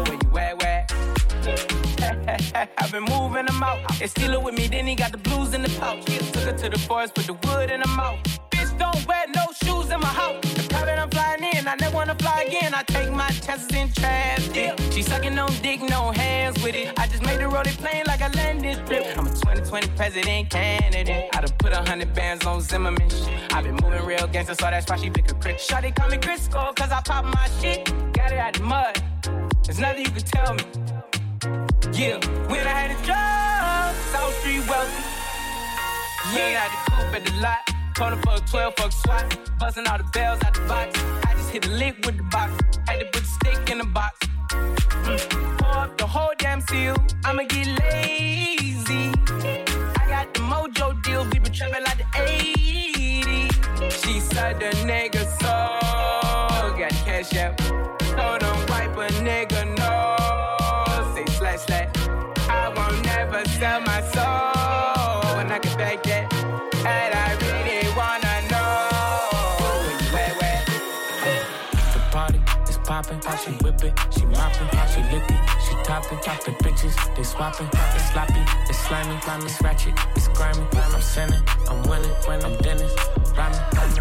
where 0.05 0.19
you 0.23 0.39
at, 0.39 0.63
where? 0.63 0.87
I've 2.79 2.93
been 2.93 3.05
moving 3.05 3.47
them 3.47 3.63
out. 3.63 3.79
They 3.99 4.07
steal 4.07 4.33
it 4.35 4.43
with 4.43 4.55
me, 4.55 4.69
then 4.69 4.87
he 4.87 4.95
got 4.95 5.13
the 5.13 5.19
blues 5.19 5.53
in 5.55 5.63
the 5.63 5.71
pouch. 5.81 6.05
Took 6.05 6.45
her 6.45 6.57
to 6.59 6.69
the 6.69 6.79
forest, 6.79 7.15
put 7.15 7.27
the 7.27 7.35
wood 7.35 7.71
in 7.71 7.81
the 7.81 7.89
mouth. 7.89 8.19
Don't 8.79 9.07
wear 9.07 9.25
no 9.35 9.47
shoes 9.63 9.91
in 9.91 10.01
my 10.01 10.07
house. 10.07 10.41
The 10.55 10.67
private 10.69 10.99
I'm 10.99 11.11
flying 11.11 11.45
in, 11.45 11.67
I 11.67 11.77
never 11.81 11.95
wanna 11.95 12.15
fly 12.17 12.45
again. 12.47 12.75
I 12.75 12.83
take 12.85 13.11
my 13.13 13.29
chances 13.31 13.71
in 13.77 13.93
traffic. 13.93 14.79
She 14.93 15.03
sucking 15.03 15.39
on 15.39 15.53
dick, 15.63 15.81
no 15.83 16.11
hands 16.13 16.63
with 16.63 16.75
it. 16.75 16.99
I 16.99 17.07
just 17.07 17.23
made 17.23 17.41
the 17.41 17.49
road 17.49 17.67
plane 17.67 18.05
like 18.07 18.21
a 18.21 18.31
landing 18.37 18.77
strip. 18.85 19.17
I'm 19.19 19.27
a 19.27 19.31
2020 19.31 19.89
president 19.97 20.51
candidate. 20.51 21.29
I 21.35 21.41
done 21.41 21.57
put 21.59 21.73
a 21.73 21.83
hundred 21.89 22.15
bands 22.15 22.47
on 22.47 22.61
Zimmerman. 22.61 23.09
i 23.51 23.63
been 23.63 23.77
moving 23.83 24.05
real 24.05 24.27
gangster, 24.27 24.55
so 24.55 24.67
that's 24.67 24.89
why 24.89 24.97
she 24.97 25.11
pick 25.11 25.31
a 25.31 25.35
crit. 25.35 25.57
Shawty 25.57 25.95
call 25.95 26.09
me 26.09 26.17
Crisco, 26.17 26.75
cause 26.75 26.91
I 26.91 27.01
pop 27.03 27.25
my 27.25 27.49
shit. 27.61 27.85
Got 28.13 28.33
it 28.33 28.39
out 28.39 28.55
the 28.55 28.63
mud. 28.63 29.03
There's 29.65 29.79
nothing 29.79 30.05
you 30.05 30.11
can 30.11 30.23
tell 30.23 30.55
me. 30.55 30.65
Yeah, 31.93 32.19
when 32.49 32.67
I 32.67 32.75
had 32.81 32.91
a 32.91 33.07
job, 33.07 33.95
South 34.13 34.35
Street 34.41 34.67
wealthy. 34.69 35.03
Yeah, 36.35 36.61
had 36.61 36.71
the 36.73 36.91
coupe 36.91 37.15
at 37.15 37.25
the 37.27 37.41
lot. 37.41 37.74
Told 37.95 38.11
her 38.11 38.21
fuck 38.23 38.45
12, 38.51 38.75
fuck 38.77 38.93
SWAT. 38.93 39.39
Busting 39.61 39.87
all 39.87 39.99
the 39.99 40.05
bells 40.13 40.43
out 40.45 40.55
the 40.55 40.61
box. 40.63 41.01
I 41.27 41.35
just 41.35 41.51
hit 41.51 41.67
a 41.67 41.71
lick 41.71 41.95
with 42.05 42.17
the 42.17 42.25
box. 42.25 42.53
Had 42.89 42.99
to 42.99 43.07
put 43.07 43.23
the 43.23 43.29
stick 43.29 43.71
in 43.71 43.79
the 43.79 43.85
box. 43.85 44.19
Mm. 44.51 45.59
Pour 45.59 45.79
up 45.79 45.97
the 45.97 46.07
whole 46.07 46.33
damn 46.39 46.61
seal. 46.63 46.97
I'ma 47.25 47.45
get 47.45 47.69
lazy. 47.69 49.13
I 50.01 50.05
got 50.09 50.35
the 50.35 50.41
mojo 50.41 51.01
deals. 51.05 51.29
We 51.33 51.39
been 51.39 51.53
trapping 51.53 51.85
like 51.85 51.99
the 51.99 52.05
80s. 52.19 54.05
She 54.05 54.19
said 54.19 54.59
the 54.59 54.71
nigga 54.91 55.25
so. 55.41 55.55
Got 56.77 56.91
cash 57.07 57.33
out. 57.37 57.57
Told 57.59 58.43
him 58.43 58.67
wipe 58.71 58.97
a 58.97 59.09
nigga 59.23 59.63
no. 59.79 61.15
Say 61.15 61.27
slash 61.37 61.61
slash. 61.61 61.91
I 62.49 62.73
won't 62.75 63.05
never 63.05 63.45
sell 63.51 63.81
my 63.83 64.01
soul. 64.15 65.39
And 65.39 65.53
I 65.53 65.59
can 65.61 65.79
back 65.79 66.03
that. 66.03 66.33
And 66.85 67.15
I 67.15 67.24
she 73.85 74.21
she 74.21 74.27
mopping, 74.27 74.69
she 74.89 75.01
lick 75.13 75.29
it, 75.29 75.41
she 75.61 75.75
topping, 75.85 76.19
top 76.21 76.43
the 76.45 76.53
bitches, 76.63 76.95
they 77.17 77.23
swapping, 77.23 77.69
it's 77.73 78.11
sloppy, 78.13 78.41
it's 78.69 78.79
slimy, 78.79 79.17
it's 79.45 79.61
ratchet, 79.63 79.95
it's 80.17 80.29
grimy, 80.29 80.67
I'm 80.73 81.03
sinning, 81.03 81.43
I'm 81.69 81.83
winning, 81.89 82.11
when 82.27 82.45
I'm 82.45 82.57
Dennis, 82.59 82.95
rhyming, 83.37 83.59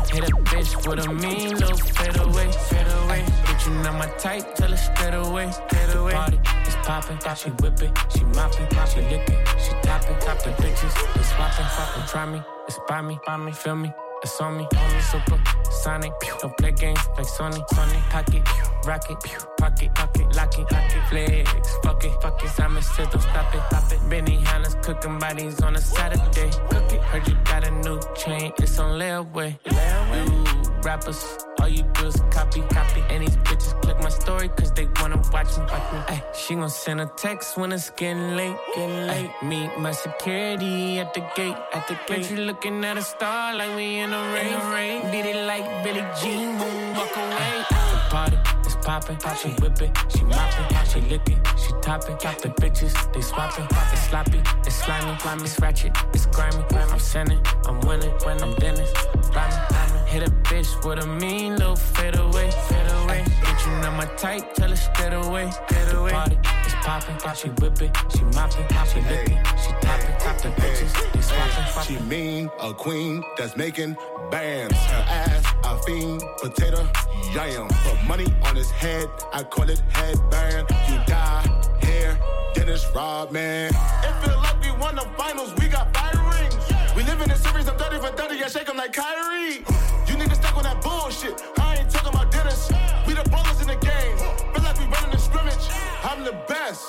hit 0.07 0.23
a 0.23 0.35
bitch 0.51 0.87
with 0.87 1.05
a 1.05 1.11
mean 1.11 1.55
little 1.57 1.77
fade 1.77 2.17
away, 2.17 2.51
fade 2.69 2.87
away, 3.03 3.25
bitch 3.43 3.67
you 3.67 3.73
know 3.83 3.93
my 3.93 4.07
type, 4.17 4.55
tell 4.55 4.71
her 4.71 4.77
straight 4.77 5.13
away, 5.13 5.51
straight 5.51 5.95
away, 5.95 6.13
party 6.13 6.39
is 6.67 6.75
popping, 6.83 7.19
she 7.35 7.49
whip 7.49 7.81
it, 7.81 7.91
she 8.15 8.23
mopping, 8.23 8.67
she 8.87 9.01
lick 9.01 9.27
it, 9.29 9.47
she 9.59 9.71
topping, 9.81 10.17
top 10.19 10.41
the 10.43 10.51
bitches, 10.61 10.93
they 11.15 11.23
swapping, 11.23 11.65
swapping, 11.75 12.07
try 12.07 12.25
me, 12.25 12.41
it's 12.67 12.79
by 12.87 13.01
me, 13.01 13.19
by 13.25 13.37
me, 13.37 13.51
feel 13.51 13.75
me. 13.75 13.91
It's 14.23 14.39
on 14.39 14.55
me, 14.55 14.65
on 14.77 14.93
me, 14.93 15.01
super 15.01 15.37
sonic. 15.69 16.13
Don't 16.39 16.55
play 16.55 16.71
games 16.71 16.99
like 17.17 17.27
Sony, 17.27 17.61
Sony. 17.71 17.99
Pocket, 18.09 18.41
rocket, 18.85 19.17
pocket, 19.57 19.93
pocket, 19.95 20.35
lock 20.35 20.57
it, 20.59 20.71
lock 20.71 20.95
it, 20.95 21.03
flex. 21.09 21.77
Fuck 21.83 22.03
it, 22.03 22.21
fuck 22.21 22.43
it. 22.43 22.49
Simon 22.49 22.83
said 22.83 23.09
don't 23.11 23.21
stop 23.21 23.53
it, 23.55 23.61
stop 23.69 23.91
it. 23.91 23.99
Benihana's 24.09 24.75
cooking 24.85 25.19
bodies 25.19 25.61
on 25.61 25.75
a 25.75 25.81
Saturday. 25.81 26.51
Cook 26.69 26.91
it, 26.91 27.01
heard 27.01 27.27
you 27.27 27.35
got 27.45 27.67
a 27.67 27.71
new 27.71 27.99
chain, 28.15 28.51
it's 28.57 28.79
on 28.79 28.99
layaway. 28.99 29.57
You 29.65 30.81
rappers, 30.83 31.37
all 31.61 31.69
you 31.69 31.83
do 31.93 32.07
is 32.07 32.21
copy, 32.29 32.61
copy. 32.61 33.01
And 33.09 33.23
these 33.23 33.37
bitches 33.37 33.81
click 33.81 33.97
my 33.99 34.09
story 34.09 34.49
cause 34.49 34.71
they 34.73 34.87
wanna 34.99 35.17
watch 35.31 35.57
me, 35.57 35.63
watch 35.63 35.93
me. 35.93 35.99
Ay, 36.09 36.23
she 36.35 36.55
gon' 36.55 36.69
send 36.69 37.01
a 37.01 37.09
text 37.17 37.57
when 37.57 37.71
it's 37.71 37.89
getting 37.91 38.35
late, 38.35 38.55
getting 38.75 39.07
late. 39.07 39.31
Meet 39.43 39.79
my 39.79 39.91
security 39.91 40.99
at 40.99 41.13
the 41.13 41.21
gate, 41.35 41.55
at 41.73 41.87
the 41.87 41.97
gate. 42.07 42.29
You 42.29 42.37
looking 42.37 42.83
at 42.83 42.97
a 42.97 43.01
star 43.01 43.55
like 43.55 43.75
we 43.75 43.97
in 43.99 44.11
the 44.11 44.17
rain, 44.17 44.71
rain. 44.73 45.11
Beat 45.11 45.25
it 45.25 45.47
like 45.47 45.65
Billie 45.83 46.05
Jean, 46.21 46.57
boom, 46.57 46.95
walk 46.95 47.15
away. 47.15 47.65
The 47.69 47.99
party 48.09 48.37
is 48.83 48.85
popping, 48.85 49.17
she 49.37 49.49
whip 49.61 49.81
it, 49.81 49.97
she 50.09 50.23
mopping, 50.25 50.77
she 50.85 51.01
lick 51.09 51.29
it, 51.29 51.37
she 51.57 51.71
topping. 51.81 52.17
Top 52.17 52.37
the 52.39 52.49
bitches, 52.49 53.13
they 53.13 53.21
swapping. 53.21 53.65
It's 53.91 54.01
sloppy, 54.09 54.41
it's 54.65 54.75
slimy, 54.75 55.17
slimy, 55.19 55.43
it's 55.43 55.59
ratchet, 55.59 55.95
it's 56.13 56.25
grimy. 56.27 56.63
I'm 56.71 56.99
sinning, 56.99 57.41
I'm 57.65 57.79
winning, 57.81 58.11
when 58.23 58.41
I'm 58.41 58.53
Dennis, 58.55 58.91
rhyming. 59.33 59.92
Hit 60.13 60.27
a 60.27 60.31
bitch 60.45 60.85
with 60.85 61.03
a 61.03 61.07
mean 61.07 61.55
little 61.55 61.75
fade 61.75 62.15
away, 62.15 62.51
fade 62.69 62.91
away. 63.01 63.23
Bitch, 63.41 63.65
you 63.65 63.81
know 63.81 63.89
my 63.93 64.05
type, 64.15 64.53
tell 64.53 64.69
her 64.69 64.75
straight 64.75 65.11
away, 65.11 65.49
straight 65.49 65.91
away. 65.91 66.11
Party 66.11 66.37
is 66.67 66.73
popping, 66.85 67.17
she 67.33 67.49
whip 67.49 67.81
it, 67.81 67.97
she 68.15 68.23
mopping, 68.25 68.67
she 68.93 69.01
lick 69.09 69.31
it, 69.31 69.47
she 69.57 69.71
topping. 69.81 70.15
Top 70.19 70.37
the 70.37 70.49
bitches, 70.49 71.13
they 71.13 71.21
swapping, 71.21 71.97
She 71.97 72.03
mean, 72.03 72.51
a 72.61 72.75
queen 72.75 73.23
that's 73.39 73.57
making 73.57 73.97
bands. 74.29 74.77
Her 74.77 75.03
ass, 75.09 75.51
a 75.63 75.81
fiend, 75.81 76.21
potato, 76.39 76.87
yam. 77.33 77.67
Put 77.83 78.03
money 78.03 78.27
on 78.43 78.55
his 78.55 78.69
head, 78.69 79.09
I 79.33 79.41
call 79.41 79.67
it 79.67 79.79
headband. 79.89 80.69
You 80.89 80.99
die, 81.07 81.71
hair, 81.81 82.19
Dennis 82.53 82.85
Rodman. 82.93 83.71
It 83.73 84.23
feel 84.23 84.37
like 84.37 84.61
we 84.61 84.79
won 84.79 84.93
the 84.93 85.07
finals, 85.17 85.55
we 85.57 85.69
got 85.69 85.91
five 85.97 86.13
rings. 86.39 86.82
In 87.23 87.31
a 87.31 87.37
series, 87.37 87.69
I'm 87.69 87.77
30 87.77 87.99
for 87.99 88.11
30, 88.11 88.43
I 88.43 88.47
shake 88.49 88.67
'em 88.67 88.75
like 88.75 88.91
Kyrie. 88.91 89.63
You 90.07 90.17
need 90.17 90.29
to 90.29 90.35
stop 90.35 90.57
on 90.57 90.63
that 90.63 90.81
bullshit. 90.81 91.41
I 91.57 91.77
ain't 91.77 91.89
talking 91.89 92.09
about 92.09 92.29
Dennis. 92.31 92.69
We 93.07 93.13
the 93.13 93.23
brothers 93.29 93.61
in 93.61 93.67
the 93.67 93.77
game. 93.77 94.17
Feel 94.53 94.63
like 94.63 94.77
we 94.77 94.85
running 94.93 95.11
the 95.11 95.17
scrimmage. 95.17 95.65
I'm 96.03 96.25
the 96.25 96.33
best. 96.49 96.83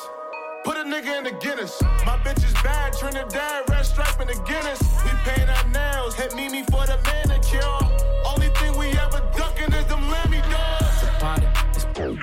Put 0.64 0.76
a 0.76 0.82
nigga 0.82 1.18
in 1.18 1.24
the 1.24 1.36
Guinness. 1.44 1.80
My 2.04 2.16
bitch 2.24 2.42
is 2.44 2.52
bad, 2.64 2.98
Trinidad, 2.98 3.70
red 3.70 3.86
stripe 3.86 4.20
in 4.20 4.26
the 4.26 4.34
Guinness. 4.50 4.80
We 5.04 5.10
paint 5.22 5.48
our 5.48 5.66
nails, 5.68 6.16
hit 6.16 6.34
Mimi 6.34 6.64
for 6.64 6.84
the 6.84 6.98
manicure. 7.06 7.78
Only 8.26 8.48
thing 8.58 8.76
we 8.76 8.88
ever 9.04 9.20
ducking 9.36 9.72
is 9.72 9.86
them 9.86 10.10
Lammy 10.10 10.42
dogs. 10.50 10.98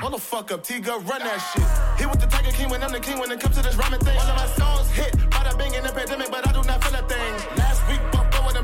Hold 0.02 0.14
the 0.14 0.20
fuck 0.20 0.52
up, 0.52 0.64
T-Gun, 0.64 1.06
run 1.06 1.22
that 1.24 1.40
shit. 1.54 1.64
Hit 1.98 2.10
with 2.12 2.20
the 2.20 2.28
Tiger 2.28 2.52
King 2.52 2.70
when 2.70 2.84
I'm 2.84 2.92
the 2.92 3.00
king 3.00 3.20
when 3.20 3.32
it 3.32 3.40
comes 3.40 3.56
to 3.56 3.62
this 3.62 3.76
rhyming 3.78 4.02
thing. 4.02 4.18
All 4.20 4.28
of 4.28 4.36
my 4.36 4.48
songs 4.60 4.90
hit, 4.92 5.14
bada 5.30 5.58
bing 5.58 5.76
in 5.76 5.84
the 5.84 5.94
pandemic, 5.94 6.30
but 6.30 6.46
I 6.46 6.52
do 6.52 6.62
not 6.64 6.84
feel 6.84 6.96
a 7.00 7.04
thing. 7.08 7.71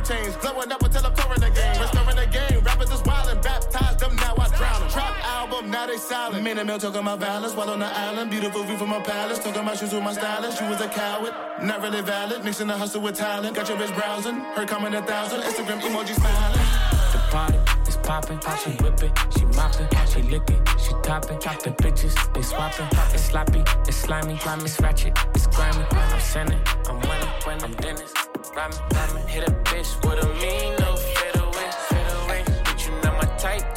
Chains, 0.08 0.36
up 0.38 0.84
until 0.84 1.06
I'm 1.06 1.14
touring 1.16 1.42
the 1.42 1.50
game. 1.52 1.82
Restoring 1.82 2.16
the 2.16 2.28
game, 2.32 2.64
rappers 2.64 2.92
is 2.92 3.02
wildin', 3.02 3.42
baptized 3.44 4.00
them, 4.00 4.16
now 4.16 4.36
I 4.38 4.48
drown 4.56 4.80
them. 4.80 4.90
Trap 4.90 5.16
album, 5.26 5.70
now 5.70 5.86
they 5.86 5.98
silent. 5.98 6.44
Me 6.44 6.52
and 6.52 6.60
Emil 6.62 6.80
talking 6.80 7.02
about 7.02 7.20
violence 7.20 7.54
while 7.54 7.70
on 7.70 7.80
the 7.80 7.86
island. 7.86 8.32
Beautiful 8.32 8.64
view 8.64 8.78
from 8.78 8.90
my 8.90 9.02
palace, 9.02 9.40
talking 9.40 9.62
about 9.62 9.78
shoes 9.78 9.94
with 9.94 10.04
my 10.04 10.14
stylist. 10.14 10.62
You 10.62 10.68
was 10.70 10.82
a 10.82 10.88
coward, 10.88 11.34
not 11.62 11.82
really 11.82 12.02
valid. 12.02 12.44
Mixing 12.44 12.68
the 12.68 12.78
hustle 12.78 13.02
with 13.02 13.16
talent. 13.16 13.56
Got 13.56 13.68
your 13.68 13.78
bitch 13.78 13.94
browsing, 13.96 14.36
her 14.56 14.66
comment 14.66 14.96
a 14.96 15.02
thousand. 15.02 15.42
Instagram 15.42 15.82
emoji 15.82 16.16
smiling. 16.16 16.68
The 17.12 17.20
party 17.32 17.60
is 17.88 17.98
popping, 17.98 18.40
she 18.64 18.72
whip 18.84 19.02
it, 19.04 19.12
she 19.38 19.46
mopping, 19.58 19.88
she 20.12 20.22
lick 20.24 20.50
it, 20.50 20.62
she 20.80 20.92
topping. 21.04 21.40
Top 21.40 21.62
the 21.64 21.72
bitches, 21.72 22.16
they 22.34 22.42
swapping. 22.42 22.88
It's 23.14 23.24
sloppy, 23.24 23.64
it's 23.88 23.98
slimy, 23.98 24.38
slimy, 24.38 24.64
it's 24.64 24.80
ratchet, 24.80 25.18
it's 25.36 25.48
grimy. 25.48 25.84
I'm 25.92 26.20
sinning, 26.20 26.62
I'm 26.88 27.00
winning, 27.02 27.64
I'm 27.64 27.74
Dennis, 27.74 28.14
rhyming, 28.58 28.80
rhyming. 28.94 29.28
Hit 29.28 29.48
a 29.48 29.52
bitch 29.52 29.92
with 30.04 30.24
a 30.24 30.28
mean 30.42 30.74
no 30.80 30.96
fade 30.96 31.40
away, 31.40 31.70
fade 31.90 32.12
away. 32.24 32.44
Bitch, 32.66 32.88
you 32.88 32.94
know 33.02 33.14
my 33.14 33.28
type, 33.38 33.77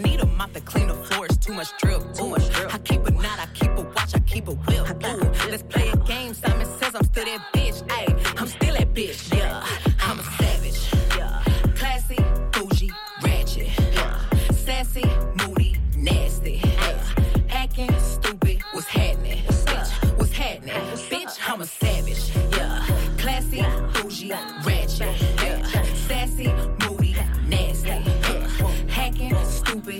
I 0.00 0.02
need 0.02 0.20
a 0.20 0.26
mop 0.26 0.54
to 0.54 0.60
clean 0.62 0.88
the 0.88 0.94
floors, 0.94 1.36
too 1.36 1.52
much 1.52 1.76
drip. 1.76 2.00
Too 2.14 2.30
much 2.30 2.48
drip. 2.54 2.74
I 2.74 2.78
keep 2.78 3.04
a 3.04 3.10
knot, 3.10 3.38
I 3.38 3.46
keep 3.52 3.70
a 3.72 3.82
watch, 3.82 4.14
I 4.14 4.20
keep 4.20 4.48
a 4.48 4.52
whip. 4.52 5.04
Ooh. 5.04 5.50
Let's 5.50 5.62
play 5.62 5.90
a 5.90 5.96
game. 5.98 6.32
Simon 6.32 6.66
says 6.78 6.94
I'm 6.94 7.04
still 7.04 7.26
that 7.26 7.52
bitch. 7.52 7.89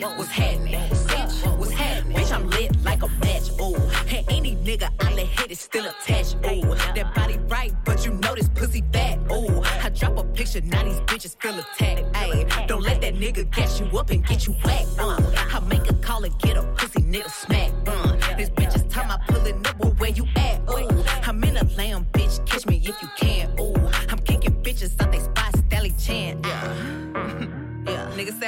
Stupid. 0.01 0.19
What's 0.19 0.31
happening? 0.31 0.75
Bitch, 0.75 1.59
what's 1.59 1.73
happening? 1.73 2.17
Bitch, 2.17 2.33
I'm 2.33 2.51
lit 2.51 2.85
like 2.85 3.03
a 3.03 3.09
match. 3.09 3.51
Ooh, 3.61 3.75
and 4.15 4.25
any 4.31 4.57
nigga 4.57 4.89
I 5.01 5.15
let 5.15 5.27
hit 5.27 5.51
is 5.51 5.61
still 5.61 5.87
attached. 5.87 6.37
Ooh, 6.37 6.75
that 6.95 7.15
body 7.15 7.39
right, 7.49 7.73
but 7.85 8.05
you 8.05 8.13
know 8.13 8.35
this 8.35 8.49
pussy 8.49 8.83
fat. 8.93 9.19
Ooh, 9.31 9.63
I 9.63 9.91
drop 9.91 10.19
a 10.19 10.25
picture, 10.25 10.61
now 10.63 10.85
these 10.85 11.01
bitches 11.01 11.37
feel 11.41 11.59
attacked. 11.59 12.13
Ayy, 12.15 12.67
don't 12.67 12.83
let 12.83 13.01
that 13.03 13.15
nigga 13.15 13.51
gas 13.55 13.81
you 13.81 13.87
up 13.99 14.11
and 14.11 14.27
get 14.27 14.47
you 14.47 14.55
whacked. 14.65 14.89
Uh, 14.99 15.19
I 15.37 15.61
make 15.69 15.89
a 15.91 15.95
call 15.95 16.25
and 16.25 16.37
get 16.39 16.57
a 16.57 16.63
pussy 16.63 17.01
nigga 17.03 17.31
smack. 17.31 17.71
Uh, 17.87 18.17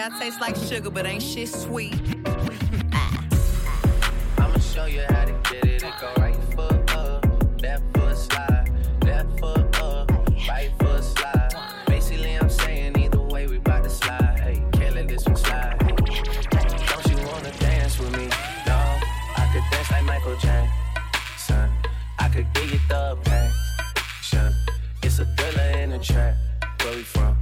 I 0.02 0.08
taste 0.18 0.40
like 0.40 0.56
sugar, 0.56 0.90
but 0.90 1.06
ain't 1.06 1.22
shit 1.22 1.48
sweet. 1.48 1.94
I'ma 4.36 4.58
show 4.58 4.86
you 4.86 5.02
how 5.08 5.26
to 5.26 5.32
get 5.48 5.64
it. 5.64 5.84
It 5.84 5.94
go 6.00 6.12
right 6.16 6.34
foot 6.56 6.92
up, 6.96 7.24
left 7.62 7.84
foot 7.94 8.16
slide, 8.16 8.72
left 9.04 9.38
foot 9.38 9.80
up, 9.80 10.10
right 10.48 10.72
foot 10.80 11.04
slide. 11.04 11.54
Basically, 11.86 12.34
I'm 12.34 12.50
saying 12.50 12.98
either 12.98 13.20
way 13.20 13.46
we 13.46 13.58
bout 13.58 13.84
to 13.84 13.90
slide. 13.90 14.40
Hey, 14.40 14.60
can't 14.72 14.96
let 14.96 15.06
this 15.06 15.24
one 15.24 15.36
slide. 15.36 15.78
Don't 15.78 17.06
you 17.08 17.24
wanna 17.28 17.52
dance 17.60 18.00
with 18.00 18.10
me? 18.16 18.26
No, 18.66 18.78
I 19.36 19.50
could 19.52 19.62
dance 19.70 19.88
like 19.92 20.04
Michael 20.04 20.36
Jackson. 20.38 21.70
I 22.18 22.28
could 22.28 22.52
give 22.54 22.72
you 22.72 22.80
the 22.88 23.16
passion. 23.22 24.52
It's 25.04 25.20
a 25.20 25.26
thriller 25.36 25.78
in 25.78 25.90
the 25.90 26.00
trap. 26.00 26.34
Where 26.80 26.96
we 26.96 27.02
from? 27.02 27.41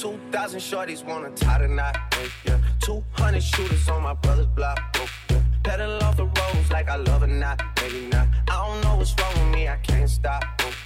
2,000 0.00 0.60
shorties 0.60 1.04
wanna 1.04 1.28
tie 1.32 1.58
the 1.58 1.68
knot, 1.68 1.94
yeah. 2.46 2.58
200 2.80 3.42
shooters 3.42 3.86
on 3.90 4.02
my 4.02 4.14
brother's 4.14 4.46
block, 4.46 4.80
yeah. 5.28 5.42
Pedal 5.62 6.02
off 6.02 6.16
the 6.16 6.24
roads 6.24 6.70
like 6.70 6.88
I 6.88 6.96
love 6.96 7.22
it, 7.22 7.26
not, 7.26 7.62
maybe 7.82 8.06
not. 8.06 8.26
I 8.48 8.66
don't 8.66 8.80
know 8.82 8.96
what's 8.96 9.14
wrong 9.20 9.34
with 9.34 9.54
me, 9.54 9.68
I 9.68 9.76
can't 9.76 10.08
stop, 10.08 10.42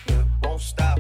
yeah. 0.09 0.25
Won't 0.43 0.61
stop, 0.61 0.99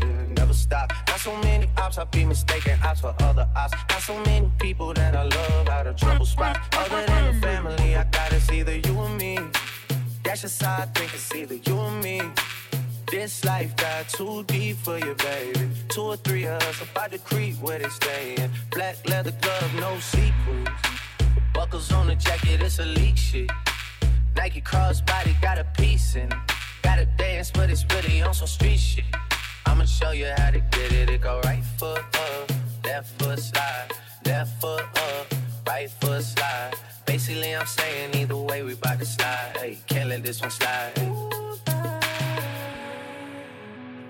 yeah, 0.00 0.06
never 0.36 0.54
stop. 0.54 0.92
Not 1.08 1.18
so 1.18 1.36
many 1.38 1.68
ops, 1.76 1.98
I 1.98 2.04
be 2.04 2.24
mistaken 2.24 2.78
ops 2.84 3.00
for 3.00 3.12
other 3.18 3.48
ops. 3.56 3.74
Not 3.90 4.00
so 4.00 4.16
many 4.20 4.48
people 4.60 4.94
that 4.94 5.16
I 5.16 5.24
love 5.24 5.68
out 5.68 5.88
of 5.88 5.96
trouble 5.96 6.24
spots. 6.24 6.60
Other 6.72 7.04
than 7.04 7.34
the 7.34 7.40
family, 7.44 7.96
I 7.96 8.04
got 8.04 8.32
it's 8.32 8.48
either 8.48 8.76
you 8.76 8.96
or 8.96 9.08
me. 9.08 9.40
That's 10.22 10.42
just 10.42 10.62
how 10.62 10.82
I 10.82 10.86
think 10.86 11.12
it's 11.12 11.34
either 11.34 11.56
you 11.56 11.76
or 11.76 11.90
me. 11.90 12.22
This 13.10 13.44
life 13.44 13.76
got 13.76 14.08
too 14.08 14.42
deep 14.48 14.76
for 14.78 14.98
you, 14.98 15.14
baby. 15.14 15.68
Two 15.88 16.02
or 16.02 16.16
three 16.16 16.44
of 16.46 16.60
us 16.62 16.82
about 16.82 17.12
to 17.12 17.18
creep 17.18 17.54
where 17.60 17.78
they 17.78 17.88
staying. 17.88 18.50
Black 18.72 18.96
leather 19.08 19.32
glove, 19.40 19.74
no 19.76 19.96
sequins. 20.00 20.68
Buckles 21.54 21.92
on 21.92 22.08
the 22.08 22.16
jacket, 22.16 22.60
it's 22.60 22.80
elite 22.80 23.16
shit. 23.16 23.50
Nike 24.36 24.60
crossbody 24.60 25.40
got 25.40 25.56
a 25.56 25.64
piece 25.78 26.16
in. 26.16 26.28
Gotta 26.82 27.06
dance, 27.16 27.52
but 27.52 27.70
it's 27.70 27.84
really 27.94 28.22
on 28.22 28.34
some 28.34 28.48
street 28.48 28.80
shit. 28.80 29.04
I'ma 29.66 29.84
show 29.84 30.10
you 30.10 30.26
how 30.36 30.50
to 30.50 30.58
get 30.58 30.92
it. 30.92 31.08
It 31.08 31.20
go 31.20 31.40
right 31.44 31.64
foot 31.78 31.98
up, 31.98 32.52
left 32.84 33.22
foot 33.22 33.38
slide, 33.38 33.88
left 34.24 34.60
foot 34.60 34.82
up, 34.82 35.34
right 35.66 35.90
foot 35.90 36.24
slide. 36.24 36.74
Basically, 37.06 37.54
I'm 37.54 37.66
saying 37.66 38.16
either 38.16 38.36
way 38.36 38.64
we 38.64 38.74
bout 38.74 38.98
to 38.98 39.06
slide. 39.06 39.56
Hey, 39.60 39.78
can't 39.86 40.08
let 40.08 40.24
this 40.24 40.40
one 40.40 40.50
slide. 40.50 40.92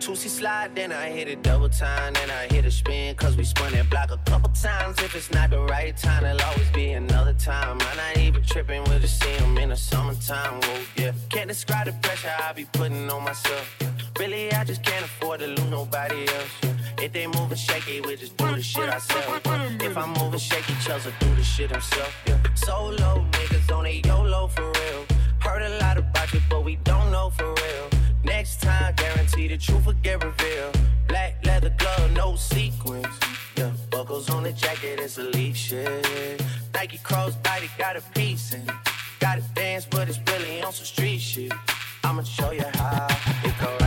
Two-C 0.06 0.28
slide, 0.28 0.76
then 0.76 0.92
I 0.92 1.08
hit 1.08 1.26
it 1.26 1.42
double 1.42 1.68
time, 1.68 2.12
then 2.12 2.30
I 2.30 2.46
hit 2.54 2.64
a 2.64 2.70
spin, 2.70 3.16
cause 3.16 3.36
we 3.36 3.42
spun 3.42 3.72
that 3.72 3.90
block 3.90 4.12
a 4.12 4.18
couple 4.30 4.50
times. 4.50 4.96
If 5.00 5.16
it's 5.16 5.32
not 5.32 5.50
the 5.50 5.58
right 5.58 5.96
time, 5.96 6.24
it'll 6.24 6.46
always 6.46 6.70
be 6.70 6.92
another 6.92 7.32
time. 7.32 7.76
I'm 7.80 7.96
not 7.96 8.16
even 8.16 8.40
tripping, 8.44 8.84
we'll 8.84 9.00
just 9.00 9.20
see 9.20 9.34
in 9.60 9.70
the 9.70 9.74
summertime. 9.74 10.60
Whoa, 10.60 10.80
yeah. 10.94 11.12
Can't 11.28 11.48
describe 11.48 11.86
the 11.86 11.92
pressure 11.94 12.30
I 12.40 12.52
be 12.52 12.66
putting 12.66 13.10
on 13.10 13.24
myself. 13.24 13.76
Really, 14.16 14.52
I 14.52 14.62
just 14.62 14.84
can't 14.84 15.04
afford 15.04 15.40
to 15.40 15.48
lose 15.48 15.70
nobody 15.70 16.28
else. 16.28 16.52
If 17.02 17.12
they 17.12 17.26
moving 17.26 17.56
shaky, 17.56 18.00
we 18.00 18.14
just 18.14 18.36
do 18.36 18.46
the 18.54 18.62
shit 18.62 18.88
ourselves. 18.88 19.40
If 19.82 19.98
I'm 19.98 20.12
moving 20.12 20.38
shaky, 20.38 20.74
Chelsea 20.84 21.10
do 21.18 21.34
the 21.34 21.42
shit 21.42 21.72
himself. 21.72 22.14
Yeah. 22.28 22.38
Solo 22.54 23.26
niggas 23.32 23.76
on 23.76 23.86
a 23.86 24.00
YOLO 24.06 24.46
for 24.46 24.66
real. 24.66 25.04
Heard 25.40 25.62
a 25.62 25.78
lot 25.80 25.98
about 25.98 26.32
you, 26.32 26.38
but 26.48 26.64
we 26.64 26.76
don't 26.84 27.10
know 27.10 27.30
for 27.30 27.52
real. 27.52 27.95
Next 28.26 28.60
time, 28.60 28.92
guarantee 28.96 29.46
the 29.46 29.56
truth 29.56 29.86
will 29.86 29.92
get 30.02 30.22
revealed. 30.24 30.76
Black 31.06 31.34
leather 31.46 31.72
glove, 31.78 32.10
no 32.12 32.34
sequins. 32.34 33.06
Yeah, 33.56 33.70
buckles 33.90 34.28
on 34.30 34.42
the 34.42 34.52
jacket, 34.52 34.98
it's 35.00 35.16
elite 35.16 35.56
shit. 35.56 36.42
Nike 36.74 36.98
crossbody 36.98 37.68
got 37.78 37.96
a 37.96 38.02
piece 38.14 38.52
in. 38.52 38.62
Gotta 39.20 39.42
dance, 39.54 39.86
but 39.88 40.08
it's 40.08 40.18
really 40.30 40.60
on 40.62 40.72
some 40.72 40.84
street 40.84 41.20
shit. 41.20 41.52
I'ma 42.04 42.22
show 42.22 42.50
you 42.50 42.64
how. 42.74 43.06
It 43.44 43.54
go 43.60 43.85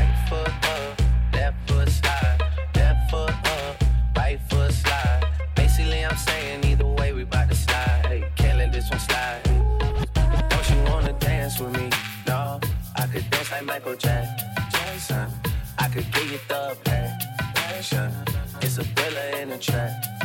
like 13.60 13.84
Michael 13.84 13.96
Jackson. 13.96 15.30
I 15.78 15.88
could 15.90 16.12
give 16.14 16.32
you 16.32 16.40
the 16.48 16.78
passion. 16.84 18.12
It's 18.62 18.78
a 18.78 18.84
thriller 18.84 19.42
in 19.42 19.52
a 19.52 19.58
track. 19.58 20.19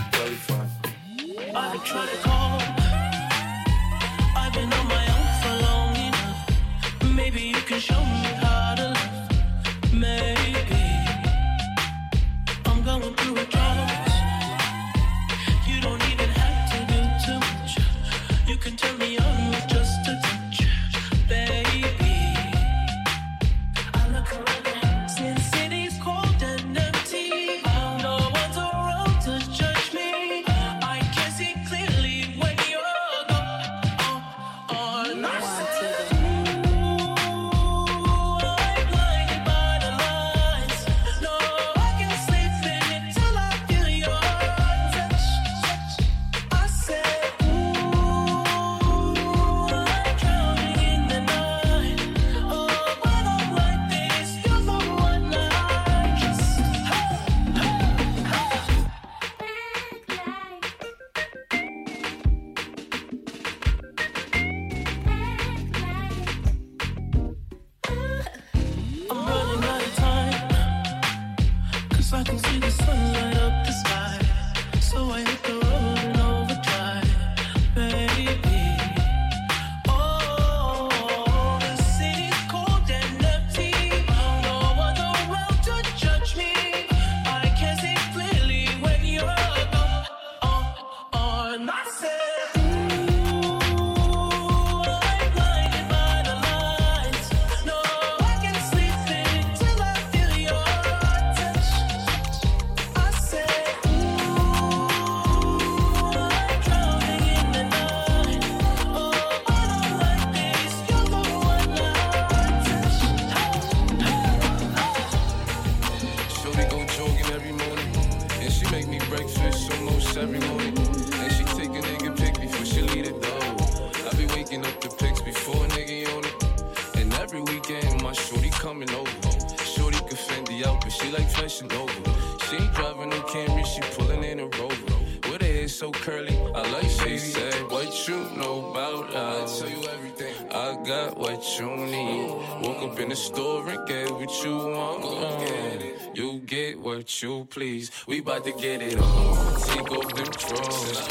You 147.23 147.47
please. 147.51 147.91
We 148.07 148.21
bout 148.21 148.45
to 148.45 148.53
get 148.53 148.83
it 148.83 148.99
on. 148.99 149.61
Take 149.61 149.89
them 149.89 150.31
drawers. 150.43 151.09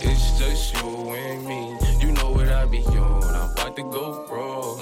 It's 0.00 0.38
just 0.38 0.74
you 0.74 1.10
and 1.10 1.46
me. 1.46 1.76
You 2.00 2.12
know 2.12 2.30
what 2.30 2.48
I 2.48 2.66
be 2.66 2.82
on. 2.84 3.22
I'm 3.22 3.50
about 3.52 3.76
to 3.76 3.82
go 3.82 4.26
wrong. 4.30 4.78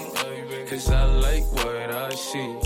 Cause 0.69 0.91
I 0.91 1.05
like 1.05 1.45
what 1.53 1.91
I 1.91 2.11
see. 2.11 2.66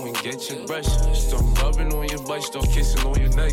go 0.00 0.06
and 0.06 0.22
get 0.22 0.50
your 0.50 0.66
brush. 0.66 0.86
Start 0.86 1.44
rubbing 1.62 1.92
on 1.92 2.08
your 2.08 2.22
butt, 2.24 2.42
start 2.42 2.68
kissing 2.70 3.04
on 3.06 3.20
your 3.20 3.30
neck. 3.30 3.52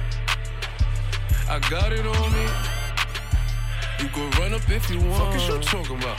I 1.51 1.59
got 1.69 1.91
it 1.91 2.05
on 2.07 2.31
me. 2.31 2.47
You 3.99 4.07
can 4.07 4.31
run 4.39 4.53
up 4.53 4.61
if 4.69 4.89
you 4.89 5.01
want. 5.01 5.33
Fuck 5.33 5.35
is 5.35 5.47
you 5.49 5.59
talking 5.59 5.97
about? 5.97 6.17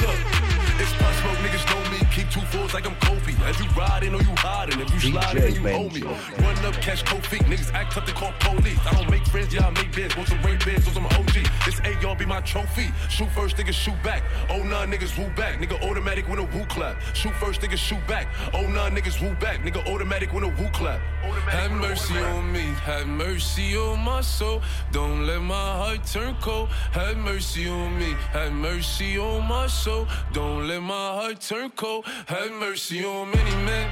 Look, 0.00 0.51
it's 0.82 0.92
possible 0.94 1.36
niggas 1.46 1.64
know 1.70 1.82
me. 1.90 1.98
Keep 2.10 2.28
two 2.30 2.40
fours 2.50 2.74
like 2.74 2.86
I'm 2.86 2.96
Kobe. 2.96 3.34
As 3.44 3.58
you 3.60 3.68
riding 3.78 4.14
or 4.14 4.22
you 4.22 4.34
hiding. 4.36 4.80
If 4.80 4.92
you 4.92 5.12
slide 5.12 5.36
then 5.36 5.54
you 5.54 5.68
owe 5.68 5.88
me. 5.88 6.02
Run 6.02 6.58
up, 6.66 6.74
catch 6.82 7.04
cold 7.04 7.24
feet. 7.26 7.42
Niggas 7.42 7.72
act 7.72 7.92
tough, 7.92 8.06
they 8.06 8.12
call 8.12 8.32
police. 8.40 8.78
I 8.86 8.92
don't 8.94 9.10
make 9.10 9.24
friends, 9.26 9.54
yeah, 9.54 9.66
I 9.66 9.70
make 9.70 9.94
bids. 9.94 10.16
Want 10.16 10.28
some 10.28 10.42
rape 10.42 10.64
bids, 10.64 10.84
want 10.86 10.96
some 10.98 11.06
OG. 11.06 11.36
This 11.64 11.80
AR 12.04 12.16
be 12.16 12.26
my 12.26 12.40
trophy. 12.40 12.92
Shoot 13.08 13.30
first, 13.30 13.56
niggas 13.56 13.74
shoot 13.84 14.00
back. 14.02 14.22
Oh, 14.50 14.62
nah, 14.62 14.84
niggas 14.86 15.16
woo 15.18 15.30
back. 15.34 15.60
Nigga 15.60 15.80
automatic 15.88 16.28
when 16.28 16.38
a 16.38 16.44
woo 16.54 16.64
clap. 16.66 16.96
Shoot 17.14 17.34
first, 17.36 17.60
niggas 17.60 17.78
shoot 17.78 18.04
back. 18.06 18.26
Oh, 18.52 18.66
nah, 18.66 18.90
niggas 18.90 19.20
woo 19.22 19.34
back. 19.36 19.60
Nigga 19.62 19.86
automatic 19.92 20.32
when 20.32 20.44
a 20.44 20.48
woo 20.48 20.68
clap. 20.72 21.00
Have 21.48 21.72
mercy 21.72 22.18
on 22.18 22.52
me, 22.52 22.64
have 22.84 23.06
mercy 23.06 23.76
on 23.76 24.00
my 24.00 24.20
soul. 24.22 24.62
Don't 24.90 25.26
let 25.26 25.42
my 25.42 25.54
heart 25.54 26.04
turn 26.04 26.34
cold. 26.40 26.68
Have 26.92 27.16
mercy 27.16 27.68
on 27.68 27.98
me, 27.98 28.14
have 28.32 28.52
mercy 28.52 29.18
on 29.18 29.46
my 29.46 29.66
soul. 29.66 30.06
Don't 30.32 30.66
let 30.66 30.71
my 30.80 31.14
heart 31.18 31.40
turn 31.40 31.70
cold. 31.70 32.04
Have 32.26 32.52
mercy 32.52 33.04
on 33.04 33.30
many 33.30 33.54
men, 33.64 33.90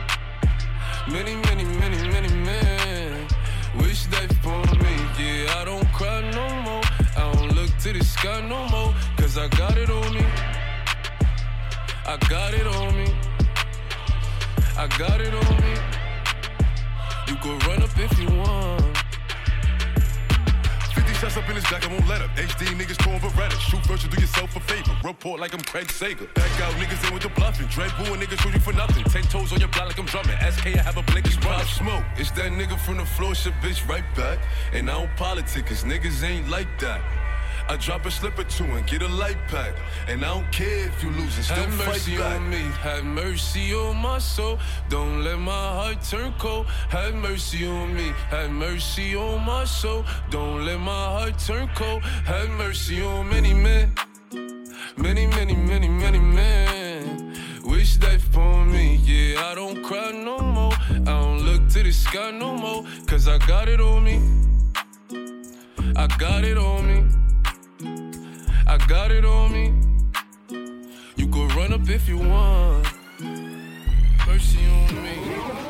many, 1.11 1.35
many, 1.37 1.65
many, 1.65 1.99
many 2.09 2.33
men. 2.35 3.27
Wish 3.79 4.07
death 4.07 4.31
upon 4.39 4.79
me, 4.79 4.95
yeah, 5.19 5.61
I 5.61 5.65
don't 5.65 5.87
cry 5.93 6.21
no 6.31 6.49
more. 6.63 6.83
I 7.17 7.33
don't 7.33 7.55
look 7.55 7.71
to 7.79 7.93
the 7.93 8.05
sky 8.05 8.41
no 8.49 8.67
more, 8.69 8.95
cause 9.17 9.37
I 9.37 9.49
got 9.49 9.77
it 9.77 9.91
on 9.91 10.15
me. 10.15 10.25
I 12.07 12.17
got 12.29 12.55
it 12.55 12.67
on 12.67 12.97
me. 12.97 13.13
I 14.77 14.87
got 14.99 15.21
it 15.21 15.35
on 15.35 15.57
me. 15.61 15.75
You 17.29 17.37
can 17.37 17.59
run 17.69 17.83
up 17.83 17.99
if 17.99 18.19
you 18.19 18.29
want. 18.39 19.10
50 21.21 21.35
shots 21.35 21.37
up 21.37 21.49
in 21.51 21.57
his 21.57 21.65
I 21.71 21.93
won't 21.93 22.09
let 22.09 22.23
up. 22.23 22.31
HD 22.37 22.67
niggas 22.79 22.99
pouring 22.99 23.21
Beretta. 23.21 23.59
Shoot 23.61 23.85
first 23.85 24.05
and 24.05 24.13
do 24.15 24.21
yourself 24.21 24.57
a 24.57 24.61
favor. 24.61 24.97
Report 25.05 25.41
like 25.41 25.53
I'm 25.53 25.61
Craig 25.61 25.91
Sager. 25.91 26.27
Back 26.35 26.61
out 26.63 26.73
niggas 26.75 27.07
in 27.07 27.15
with 27.15 27.23
the 27.23 27.29
bluffing. 27.31 27.67
Dread 27.67 27.93
boo 27.99 28.17
niggas 28.17 28.41
shoot 28.41 28.55
you 28.55 28.61
for 28.61 28.73
nothing. 28.73 29.05
Ten 29.05 29.23
toes 29.25 29.53
on 29.53 29.61
your 29.61 29.69
block 29.69 29.89
like 29.89 29.99
I'm 29.99 30.07
drumming. 30.07 30.37
SK, 30.51 30.67
I 30.67 30.83
have 30.83 30.97
a 30.97 31.03
blink, 31.03 31.27
it's 31.27 31.37
Pop 31.37 31.67
smoke, 31.67 32.05
it's 32.17 32.31
that 32.33 32.53
nigga 32.53 32.79
from 32.79 32.99
the 32.99 33.05
floor, 33.05 33.35
shit 33.35 33.55
bitch 33.61 33.87
right 33.89 34.05
back. 34.17 34.39
And 34.73 34.91
I 34.91 34.99
don't 34.99 35.17
politic, 35.17 35.67
cause 35.67 35.85
niggas 35.85 36.23
ain't 36.23 36.49
like 36.49 36.69
that. 36.81 37.01
I 37.69 37.77
drop 37.77 38.07
a 38.07 38.11
slip 38.11 38.39
or 38.39 38.45
two 38.45 38.65
and 38.65 38.87
get 38.87 39.03
a 39.03 39.09
light 39.09 39.39
pack. 39.49 39.75
And 40.09 40.25
I 40.25 40.29
don't 40.35 40.51
care 40.53 40.87
if 40.87 41.03
you 41.03 41.11
lose 41.11 41.35
still 41.35 41.57
Have 41.57 41.75
fight 41.75 41.87
mercy 41.89 42.17
back. 42.17 42.37
on 42.37 42.51
me, 42.51 42.63
have 42.83 43.05
mercy 43.05 43.75
on 43.75 43.97
my 43.97 44.19
soul. 44.19 44.59
Don't 44.89 45.25
let 45.25 45.39
my 45.39 45.53
heart 45.79 46.03
turn 46.03 46.33
cold. 46.39 46.67
Have 46.89 47.15
mercy 47.15 47.67
on 47.67 47.95
me, 47.95 48.13
have 48.31 48.51
mercy 48.51 49.17
on 49.17 49.45
my 49.45 49.65
soul. 49.65 50.05
Don't 50.31 50.65
let 50.65 50.81
my 50.81 51.05
heart 51.17 51.39
turn 51.39 51.69
cold. 51.75 52.03
Have 52.03 52.51
mercy 52.51 53.03
on 53.03 53.29
many 53.29 53.55
men. 53.55 53.95
Many, 54.97 55.27
many, 55.27 55.55
many, 55.55 55.89
many 55.89 56.19
men. 56.19 57.35
Wish 57.65 57.97
death 57.97 58.27
upon 58.29 58.73
me, 58.73 58.97
yeah, 59.05 59.51
I 59.51 59.55
don't 59.55 59.83
cry 59.83 60.11
no 60.13 60.39
more. 60.41 60.73
I 60.91 61.21
don't 61.21 61.41
look 61.43 61.69
to 61.69 61.83
the 61.83 61.93
sky 61.93 62.31
no 62.33 62.55
more, 62.57 62.85
cause 63.07 63.29
I 63.29 63.39
got 63.39 63.69
it 63.69 63.81
on 63.81 64.05
me. 64.05 64.21
I 65.97 66.07
got 66.19 66.45
it 66.45 66.59
on 66.59 66.87
me. 66.87 67.20
I 68.71 68.79
got 68.87 69.11
it 69.11 69.25
on 69.25 69.51
me. 69.51 69.73
You 71.17 71.27
can 71.27 71.49
run 71.57 71.73
up 71.73 71.89
if 71.89 72.09
you 72.09 72.19
want. 72.19 72.87
Mercy 74.29 74.65
on 74.65 75.03
me. 75.03 75.70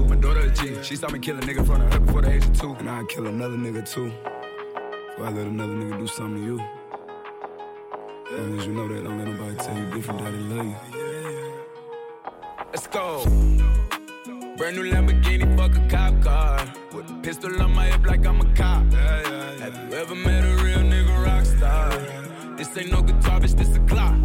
My 0.31 0.37
daughter 0.37 0.49
a 0.49 0.53
G, 0.53 0.81
she 0.81 0.95
saw 0.95 1.09
me 1.09 1.19
kill 1.19 1.37
a 1.37 1.41
nigga 1.41 1.57
in 1.57 1.65
front 1.65 1.83
of 1.83 1.91
her 1.91 1.99
before 1.99 2.21
the 2.21 2.31
age 2.31 2.45
of 2.45 2.57
two. 2.57 2.73
And 2.75 2.89
I'd 2.89 3.09
kill 3.09 3.27
another 3.27 3.57
nigga 3.57 3.85
too. 3.85 4.13
Before 5.09 5.25
I 5.25 5.29
let 5.29 5.45
another 5.45 5.73
nigga 5.73 5.99
do 5.99 6.07
something 6.07 6.37
to 6.37 6.45
you. 6.45 6.59
As 8.31 8.39
long 8.39 8.59
as 8.59 8.65
you 8.65 8.71
know 8.71 8.87
that, 8.87 9.03
don't 9.03 9.17
let 9.17 9.27
nobody 9.27 9.55
tell 9.57 9.77
you 9.77 9.85
different, 9.91 10.19
daddy 10.21 10.37
love 10.37 10.65
you. 10.65 10.75
Let's 12.71 12.87
go. 12.87 13.25
Brand 14.55 14.77
new 14.77 14.89
Lamborghini, 14.89 15.57
fuck 15.57 15.75
a 15.75 15.87
cop 15.89 16.23
car. 16.23 16.73
With 16.93 17.11
a 17.11 17.13
pistol 17.21 17.61
on 17.61 17.75
my 17.75 17.87
hip 17.87 18.07
like 18.07 18.25
I'm 18.25 18.39
a 18.39 18.53
cop. 18.53 18.85
Have 18.93 19.91
you 19.91 19.97
ever 19.97 20.15
met 20.15 20.45
a 20.45 20.63
real 20.63 20.79
nigga 20.79 21.25
rock 21.25 21.45
star? 21.45 21.89
This 22.55 22.77
ain't 22.77 22.89
no 22.89 23.01
guitar, 23.01 23.41
bitch, 23.41 23.57
this 23.57 23.75
a 23.75 23.79
clock. 23.81 24.17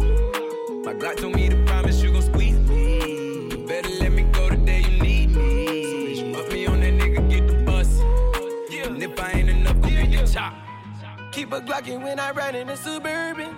My 0.85 0.93
Glock 0.93 1.17
told 1.17 1.35
me 1.35 1.49
to 1.49 1.65
promise 1.65 2.01
you 2.01 2.13
gon' 2.13 2.21
Keep 11.37 11.51
a 11.51 11.61
Glockin' 11.61 12.01
when 12.01 12.19
I 12.19 12.31
ride 12.31 12.55
in 12.55 12.65
the 12.65 12.75
Suburban. 12.75 13.55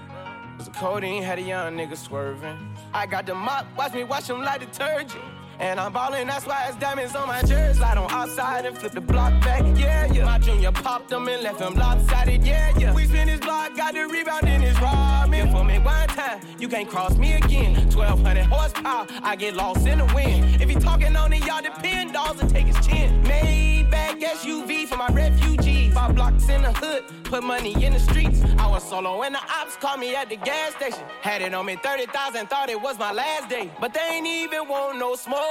Was 0.57 0.67
a 0.67 0.71
codeine, 0.71 1.23
had 1.23 1.39
a 1.39 1.41
young 1.41 1.77
nigga 1.77 1.95
swerving. 1.95 2.57
I 2.93 3.05
got 3.05 3.25
the 3.25 3.33
mop, 3.33 3.67
watch 3.77 3.93
me 3.93 4.03
wash 4.03 4.29
him 4.29 4.41
like 4.41 4.59
detergent. 4.59 5.23
And 5.59 5.77
I'm 5.77 5.91
ballin', 5.91 6.25
that's 6.25 6.45
why 6.45 6.67
it's 6.69 6.77
diamonds 6.77 7.15
on 7.17 7.27
my 7.27 7.41
jersey. 7.41 7.79
Slide 7.79 7.97
on 7.97 8.09
outside 8.11 8.65
and 8.65 8.77
flip 8.77 8.93
the 8.93 9.01
block 9.01 9.33
back, 9.41 9.61
yeah, 9.77 10.05
yeah. 10.11 10.23
My 10.23 10.39
junior 10.39 10.71
popped 10.71 11.11
him 11.11 11.27
and 11.27 11.43
left 11.43 11.59
him 11.59 11.73
lopsided, 11.73 12.45
yeah, 12.45 12.71
yeah. 12.77 12.93
We 12.93 13.05
spin 13.05 13.27
his 13.27 13.41
block, 13.41 13.75
got 13.75 13.93
the 13.93 14.07
rebound 14.07 14.47
in 14.47 14.61
his 14.61 14.75
ramen. 14.77 15.51
For 15.51 15.65
me 15.65 15.79
one 15.79 16.07
time, 16.07 16.39
you 16.59 16.69
can't 16.69 16.87
cross 16.87 17.17
me 17.17 17.33
again. 17.33 17.75
1200 17.89 18.45
horsepower, 18.45 19.05
I 19.21 19.35
get 19.35 19.55
lost 19.55 19.85
in 19.85 19.97
the 19.97 20.05
wind. 20.15 20.61
If 20.61 20.69
he 20.69 20.75
talking 20.75 21.13
on 21.17 21.33
it, 21.33 21.45
y'all 21.45 21.61
depend, 21.61 22.13
dolls 22.13 22.39
and 22.39 22.49
take 22.49 22.67
his 22.67 22.87
chin. 22.87 23.21
Maybach 23.23 24.21
SUV 24.21 24.87
for 24.87 24.95
my 24.95 25.07
refugees. 25.07 25.93
Five 25.93 26.15
blocks 26.15 26.47
in 26.47 26.61
the 26.61 26.71
hood, 26.71 27.03
put 27.25 27.43
money 27.43 27.73
in 27.83 27.91
the 27.91 27.99
streets. 27.99 28.41
I 28.57 28.67
was 28.67 28.83
solo 28.87 29.23
and 29.23 29.35
the 29.35 29.39
ops 29.39 29.75
called 29.75 29.99
me 29.99 30.15
at 30.15 30.29
the 30.29 30.37
gas 30.37 30.73
station. 30.75 31.03
Had 31.21 31.41
it 31.41 31.53
on 31.53 31.65
me 31.65 31.75
30,000, 31.75 32.47
thought 32.47 32.69
it 32.69 32.81
was 32.81 32.97
my 32.97 33.11
last 33.11 33.49
day. 33.49 33.69
But 33.81 33.93
they 33.93 34.07
ain't 34.11 34.27
even 34.27 34.69
want 34.69 34.97
no 34.97 35.15
smoke. 35.15 35.48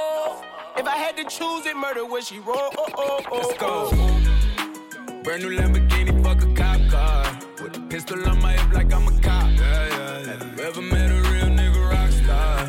If 0.77 0.87
I 0.87 0.97
had 0.97 1.17
to 1.17 1.23
choose 1.25 1.65
it, 1.65 1.75
murder 1.75 2.05
would 2.05 2.23
she 2.23 2.39
roll? 2.39 2.55
Oh, 2.57 2.87
oh, 2.97 3.21
oh, 3.31 3.37
Let's 3.37 3.57
go. 3.57 3.89
Oh. 3.91 5.21
Brand 5.23 5.43
new 5.43 5.49
Lamborghini, 5.49 6.23
fuck 6.23 6.41
a 6.41 6.53
cop 6.53 6.81
car. 6.89 7.39
With 7.61 7.77
a 7.77 7.81
pistol 7.89 8.27
on 8.29 8.41
my 8.41 8.53
hip 8.53 8.73
like 8.73 8.93
I'm 8.93 9.07
a 9.07 9.19
cop. 9.19 9.49
Have 9.49 10.57
you 10.57 10.63
ever 10.63 10.81
met 10.81 11.11
a 11.11 11.15
real 11.31 11.49
nigga 11.59 11.91
rock 11.91 12.11
star? 12.11 12.65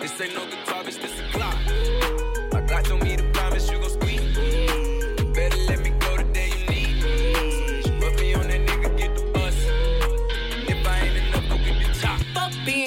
This 0.00 0.20
ain't 0.20 0.34
no 0.34 0.65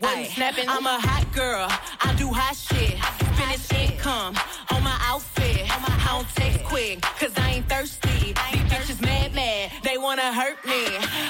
wasn't 0.00 0.26
snapping. 0.26 0.68
I'm 0.68 0.86
a 0.86 0.98
hot 1.00 1.26
girl, 1.34 1.66
I 2.00 2.14
do 2.16 2.28
hot 2.32 2.56
shit. 2.56 2.98
Finish 3.36 3.72
income 3.72 4.34
on 4.72 4.82
my 4.82 4.96
outfit. 5.02 5.66
I 5.68 6.06
don't 6.12 6.28
text 6.34 6.64
quick, 6.64 7.00
cause 7.02 7.32
I 7.36 7.50
ain't 7.50 7.68
thirsty. 7.68 8.34
These 8.34 8.66
bitches 8.70 9.00
mad, 9.00 9.34
mad, 9.34 9.72
they 9.82 9.98
wanna 9.98 10.32
hurt 10.32 10.64
me. 10.66 10.84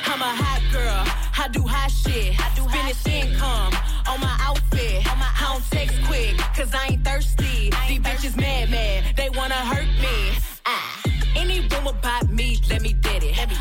I'm 0.06 0.20
a 0.20 0.32
hot 0.42 0.62
girl, 0.72 1.02
I 1.38 1.48
do 1.52 1.62
hot 1.62 1.90
shit. 1.90 2.36
Finish 2.70 3.06
income 3.06 3.74
on 4.08 4.20
my 4.20 4.36
outfit. 4.40 5.02
I 5.06 5.52
don't 5.52 5.64
text 5.70 5.96
quick, 6.06 6.36
cause 6.56 6.72
I 6.74 6.92
ain't 6.92 7.04
thirsty. 7.04 7.70
These 7.88 8.00
bitches 8.00 8.36
mad, 8.36 8.70
mad, 8.70 9.16
they 9.16 9.30
wanna 9.30 9.54
hurt 9.54 9.88
me. 10.00 10.38
Ah. 10.66 11.00
Any 11.36 11.60
room 11.60 11.86
about 11.86 12.28
me, 12.30 12.58
let 12.68 12.82
me 12.82 12.92
get 12.92 13.22
it. 13.22 13.38
I'm 13.38 13.50
an 13.50 13.56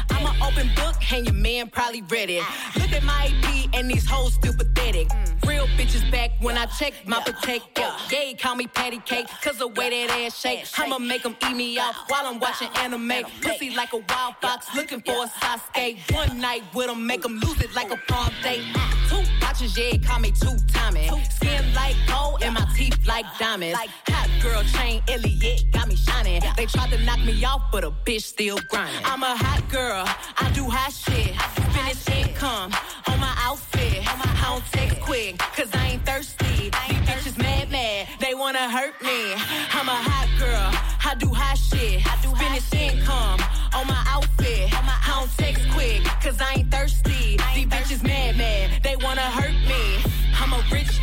open 0.50 0.70
book, 0.76 0.96
and 1.14 1.26
your 1.26 1.36
man 1.36 1.70
probably 1.70 2.02
read 2.04 2.30
it. 2.30 2.44
Look 2.76 2.92
at 2.92 3.04
my 3.04 3.32
AP, 3.44 3.76
and 3.76 3.90
these 3.90 4.06
hoes 4.06 4.34
still 4.34 4.54
pathetic. 4.54 5.08
Real 5.46 5.68
bitches 5.78 6.10
back 6.12 6.32
when 6.42 6.58
I 6.58 6.66
check 6.66 6.94
my 7.06 7.22
protector. 7.22 7.90
Yeah, 8.12 8.34
call 8.40 8.56
me 8.56 8.68
patty 8.68 9.00
cake, 9.06 9.28
cause 9.42 9.58
the 9.58 9.68
way 9.68 9.90
that 9.90 10.10
ass 10.20 10.40
shake. 10.40 10.66
I'ma 10.78 11.00
make 11.00 11.24
them 11.24 11.36
eat 11.48 11.56
me 11.56 11.80
out 11.80 11.96
while 12.08 12.26
I'm 12.26 12.40
watching 12.40 12.70
anime. 12.76 13.24
Pussy 13.42 13.72
like 13.76 13.94
a 13.94 13.98
wild 13.98 14.36
fox, 14.42 14.68
looking 14.76 15.02
for 15.02 15.26
a 15.26 15.28
Sasuke. 15.28 16.14
One 16.14 16.40
night 16.40 16.64
with 16.74 16.88
them, 16.88 17.06
make 17.06 17.22
them 17.22 17.40
lose 17.40 17.62
it 17.62 17.74
like 17.74 17.92
a 17.92 17.98
prom 18.08 18.32
date. 18.44 18.64
Two 19.10 19.24
watches, 19.42 19.78
yeah, 19.78 19.98
call 19.98 20.20
me 20.20 20.32
two 20.32 20.56
timing. 20.68 21.10
Skin 21.26 21.74
like 21.74 21.96
gold, 22.08 22.44
and 22.44 22.54
my 22.54 22.68
teeth 22.76 22.98
like 23.08 23.26
diamonds. 23.38 23.78
Hot 24.08 24.30
girl 24.42 24.64
chain, 24.64 25.02
Elliot, 25.08 25.72
got 25.72 25.88
me 25.88 25.96
shining. 25.96 26.42
They 26.56 26.66
tried 26.66 26.92
to 26.92 27.04
knock 27.04 27.20
me 27.20 27.44
off, 27.44 27.64
but 27.72 27.84
a 27.84 27.92
bitch 27.92 28.24
still 28.24 28.60
grinding. 28.70 29.04
I'm 29.06 29.24
a 29.24 29.36
hot 29.36 29.68
girl, 29.70 30.06
I 30.42 30.52
do 30.52 30.70
hot 30.70 30.94
shit. 30.94 31.36
Finish 31.76 32.08
income 32.10 32.72
on 33.08 33.20
my 33.20 33.34
outfit. 33.40 34.04
I 34.08 34.52
don't 34.52 34.64
text 34.72 35.00
quick, 35.02 35.38
cause 35.38 35.70
I 35.74 35.88
ain't 35.88 36.06
thirsty. 36.06 36.46
These 36.46 37.02
bitches 37.08 37.38
mad, 37.38 37.70
mad, 37.72 38.08
they 38.20 38.34
wanna 38.34 38.70
hurt 38.70 39.00
me. 39.02 39.34
I'm 39.78 39.88
a 39.88 40.00
hot 40.10 40.30
girl, 40.40 40.70
I 41.06 41.16
do 41.16 41.28
hot 41.34 41.58
shit. 41.58 42.02
Finish 42.38 42.74
income 42.74 43.40
on 43.76 43.88
my 43.88 44.04
outfit. 44.08 44.74
I 44.74 45.20
don't 45.20 45.32
text 45.38 45.70
quick, 45.72 46.04
cause 46.24 46.40
I 46.40 46.60
ain't 46.60 46.72
thirsty. 46.72 47.38
These 47.56 47.68
bitches 47.68 48.04
mad, 48.04 48.38
mad, 48.38 48.84
they 48.84 48.96
wanna 48.96 49.09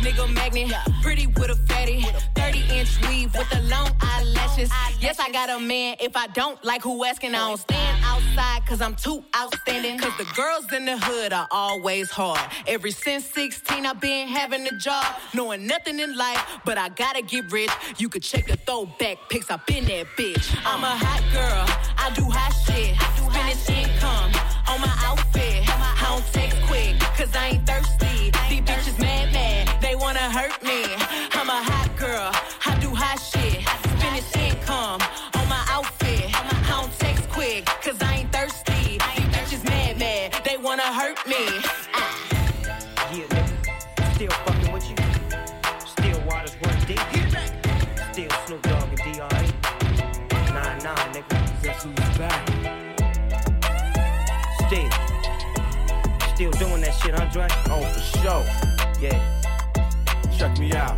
nigga 0.07 0.33
magnet, 0.33 0.71
pretty 1.01 1.27
with 1.27 1.49
a 1.49 1.55
fatty. 1.67 2.05
30 2.35 2.63
inch 2.71 3.07
weave 3.07 3.33
with 3.33 3.49
the 3.49 3.61
long 3.63 3.91
eyelashes. 4.01 4.71
Yes, 4.99 5.19
I 5.19 5.29
got 5.31 5.49
a 5.49 5.59
man. 5.59 5.95
If 5.99 6.15
I 6.15 6.27
don't 6.27 6.63
like 6.63 6.81
who 6.81 7.03
asking, 7.03 7.35
I 7.35 7.39
don't 7.47 7.59
stand 7.59 8.03
outside 8.03 8.65
cause 8.65 8.81
I'm 8.81 8.95
too 8.95 9.23
outstanding. 9.35 9.99
Cause 9.99 10.15
the 10.17 10.27
girls 10.35 10.71
in 10.71 10.85
the 10.85 10.97
hood 10.97 11.33
are 11.33 11.47
always 11.51 12.09
hard. 12.09 12.39
Ever 12.67 12.89
since 12.91 13.25
16, 13.25 13.85
I've 13.85 13.99
been 13.99 14.27
having 14.27 14.65
a 14.67 14.77
job, 14.77 15.05
knowing 15.33 15.67
nothing 15.67 15.99
in 15.99 16.15
life, 16.15 16.59
but 16.65 16.77
I 16.77 16.89
gotta 16.89 17.21
get 17.21 17.51
rich. 17.51 17.71
You 17.97 18.09
could 18.09 18.23
check 18.23 18.47
the 18.47 18.57
throwback 18.57 19.17
pics, 19.29 19.51
I've 19.51 19.65
been 19.65 19.85
that 19.85 20.07
bitch. 20.17 20.55
I'm 20.65 20.83
a 20.83 20.95
hot 21.05 21.23
girl, 21.33 21.65
I 21.97 22.13
do 22.13 22.23
hot 22.23 22.53
shit. 22.65 22.95
Finish 23.33 23.69
income 23.69 24.31
on 24.69 24.81
my 24.81 24.93
outfit. 25.05 25.63
I 25.67 26.05
don't 26.09 26.25
text 26.33 26.57
quick, 26.67 26.99
cause 27.17 27.35
I 27.35 27.47
ain't 27.49 27.67
thirsty. 27.67 28.36
Hurt 30.29 30.61
me. 30.63 30.83
I'm 31.33 31.49
a 31.49 31.61
hot 31.63 31.89
girl, 31.97 32.31
I 32.65 32.77
do 32.79 32.89
hot 32.93 33.19
shit. 33.19 33.63
Finish 34.01 34.35
income 34.35 35.01
on 35.35 35.47
my 35.47 35.63
outfit. 35.69 36.29
I 36.33 36.81
don't 36.81 36.91
text 36.99 37.29
quick, 37.29 37.65
cause 37.65 38.01
I 38.01 38.17
ain't 38.17 38.31
thirsty. 38.31 38.97
These 38.97 39.29
bitches 39.33 39.63
mad, 39.63 39.97
mad, 39.99 40.35
they 40.43 40.57
wanna 40.57 40.83
hurt 40.83 41.25
me. 41.27 41.43
Yeah. 43.13 43.47
Still 44.15 44.31
fucking 44.31 44.71
with 44.73 44.89
you. 44.89 44.95
Still 45.85 46.19
waters 46.27 46.55
run 46.63 46.77
deep. 46.85 46.99
Still 48.11 48.31
Snoop 48.45 48.61
Dogg 48.63 48.89
and 48.89 49.01
D.R.E. 49.05 49.47
Nah, 50.53 50.77
nah, 50.83 50.95
nigga. 51.13 51.63
Guess 51.63 51.83
who's 51.83 52.17
back? 52.17 52.47
Still. 54.67 54.89
Still 56.35 56.51
doing 56.51 56.81
that 56.81 56.93
shit, 57.01 57.15
Andre? 57.15 57.47
Oh, 57.69 57.83
for 57.83 58.17
sure. 58.19 58.45
Yeah. 58.99 59.36
Check 60.37 60.59
me 60.59 60.71
out. 60.73 60.95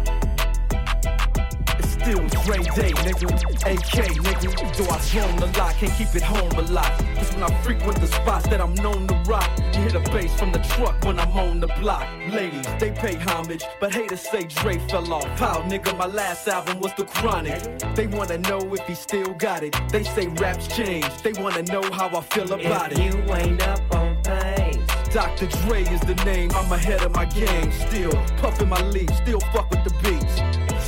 It's 1.80 1.92
still 1.94 2.20
Dre 2.44 2.58
Day, 2.76 2.92
nigga. 2.92 3.30
AK, 3.66 4.18
nigga. 4.18 4.78
Do 4.78 4.84
I 4.90 5.00
zone 5.00 5.38
a 5.42 5.58
lot? 5.58 5.74
Can't 5.76 5.94
keep 5.94 6.14
it 6.14 6.22
home 6.22 6.52
a 6.52 6.62
lot. 6.72 6.92
Cause 7.16 7.34
when 7.34 7.44
I 7.44 7.62
frequent 7.62 8.02
the 8.02 8.08
spots 8.08 8.48
that 8.50 8.60
I'm 8.60 8.74
known 8.76 9.08
to 9.08 9.16
rock, 9.30 9.50
you 9.74 9.82
hear 9.82 9.92
the 9.92 10.02
bass 10.12 10.38
from 10.38 10.52
the 10.52 10.60
truck 10.60 11.02
when 11.06 11.20
I'm 11.20 11.32
on 11.38 11.62
the 11.62 11.68
block. 11.80 12.06
Ladies, 12.30 12.66
they 12.80 12.92
pay 12.92 13.16
homage, 13.16 13.64
but 13.80 13.94
haters 13.94 14.22
say 14.22 14.44
Dre 14.44 14.78
fell 14.90 15.14
off. 15.14 15.26
How, 15.40 15.62
nigga, 15.62 15.98
my 15.98 16.08
last 16.08 16.48
album 16.50 16.80
was 16.82 16.94
The 16.96 17.06
Chronic. 17.06 17.62
They 17.96 18.08
wanna 18.08 18.40
know 18.40 18.60
if 18.74 18.86
he 18.88 18.94
still 18.96 19.34
got 19.36 19.64
it. 19.64 19.74
They 19.90 20.04
say 20.04 20.28
raps 20.28 20.68
change. 20.68 21.08
They 21.24 21.32
wanna 21.42 21.64
know 21.64 21.84
how 21.92 22.10
I 22.10 22.22
feel 22.22 22.52
about 22.52 22.92
If 22.92 23.00
it. 23.00 23.06
you 23.06 23.34
ain't 23.36 23.62
up 23.62 23.96
on 23.96 24.22
things. 24.24 24.69
Dr. 25.12 25.47
Dre 25.47 25.82
is 25.82 26.01
the 26.01 26.14
name, 26.24 26.51
I'm 26.53 26.72
ahead 26.72 27.01
of 27.01 27.16
my 27.16 27.26
game. 27.26 27.72
Still 27.72 28.12
puffin' 28.38 28.70
my 28.70 28.82
leaf, 28.89 29.10
still 29.16 29.39
fuck 29.51 29.68
with 29.72 29.84
the 29.84 29.89
beats. 30.03 30.59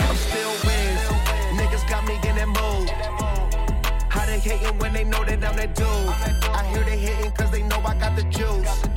I'm 0.00 0.16
still 0.16 0.50
Wiz. 0.64 1.00
Niggas 1.58 1.88
got 1.88 2.06
me 2.06 2.14
in 2.28 2.36
that. 2.36 2.88
How 4.08 4.26
they 4.26 4.38
hating 4.38 4.78
when 4.78 4.92
they 4.92 5.04
know 5.04 5.24
that 5.24 5.44
I'm 5.44 5.56
that 5.56 5.74
dude? 5.74 5.86
I 5.86 6.64
hear 6.72 6.82
they 6.84 6.96
hating 6.96 7.32
cause 7.32 7.50
they 7.50 7.62
know 7.62 7.80
I 7.84 7.94
got 7.94 8.16
the 8.16 8.22
juice. 8.24 8.89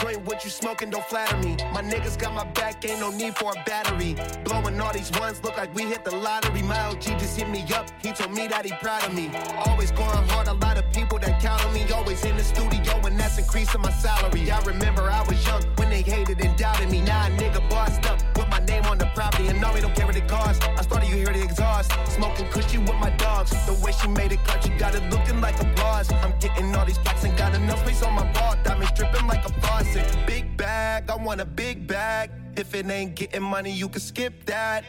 Joint, 0.00 0.24
what 0.26 0.44
you 0.44 0.50
smoking 0.50 0.90
don't 0.90 1.04
flatter 1.04 1.36
me. 1.38 1.56
My 1.72 1.82
niggas 1.82 2.18
got 2.18 2.34
my 2.34 2.44
back, 2.52 2.84
ain't 2.84 3.00
no 3.00 3.10
need 3.10 3.36
for 3.36 3.52
a 3.52 3.64
battery. 3.64 4.16
Blowing 4.44 4.80
all 4.80 4.92
these 4.92 5.10
ones, 5.18 5.42
look 5.42 5.56
like 5.56 5.74
we 5.74 5.84
hit 5.84 6.04
the 6.04 6.14
lottery. 6.14 6.62
My 6.62 6.78
OG 6.86 7.02
just 7.02 7.38
hit 7.38 7.48
me 7.48 7.64
up, 7.74 7.90
he 8.02 8.12
told 8.12 8.32
me 8.32 8.48
that 8.48 8.64
he 8.64 8.72
proud 8.80 9.04
of 9.04 9.14
me. 9.14 9.30
Always 9.66 9.90
going 9.92 10.28
hard, 10.28 10.48
a 10.48 10.54
lot 10.54 10.78
of 10.78 10.90
people 10.92 11.18
that 11.18 11.40
count 11.40 11.64
on 11.64 11.72
me. 11.74 11.84
Always 11.92 12.24
in 12.24 12.36
the 12.36 12.44
studio, 12.44 12.94
and 13.06 13.18
that's 13.18 13.38
increasing 13.38 13.80
my 13.80 13.92
salary. 13.92 14.50
I 14.50 14.60
remember 14.62 15.02
I 15.02 15.22
was 15.28 15.44
young 15.46 15.62
when 15.76 15.90
they 15.90 16.02
hated 16.02 16.40
and 16.40 16.56
doubted 16.56 16.90
me. 16.90 17.00
Now 17.00 17.26
a 17.26 17.30
nigga 17.30 17.68
bossed 17.70 18.04
up, 18.06 18.20
with 18.48 18.60
my 18.60 18.66
name 18.66 18.84
on 18.84 18.98
the 18.98 19.06
property, 19.14 19.48
and 19.48 19.60
no, 19.60 19.72
we 19.72 19.80
don't 19.80 19.94
care 19.94 20.06
what 20.06 20.16
it 20.16 20.28
costs. 20.28 20.64
I 20.64 20.82
started, 20.82 21.08
you 21.08 21.16
hear 21.16 21.32
the 21.32 21.42
exhaust. 21.42 21.92
Smoking 22.06 22.48
cushy 22.48 22.78
with 22.78 22.94
my 22.94 23.10
dogs. 23.10 23.50
The 23.66 23.74
way 23.84 23.92
she 23.92 24.08
made 24.08 24.32
it 24.32 24.42
cut, 24.44 24.66
you 24.66 24.76
got 24.78 24.94
it 24.94 25.02
looking 25.10 25.40
like 25.40 25.60
applause. 25.60 26.10
I'm 26.12 26.38
getting 26.38 26.74
all 26.74 26.86
these 26.86 26.98
plaques 26.98 27.24
and 27.24 27.36
got 27.36 27.54
enough 27.54 27.80
space 27.80 28.02
on 28.02 28.14
my 28.14 28.30
ball. 28.32 28.56
Diamonds 28.64 28.92
dripping 28.94 29.26
like 29.26 29.44
a 29.44 29.52
faucet. 29.60 30.04
Big 30.26 30.56
bag, 30.56 31.10
I 31.10 31.16
want 31.16 31.40
a 31.40 31.44
big 31.44 31.86
bag. 31.86 32.30
If 32.56 32.74
it 32.74 32.88
ain't 32.90 33.14
getting 33.14 33.42
money, 33.42 33.72
you 33.72 33.88
can 33.88 34.00
skip 34.00 34.44
that. 34.46 34.84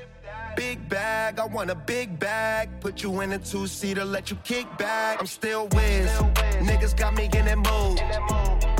Big 0.55 0.89
bag, 0.89 1.39
I 1.39 1.45
want 1.45 1.70
a 1.70 1.76
big 1.76 2.20
bag. 2.20 2.70
Put 2.82 3.03
you 3.03 3.22
in 3.22 3.32
a 3.34 3.39
two 3.39 3.68
seater, 3.68 4.05
let 4.05 4.30
you 4.30 4.38
kick 4.43 4.66
back. 4.78 5.20
I'm 5.20 5.28
still 5.28 5.68
Wiz. 5.68 6.10
Niggas 6.62 6.97
got 6.97 7.16
me 7.16 7.26
in 7.26 7.45
that 7.45 7.57
mood. 7.57 8.79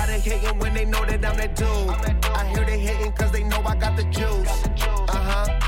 How 0.00 0.06
they 0.06 0.18
hating 0.18 0.58
when 0.58 0.72
they 0.72 0.86
know 0.86 1.04
that 1.04 1.22
I'm 1.26 1.36
that 1.36 1.54
dude? 1.54 1.68
I 1.68 2.46
hear 2.46 2.64
they 2.64 2.78
hating 2.78 3.12
cause 3.12 3.30
they 3.32 3.42
know 3.42 3.60
I 3.66 3.76
got 3.76 3.98
the 3.98 4.04
juice. 4.04 4.64
Uh 5.06 5.12
huh. 5.12 5.60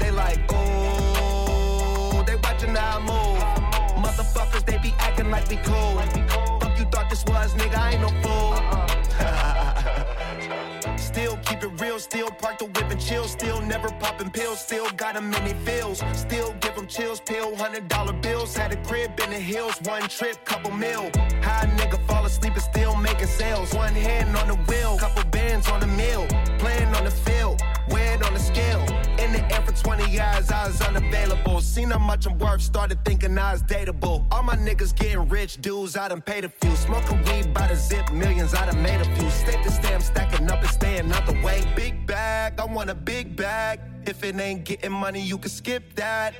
They 0.00 0.10
like, 0.10 0.40
ooh. 0.50 2.24
They 2.24 2.36
watching 2.36 2.74
how 2.74 2.96
I 2.96 3.00
move. 3.04 4.02
Motherfuckers, 4.02 4.64
they 4.64 4.78
be 4.78 4.94
acting 4.98 5.30
like 5.30 5.50
we 5.50 5.56
cool. 5.56 6.00
Fuck 6.58 6.78
you 6.78 6.86
thought 6.86 7.10
this 7.10 7.22
was, 7.26 7.52
nigga, 7.52 7.76
I 7.76 7.92
ain't 7.92 8.00
no 8.00 8.08
fool. 8.22 8.55
Still 11.16 11.38
keep 11.46 11.62
it 11.62 11.80
real, 11.80 11.98
still 11.98 12.30
park 12.30 12.58
the 12.58 12.66
whip 12.66 12.90
and 12.90 13.00
chill. 13.00 13.24
Still 13.24 13.62
never 13.62 13.88
popping 13.88 14.28
pills, 14.28 14.60
still 14.60 14.90
got 14.98 15.14
them 15.14 15.32
in 15.32 15.64
their. 15.64 15.76
Still 15.94 16.52
give 16.60 16.74
them 16.74 16.86
chills, 16.86 17.20
pill, 17.20 17.56
hundred 17.56 17.88
dollar 17.88 18.12
bills. 18.12 18.54
Had 18.54 18.72
a 18.72 18.76
crib 18.84 19.18
in 19.20 19.30
the 19.30 19.38
hills, 19.38 19.80
one 19.84 20.02
trip, 20.08 20.44
couple 20.44 20.72
mil. 20.72 21.10
High 21.42 21.66
nigga 21.78 21.98
fall 22.06 22.26
asleep 22.26 22.52
and 22.52 22.62
still 22.62 22.94
making 22.96 23.28
sales. 23.28 23.72
One 23.74 23.94
hand 23.94 24.36
on 24.36 24.48
the 24.48 24.56
wheel, 24.70 24.98
couple 24.98 25.24
bands 25.30 25.70
on 25.70 25.80
the 25.80 25.86
mill. 25.86 26.26
Playing 26.58 26.94
on 26.94 27.04
the 27.04 27.10
field, 27.10 27.62
weighed 27.88 28.22
on 28.22 28.34
the 28.34 28.40
scale. 28.40 28.82
In 29.18 29.32
the 29.32 29.42
air 29.54 29.62
for 29.62 29.72
20 29.72 30.10
years, 30.10 30.50
I 30.50 30.66
was 30.66 30.80
unavailable. 30.82 31.60
Seen 31.62 31.90
how 31.90 31.98
much 31.98 32.26
I'm 32.26 32.38
worth, 32.38 32.60
started 32.60 33.02
thinking 33.04 33.38
I 33.38 33.52
was 33.52 33.62
dateable. 33.62 34.26
All 34.30 34.42
my 34.42 34.56
niggas 34.56 34.94
getting 34.94 35.26
rich, 35.28 35.60
dudes, 35.62 35.96
I 35.96 36.08
done 36.08 36.20
paid 36.20 36.44
a 36.44 36.48
few. 36.48 36.76
Smoking 36.76 37.22
weed 37.24 37.54
by 37.54 37.68
the 37.68 37.76
zip, 37.76 38.12
millions, 38.12 38.54
I 38.54 38.66
done 38.66 38.82
made 38.82 39.00
a 39.00 39.16
few. 39.16 39.30
State 39.30 39.62
to 39.64 39.70
stay, 39.70 39.94
I'm 39.94 40.00
stacking 40.00 40.50
up 40.50 40.60
and 40.60 40.70
staying 40.70 41.05
the 41.26 41.32
way. 41.44 41.62
Big 41.74 42.06
bag, 42.06 42.60
I 42.60 42.64
want 42.64 42.90
a 42.90 42.94
big 42.94 43.36
bag. 43.36 43.80
If 44.06 44.22
it 44.24 44.38
ain't 44.38 44.64
getting 44.64 44.92
money, 44.92 45.20
you 45.20 45.38
can 45.38 45.50
skip 45.50 45.94
that. 45.96 46.34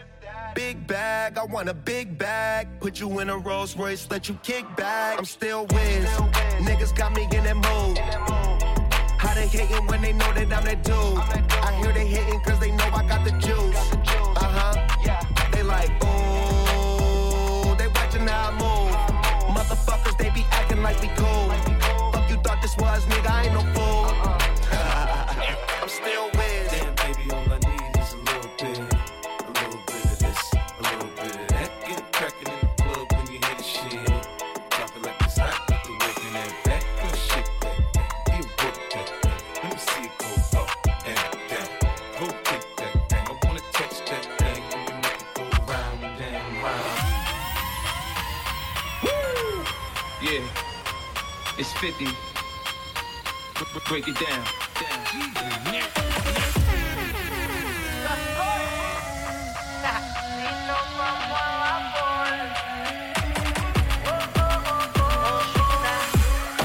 Big 0.54 0.86
bag, 0.86 1.36
I 1.36 1.44
want 1.44 1.68
a 1.68 1.74
big 1.74 2.16
bag. 2.16 2.68
Put 2.80 2.98
you 3.00 3.18
in 3.20 3.28
a 3.28 3.36
Rolls 3.36 3.76
Royce, 3.76 4.08
let 4.10 4.28
you 4.28 4.38
kick 4.42 4.64
back. 4.76 5.18
I'm 5.18 5.24
still 5.24 5.66
Wiz. 5.66 6.06
Niggas 6.66 6.96
got 6.96 7.14
me 7.14 7.24
in 7.24 7.44
that 7.44 7.56
mood. 7.56 7.98
How 9.18 9.34
they 9.34 9.46
hating 9.46 9.86
when 9.86 10.00
they 10.02 10.12
know 10.12 10.32
that 10.32 10.52
I'm 10.52 10.64
that 10.64 10.82
dude? 10.82 10.94
I 10.94 11.72
hear 11.82 11.92
they 11.92 12.06
hating 12.06 12.40
cause 12.40 12.58
they 12.60 12.70
know 12.70 12.88
I 12.92 13.06
got 13.06 13.24
the 13.24 13.32
juice. 13.32 13.76
Uh 14.36 14.48
huh. 14.56 15.50
They 15.52 15.62
like, 15.62 15.90
ooh. 16.04 17.76
They 17.76 17.88
watching 17.88 18.26
how 18.26 18.50
I 18.50 18.52
move. 18.52 19.56
Motherfuckers, 19.56 20.16
they 20.18 20.30
be 20.30 20.44
acting 20.50 20.82
like 20.82 21.00
we 21.02 21.08
cool. 21.16 21.48
Fuck 22.12 22.30
you 22.30 22.36
thought 22.36 22.60
this 22.62 22.76
was, 22.76 23.04
nigga, 23.06 23.30
I 23.30 23.44
ain't 23.44 23.54
no 23.54 23.60
fool. 23.74 23.85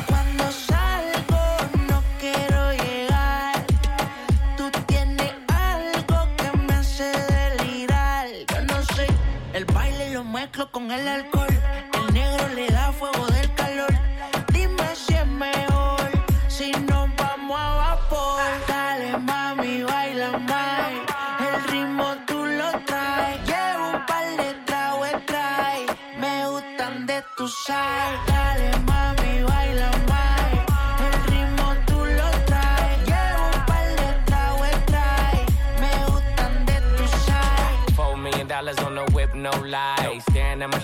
Cuando 0.08 0.52
salgo, 0.52 1.58
no 1.88 2.04
quiero 2.20 2.74
llegar. 2.74 3.66
Tú 4.58 4.72
tienes 4.88 5.34
algo 5.48 6.36
que 6.38 6.58
me 6.58 6.74
hace 6.74 7.04
delirar. 7.04 8.28
Yo 8.48 8.62
no 8.64 8.84
sé, 8.96 9.08
el 9.54 9.66
baile 9.66 10.14
lo 10.14 10.24
mezclo 10.24 10.72
con 10.72 10.92
el 10.92 11.08
alcohol. 11.08 11.41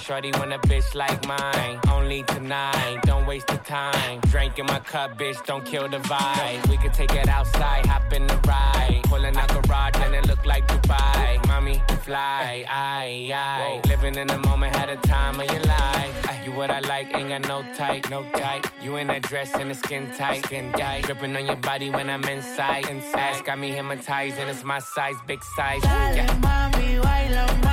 Shorty 0.08 0.32
want 0.39 0.53
a 0.53 0.60
bitch 0.60 0.95
like 0.95 1.28
mine. 1.28 1.82
Only 1.91 2.24
tonight, 2.24 3.01
don't 3.03 3.26
waste 3.26 3.47
the 3.47 3.58
time. 3.58 4.22
Drink 4.32 4.58
in 4.58 4.66
my 4.66 4.80
cup, 4.80 5.18
bitch, 5.18 5.45
don't 5.45 5.66
kill 5.66 5.89
the 5.89 5.97
vibe. 5.97 6.70
We 6.70 6.78
could 6.78 6.93
take 6.93 7.12
it 7.12 7.28
outside, 7.28 7.86
hop 7.86 8.14
in 8.14 8.26
the 8.26 8.38
ride. 8.47 9.01
Pulling 9.03 9.36
out 9.36 9.49
garage 9.49 9.97
and 9.97 10.16
it 10.16 10.26
look 10.26 10.45
like 10.45 10.66
Dubai. 10.66 11.45
Mommy, 11.49 11.82
fly, 12.03 12.64
I, 12.70 13.32
I, 13.34 13.82
Living 13.89 14.16
in 14.16 14.28
the 14.28 14.38
moment, 14.38 14.78
had 14.78 14.88
a 14.88 14.95
time 14.95 15.41
of 15.41 15.51
your 15.51 15.64
life. 15.64 16.45
You 16.45 16.53
what 16.53 16.72
I 16.72 16.80
like, 16.80 17.14
ain't 17.14 17.28
got 17.28 17.45
no 17.45 17.66
type, 17.76 18.10
no 18.10 18.24
type. 18.32 18.66
You 18.82 18.95
in 18.95 19.08
that 19.08 19.24
dress 19.24 19.53
and 19.55 19.70
the 19.70 19.76
skin 19.76 20.10
tight, 20.18 20.45
skin 20.45 20.72
tight. 20.72 21.03
Dripping 21.03 21.36
on 21.36 21.45
your 21.45 21.58
body 21.58 21.89
when 21.89 22.10
I'm 22.10 22.24
inside, 22.24 22.88
inside. 22.88 23.43
Got 23.43 23.60
me 23.60 23.72
hypnotized 23.72 24.38
and 24.38 24.49
it's 24.49 24.64
my 24.64 24.80
size, 24.80 25.16
big 25.28 25.43
size. 25.43 25.82
Dale, 25.82 26.16
yeah. 26.16 26.28
mami, 26.39 27.01
bailame. 27.01 27.66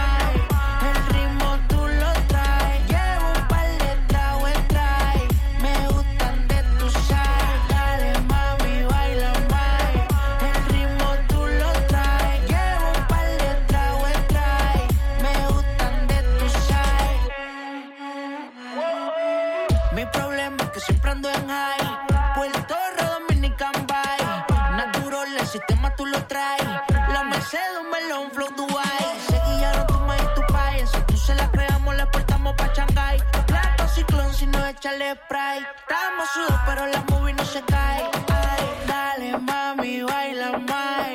échale 34.85 35.15
spray. 35.15 35.67
Estamos 35.89 36.29
sudos, 36.35 36.61
pero 36.67 36.87
la 36.87 37.03
movie 37.11 37.33
no 37.33 37.45
se 37.45 37.63
cae. 37.63 38.03
Ay, 38.29 38.65
dale, 38.87 39.39
mami, 39.39 40.03
baila 40.03 40.59
más. 40.59 41.09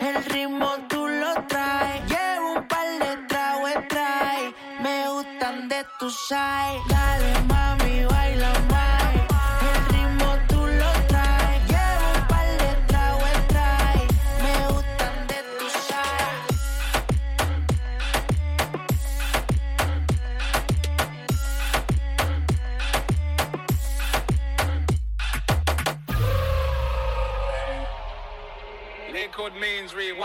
El 0.00 0.24
ritmo 0.26 0.70
tú 0.88 1.08
lo 1.08 1.34
traes. 1.48 2.02
Llevo 2.08 2.52
un 2.54 2.68
par 2.68 2.86
de 3.00 3.16
tragos, 3.26 3.88
trae. 3.88 4.54
Me 4.80 5.08
gustan 5.08 5.68
de 5.68 5.84
tus 5.98 6.14
side. 6.28 6.80
Dale, 6.88 7.32
mami. 7.48 7.55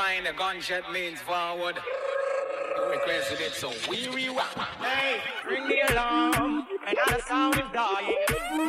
line, 0.01 0.23
the 0.23 0.33
gunshot 0.33 0.91
means 0.91 1.19
forward. 1.19 1.75
The 1.75 2.81
You 2.83 2.91
requested 2.91 3.39
it, 3.41 3.53
so 3.53 3.71
weary 3.87 4.29
rock. 4.29 4.57
Hey, 4.81 5.21
ring 5.47 5.67
the 5.67 5.93
alarm, 5.93 6.65
another 6.87 7.21
sound 7.21 7.55
is 7.55 7.69
dying. 7.71 8.15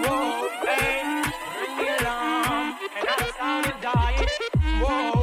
Whoa, 0.04 0.48
hey, 0.66 1.22
ring 1.60 1.76
the 1.80 2.04
alarm, 2.04 2.74
another 3.00 3.32
sound 3.38 3.66
is 3.66 3.78
dying. 3.80 4.28
Whoa. 4.82 5.21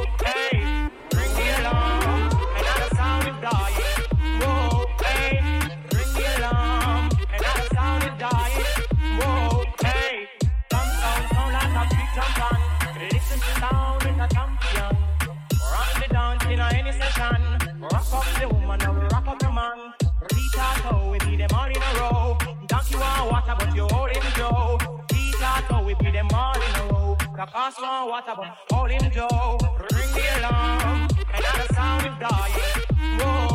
The 27.40 27.46
cost 27.46 27.80
one 27.80 28.06
water 28.06 28.34
bomb. 28.36 28.52
All 28.70 28.84
him 28.84 29.10
Joe. 29.10 29.56
Ring 29.94 30.12
the 30.12 30.40
alarm. 30.40 31.08
Another 31.32 31.72
sound 31.72 32.20
dying. 32.20 33.18
Whoa. 33.18 33.49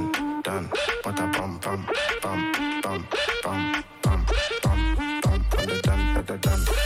Bum 0.00 0.70
bum 1.04 1.58
bum 1.60 1.86
bum 2.22 2.52
bum 2.82 3.04
bum. 3.42 4.26
On 5.60 5.66
the 5.66 5.80
done, 5.82 6.16
at 6.16 6.26
the 6.26 6.38
done, 6.38 6.79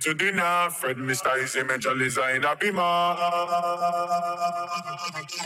to 0.00 0.14
dinner? 0.14 0.70
Fred 0.70 0.96
Mr. 0.96 1.30
Eazi 1.36 1.66
Major 1.66 1.90
Lazer 1.90 2.34
in 2.34 2.44
a 2.44 2.56
beamer. 2.56 2.80
my 2.80 3.16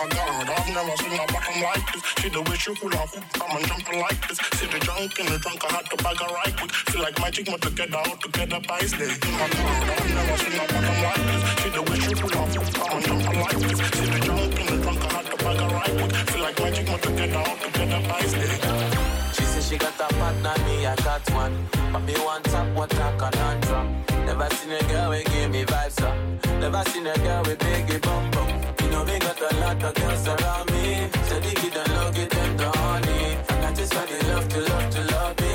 God, 0.09 0.51
I've 0.51 0.75
never 0.75 0.97
seen 0.97 1.13
a 1.13 1.27
bottom 1.33 1.63
like 1.63 1.93
this. 1.93 2.03
See 2.19 2.29
the 2.29 2.43
way 2.43 2.57
she 2.57 2.75
hula 2.75 2.97
hoop, 2.97 3.25
come 3.35 3.57
and 3.57 3.67
jumping 3.67 4.01
like 4.01 4.29
this. 4.29 4.39
See 4.55 4.67
the 4.67 4.79
junk 4.79 5.19
in 5.19 5.27
the 5.27 5.39
trunk, 5.39 5.65
I 5.65 5.73
had 5.75 5.87
to 5.91 5.97
bag 5.97 6.21
her 6.21 6.35
right 6.35 6.57
quick. 6.57 6.73
Feel 6.73 7.03
like 7.03 7.19
magic, 7.21 7.47
but 7.47 7.63
together, 7.63 7.99
all 7.99 8.17
together 8.17 8.61
by 8.69 8.81
day. 8.81 8.87
My 9.33 9.49
God, 9.49 9.91
I've 9.91 10.15
never 10.15 10.37
seen 10.39 10.61
a 10.61 10.74
seen 27.05 27.13
a 27.13 27.19
girl 27.25 27.43
with 27.43 27.59
biggie 27.59 28.01
bum 28.03 28.31
bum. 28.31 28.49
You 28.83 28.91
know 28.91 29.05
me 29.05 29.19
got 29.19 29.41
a 29.41 29.57
lot 29.57 29.83
of 29.83 29.95
girls 29.95 30.29
around 30.29 30.71
me. 30.73 31.09
So 31.29 31.41
they 31.41 31.55
get 31.55 31.73
the 31.73 31.93
love, 31.93 32.15
get 32.15 32.31
them 32.31 32.57
the 32.57 32.71
honey. 32.79 33.37
I 33.49 33.61
got 33.63 33.75
this 33.77 33.93
for 33.93 34.07
the 34.07 34.27
love 34.29 34.49
to 34.49 34.61
love 34.61 34.91
to 34.91 35.03
love 35.13 35.41
me. 35.41 35.55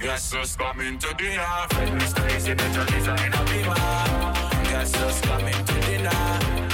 Guess 0.00 0.32
who's 0.32 0.56
coming 0.56 0.98
to 0.98 1.14
dinner? 1.14 1.66
Fred 1.70 1.88
Mr. 2.00 2.22
Eazi 2.30 2.54
Major 2.56 2.84
Lazer 2.90 3.16
in 3.26 3.32
a 3.34 3.42
beamer. 3.50 3.74
Guess 4.70 4.94
who's 4.96 5.20
coming 5.20 5.64
to 5.64 5.80
dinner? 5.86 6.65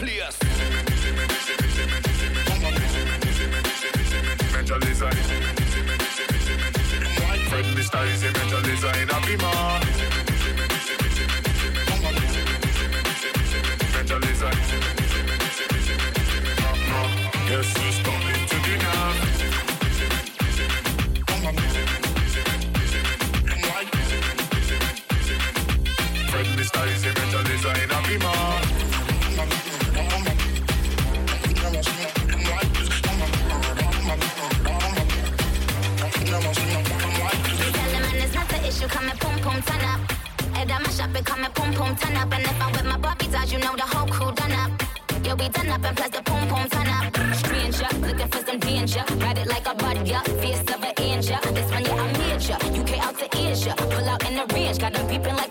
Place. 0.00 0.38
Liza. 4.78 5.10
Fred 7.50 7.66
Mr. 7.76 8.00
Eazi 8.08 8.30
Major 8.32 8.60
Lazer 8.64 8.94
in 9.02 9.10
a 9.10 9.89
Come 41.24 41.44
and 41.44 41.54
pum 41.54 41.72
pum 41.74 41.96
turn 41.96 42.16
up. 42.16 42.32
And 42.32 42.44
if 42.44 42.62
I'm 42.62 42.72
with 42.72 42.84
my 42.84 42.96
Barbie 42.98 43.26
dolls, 43.28 43.52
you 43.52 43.58
know 43.58 43.74
the 43.76 43.82
whole 43.82 44.08
crew 44.08 44.32
done 44.32 44.52
up. 44.52 44.70
Yeah, 45.22 45.34
we 45.34 45.48
done 45.48 45.68
up 45.68 45.84
and 45.84 45.96
plus 45.96 46.10
the 46.10 46.22
boom, 46.22 46.48
pum 46.48 46.68
turn 46.70 46.88
up. 46.88 47.36
Stranger, 47.36 47.88
looking 48.00 48.28
for 48.28 48.44
some 48.46 48.58
danger. 48.58 49.04
Ride 49.16 49.38
it 49.38 49.46
like 49.46 49.66
a 49.66 49.74
bud, 49.74 50.06
yeah. 50.06 50.22
Fierce 50.22 50.60
of 50.60 50.82
an 50.82 50.92
angel. 50.98 51.38
This 51.52 51.70
one, 51.70 51.84
yeah, 51.84 52.02
I'm 52.02 52.12
major. 52.18 52.54
UK 52.54 52.92
out 53.06 53.18
to 53.18 53.26
Asia. 53.36 53.74
Pull 53.76 54.08
out 54.08 54.28
in 54.28 54.36
the 54.36 54.54
range, 54.54 54.78
got 54.78 54.92
them 54.92 55.06
peeping 55.08 55.36
like 55.36 55.49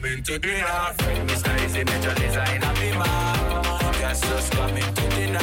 coming 0.00 0.22
to 0.22 0.38
dinner. 0.38 0.92
friend. 0.98 1.28
Mr. 1.28 1.50
Eazi 1.58 1.84
Major 1.84 2.14
Designer, 2.14 2.72
be 2.74 2.90
man. 2.96 3.92
Guess 4.00 4.24
who's 4.24 4.48
coming 4.50 4.94
to 4.94 5.08
dinner? 5.10 5.40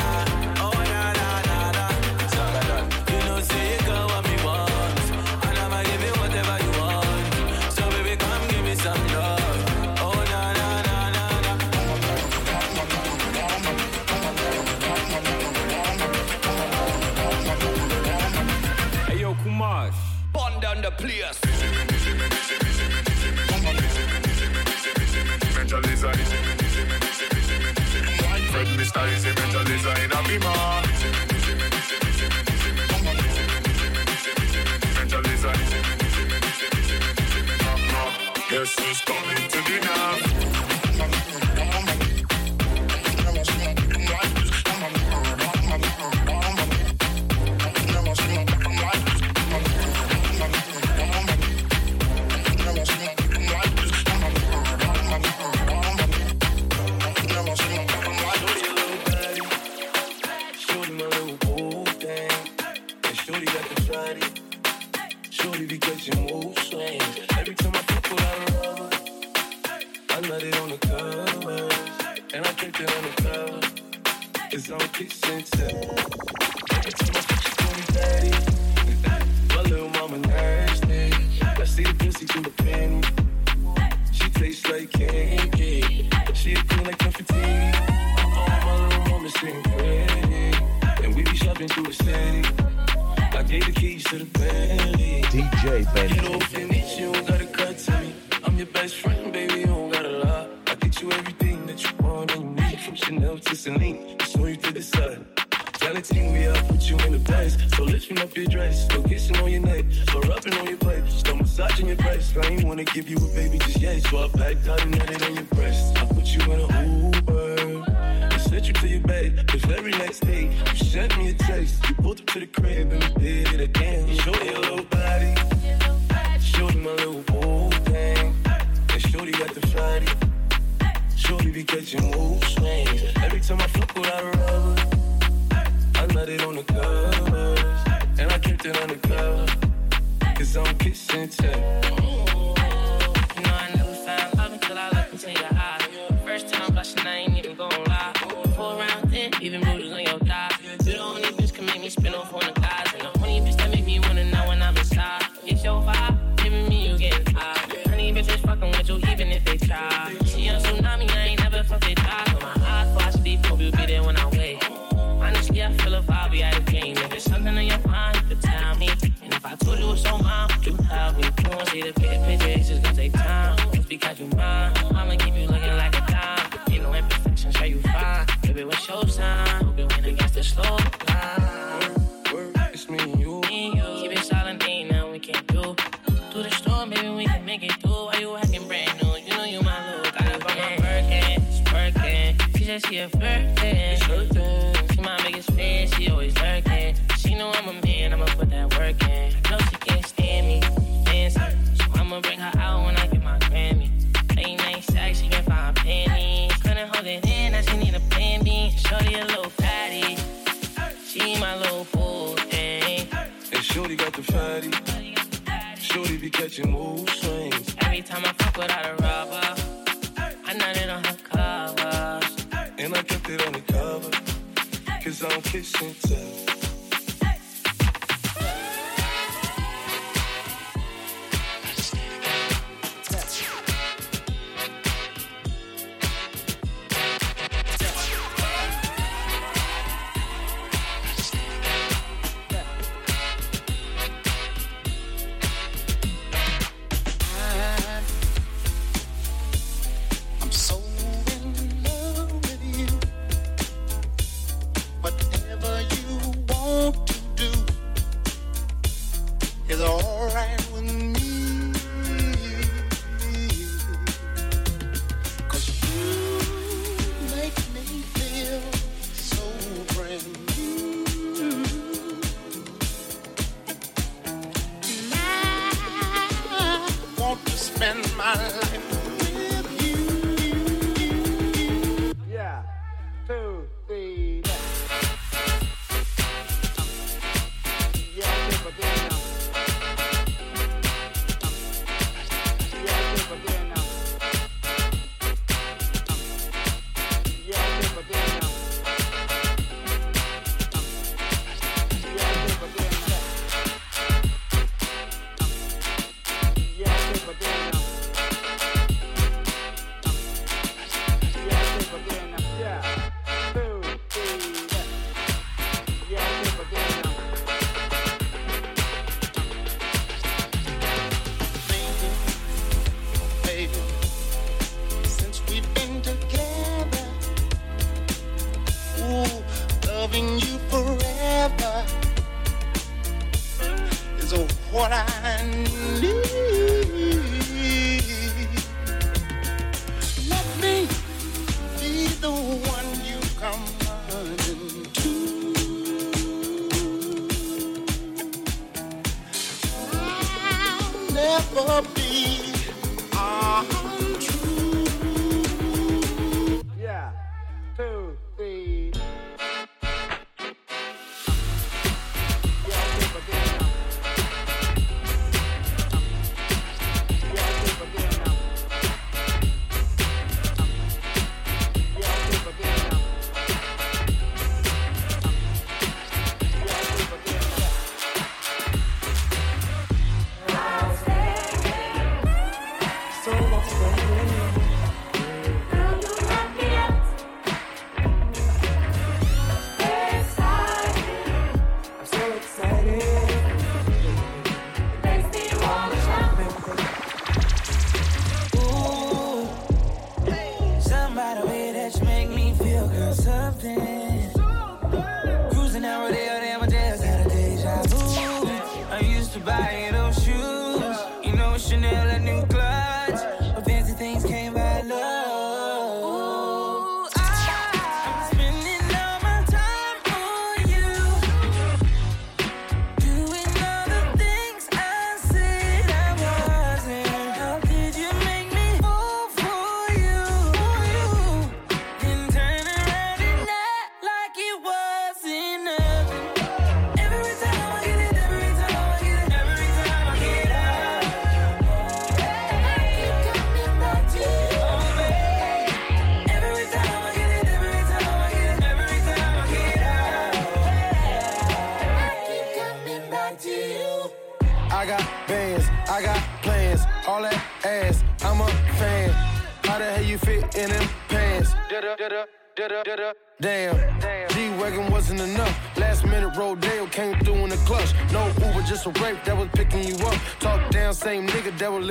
Oh, 0.63 0.71
na, 0.91 1.01
na, 1.19 1.27
na, 1.49 1.71
na. 1.77 1.85
so 2.29 2.37
Sagadon, 2.37 2.83
you 3.11 3.19
know, 3.27 3.39
say 3.41 3.73
you 3.73 3.79
got 3.85 4.09
what 4.11 4.23
me 4.27 4.35
want. 4.45 4.99
And 5.45 5.57
I'ma 5.63 5.79
give 5.83 6.03
you 6.07 6.13
whatever 6.21 6.57
you 6.63 6.71
want. 6.79 7.73
So, 7.73 7.83
baby, 7.91 8.15
come 8.15 8.43
give 8.49 8.63
me 8.63 8.75
some 8.75 9.03
love. 9.13 9.57
Oh, 9.99 10.19
na, 10.31 10.41
na, 10.59 10.67
na, 10.87 10.97
na, 11.15 11.25
na. 11.45 11.53
Hey, 19.07 19.19
yo, 19.19 19.33
Kumash. 19.35 19.99
Bond 20.33 20.61
down 20.61 20.81
the 20.81 20.91
place. 20.91 21.44
sleeping 72.75 72.95
on 72.95 73.03
the. 73.03 73.15
It's 74.51 74.69
all. 74.71 74.81
Every 76.75 76.91
time 76.91 77.15
I 77.15 77.91
daddy. 77.93 78.31
My 79.49 79.61
little 79.61 79.89
mama 79.89 80.17
nasty. 80.19 81.11
I 81.41 81.65
see 81.65 81.83
the 81.83 81.93
pussy 81.93 82.25
through 82.25 82.43
the 82.43 82.49
penny. 82.63 83.01
She 84.11 84.29
tastes 84.29 84.69
like 84.69 84.91
candy. 84.91 86.09
She 86.33 86.53
a 86.53 86.63
queen 86.63 86.83
like. 86.83 87.05
All 88.23 88.47
my 88.47 88.87
little 88.87 89.03
mama 89.09 89.29
sitting 89.29 89.63
pretty. 89.63 91.03
And 91.03 91.15
we 91.15 91.23
be 91.23 91.35
shopping 91.35 91.67
through 91.67 91.91
city. 91.93 92.43
I 93.37 93.43
gave 93.43 93.65
the 93.65 93.71
keys 93.71 94.03
to 94.05 94.19
the 94.19 94.25
Bentley. 94.25 95.21
DJ 95.23 95.93
Bentley. 95.93 96.54
Give 112.95 113.09
you 113.09 113.17
a 113.17 113.35
baby, 113.35 113.57
just 113.57 113.81
yet, 113.81 114.01
so 114.03 114.19
I 114.19 114.27
back 114.37 114.63
down 114.63 114.79
and 114.79 115.14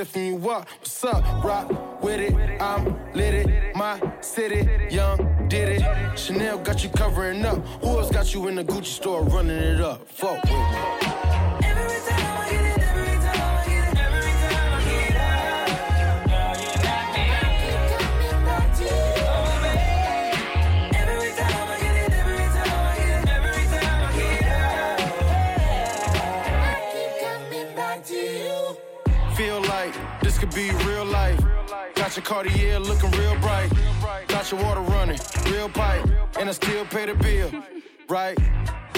lifting 0.05 0.27
you 0.27 0.51
up. 0.51 0.69
What's 0.81 1.05
up? 1.05 1.25
Rock 1.43 2.03
with 2.03 2.21
it, 2.21 2.61
I'm 2.61 2.85
lit 3.15 3.35
it. 3.35 3.75
My 3.75 3.99
city, 4.21 4.69
young, 4.95 5.49
did 5.49 5.81
it. 5.81 6.19
Chanel 6.19 6.59
got 6.59 6.85
you 6.85 6.91
covering 6.91 7.43
up. 7.47 7.67
Who 7.81 7.89
else 7.89 8.11
got 8.11 8.35
you 8.35 8.49
in 8.49 8.57
the 8.57 8.65
Gucci 8.65 8.85
store 9.01 9.23
running 9.23 9.57
it 9.57 9.81
up? 9.81 10.07
Fuck 10.07 11.04
Cartier 32.45 32.79
looking 32.79 33.11
real 33.13 33.39
bright. 33.41 33.71
Got 34.29 34.51
your 34.51 34.63
water 34.63 34.81
running, 34.81 35.19
real 35.51 35.69
pipe. 35.69 36.05
And 36.39 36.49
I 36.49 36.53
still 36.53 36.85
pay 36.85 37.07
the 37.07 37.15
bill, 37.15 37.51
right? 38.09 38.39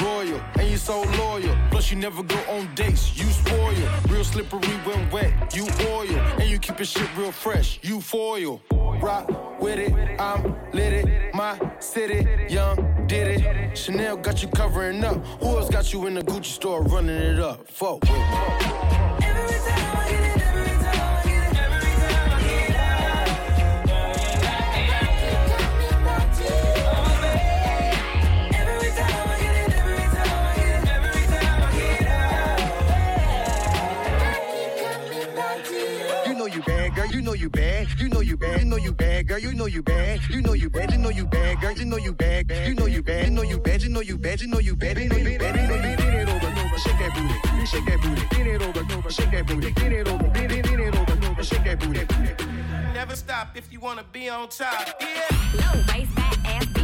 Royal, 0.03 0.41
and 0.59 0.69
you 0.69 0.77
so 0.77 1.03
loyal. 1.19 1.57
Plus, 1.71 1.91
you 1.91 1.97
never 1.97 2.23
go 2.25 2.37
on 2.49 2.69
dates, 2.75 3.17
you 3.17 3.27
spoil. 3.27 3.73
Real 4.09 4.25
slippery 4.25 4.77
when 4.85 5.09
wet, 5.11 5.55
you 5.55 5.69
oil. 5.87 6.19
And 6.41 6.51
you 6.51 6.59
keep 6.59 6.79
your 6.79 6.87
shit 6.87 7.09
real 7.17 7.31
fresh, 7.31 7.79
you 7.83 8.01
foil. 8.01 8.61
Rock 9.01 9.61
with 9.61 9.79
it, 9.79 10.21
I'm 10.21 10.57
lit 10.73 10.93
it. 10.93 11.35
My 11.35 11.57
city, 11.79 12.27
young, 12.53 13.07
did 13.07 13.41
it. 13.41 13.79
Chanel 13.79 14.17
got 14.17 14.43
you 14.43 14.49
covering 14.49 15.05
up. 15.05 15.25
Who 15.41 15.57
else 15.57 15.71
got 15.71 15.93
you 15.93 16.07
in 16.07 16.15
the 16.15 16.23
Gucci 16.23 16.47
store 16.47 16.83
running 16.83 17.17
it 17.17 17.39
up? 17.39 17.69
Fuck 17.69 18.03
with 18.03 18.11
me. 18.11 18.19
You 20.11 20.26
you 37.21 37.49
bad, 37.51 37.89
girl. 37.89 37.97
You 37.99 38.09
know 38.09 38.21
you 38.21 38.37
bad. 38.37 38.61
You 38.61 38.67
know 38.67 38.77
you 38.77 38.77
bad. 38.77 38.77
You 38.77 38.77
know 38.77 38.77
you 38.77 38.93
bad, 38.93 39.27
girl. 39.27 39.39
You 39.39 39.55
know 39.55 39.67
you 39.67 39.83
bad. 39.83 40.21
You 40.29 40.43
know 40.43 40.53
you 40.53 40.71
bad. 40.71 40.91
You 40.91 40.99
know 40.99 41.09
you 41.11 41.27
bad, 41.27 41.61
girl. 41.61 41.73
You 41.73 41.85
know 41.85 41.97
you 41.97 42.13
bad. 42.13 42.67
You 42.67 42.75
know 42.75 42.87
you 42.87 43.03
bad. 43.03 43.25
You 43.25 43.31
know 43.31 43.43
you 43.43 43.59
bad. 43.59 43.83
You 43.83 43.89
know 43.89 44.01
you 44.01 44.17
bad. 44.19 44.41
You 44.41 44.49
know 44.49 44.59
you 44.59 44.77
bad. 44.77 44.99
You 44.99 45.09
know 45.09 45.17
you 45.17 45.39
bad. 45.39 45.57
You 45.57 45.69
know 45.69 45.75
you 45.77 45.97
bend 45.97 46.15
it 46.15 46.29
over, 46.29 46.47
over, 46.47 46.79
shake 46.79 46.99
that 46.99 47.15
booty. 47.15 47.67
Shake 47.67 47.85
that 47.87 48.01
booty. 48.01 48.27
Bend 48.31 48.49
it 48.49 48.63
over, 48.63 48.95
over, 48.95 49.11
shake 49.11 49.31
that 49.31 49.47
booty. 49.47 49.73
Bend 49.73 49.93
it 49.93 50.09
over, 50.09 50.29
bend 50.29 50.53
it, 50.53 50.65
bend 50.65 50.81
it 50.81 50.97
over, 50.97 51.27
over, 51.27 51.43
shake 51.45 51.65
that 51.65 51.79
booty. 51.81 52.07
Never 52.95 53.17
stop 53.17 53.57
if 53.57 53.73
you 53.73 53.81
wanna 53.81 54.05
be 54.13 54.29
on 54.29 54.49
top. 54.49 54.95
Yeah. 55.01 55.07
Low 55.55 55.83
waist, 55.93 56.11
fat 56.13 56.39
ass 56.45 56.76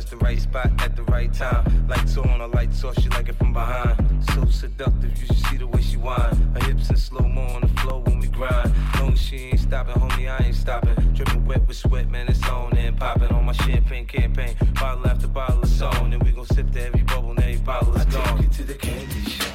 touch 0.00 0.10
the 0.10 0.16
right 0.18 0.40
spot 0.40 0.70
at 0.82 0.96
the 0.96 1.02
right 1.04 1.32
time. 1.32 1.86
Lights 1.88 2.16
on, 2.16 2.40
a 2.40 2.46
lights 2.46 2.84
off, 2.84 2.98
she 3.00 3.08
like 3.10 3.28
it 3.28 3.36
from 3.36 3.52
behind. 3.52 3.96
So 4.32 4.46
seductive, 4.46 5.18
you 5.20 5.26
should 5.26 5.46
see 5.46 5.56
the 5.58 5.66
way 5.66 5.82
she 5.82 5.96
whine. 5.96 6.34
Her 6.54 6.64
hips 6.66 6.90
in 6.90 6.96
slow 6.96 7.26
mo 7.26 7.42
on 7.42 7.62
the 7.62 7.68
floor 7.80 8.00
when 8.02 8.18
we 8.18 8.28
grind. 8.28 8.72
Long 8.98 9.14
she 9.14 9.36
ain't 9.36 9.60
stopping, 9.60 9.94
homie, 9.94 10.30
I 10.30 10.44
ain't 10.46 10.54
stopping. 10.54 10.94
Dripping 11.12 11.44
wet 11.44 11.66
with 11.66 11.76
sweat, 11.76 12.08
man, 12.08 12.28
it's 12.28 12.46
on 12.48 12.76
and 12.78 12.96
popping 12.96 13.28
on 13.28 13.44
my 13.44 13.52
champagne 13.52 14.06
campaign. 14.06 14.56
Bottle 14.74 15.06
after 15.06 15.28
bottle 15.28 15.62
is 15.62 15.82
on, 15.82 16.12
and 16.12 16.22
we 16.22 16.32
gon' 16.32 16.46
sip 16.46 16.70
to 16.72 16.86
every 16.86 17.02
bubble 17.02 17.30
and 17.30 17.40
every 17.40 17.58
bottle 17.58 17.94
is 17.94 18.04
gone. 18.06 18.26
I 18.26 18.32
take 18.36 18.42
you 18.42 18.48
to 18.48 18.64
the 18.64 18.74
candy 18.74 19.30
shop. 19.30 19.54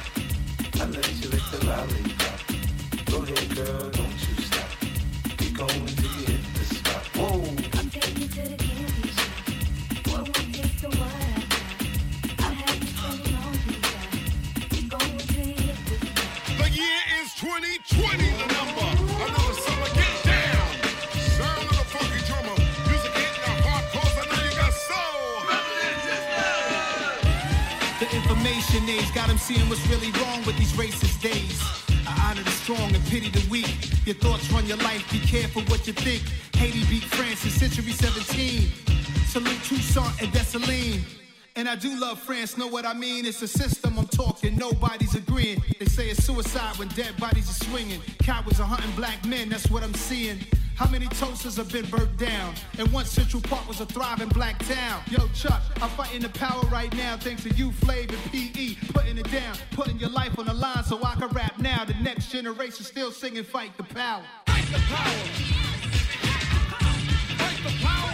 I 0.74 0.84
let 0.86 1.24
you 1.24 1.30
lick 1.30 1.42
the 1.50 1.66
lollipop. 1.66 2.36
Go 3.06 3.22
ahead, 3.22 3.56
girl, 3.56 3.95
information 28.76 29.14
got 29.14 29.30
him 29.30 29.38
seeing 29.38 29.68
what's 29.68 29.86
really 29.88 30.10
wrong 30.20 30.44
with 30.44 30.56
these 30.58 30.72
racist 30.72 31.20
days. 31.22 31.60
I 32.06 32.30
honor 32.30 32.42
the 32.42 32.50
strong 32.50 32.94
and 32.94 33.04
pity 33.06 33.30
the 33.30 33.44
weak. 33.48 34.06
Your 34.06 34.14
thoughts 34.16 34.50
run 34.52 34.66
your 34.66 34.76
life, 34.78 35.10
be 35.10 35.18
careful 35.18 35.62
what 35.62 35.86
you 35.86 35.92
think. 35.92 36.22
Haiti 36.54 36.84
beat 36.86 37.04
France 37.04 37.44
in 37.44 37.50
century 37.50 37.92
17. 37.92 38.68
Salute 39.26 39.62
Toussaint 39.64 40.22
and 40.22 40.32
Dessalines. 40.32 41.04
And 41.56 41.68
I 41.68 41.74
do 41.74 41.98
love 41.98 42.20
France, 42.20 42.58
know 42.58 42.66
what 42.66 42.84
I 42.84 42.92
mean? 42.92 43.24
It's 43.24 43.40
a 43.40 43.48
system 43.48 43.98
I'm 43.98 44.06
talking, 44.08 44.56
nobody's 44.56 45.14
agreeing. 45.14 45.62
They 45.78 45.86
say 45.86 46.10
it's 46.10 46.22
suicide 46.22 46.76
when 46.76 46.88
dead 46.88 47.16
bodies 47.16 47.48
are 47.48 47.64
swinging. 47.64 48.02
Cowards 48.18 48.60
are 48.60 48.66
hunting 48.66 48.94
black 48.94 49.24
men, 49.24 49.48
that's 49.48 49.70
what 49.70 49.82
I'm 49.82 49.94
seeing. 49.94 50.38
How 50.76 50.86
many 50.90 51.06
toasters 51.06 51.56
have 51.56 51.72
been 51.72 51.86
burnt 51.86 52.18
down? 52.18 52.54
And 52.78 52.86
once 52.92 53.10
Central 53.10 53.40
Park 53.40 53.66
was 53.66 53.80
a 53.80 53.86
thriving 53.86 54.28
black 54.28 54.58
town. 54.66 55.00
Yo, 55.10 55.26
Chuck, 55.28 55.62
I'm 55.80 55.88
fighting 55.90 56.20
the 56.20 56.28
power 56.28 56.60
right 56.66 56.94
now 56.94 57.16
thanks 57.16 57.44
to 57.44 57.50
you, 57.54 57.70
Flav 57.70 58.10
and 58.10 58.30
PE. 58.30 58.74
Putting 58.92 59.16
it 59.16 59.30
down, 59.30 59.56
putting 59.70 59.98
your 59.98 60.10
life 60.10 60.38
on 60.38 60.44
the 60.44 60.52
line 60.52 60.84
so 60.84 61.02
I 61.02 61.14
can 61.14 61.28
rap 61.28 61.58
now. 61.58 61.86
The 61.86 61.94
next 61.94 62.30
generation 62.30 62.84
still 62.84 63.10
singing 63.10 63.44
Fight 63.44 63.74
the 63.78 63.84
Power. 63.84 64.22
Fight 64.46 64.66
the 64.66 64.78
power. 64.78 65.10
Fight 67.38 67.62
the 67.64 67.84
power. 67.84 68.05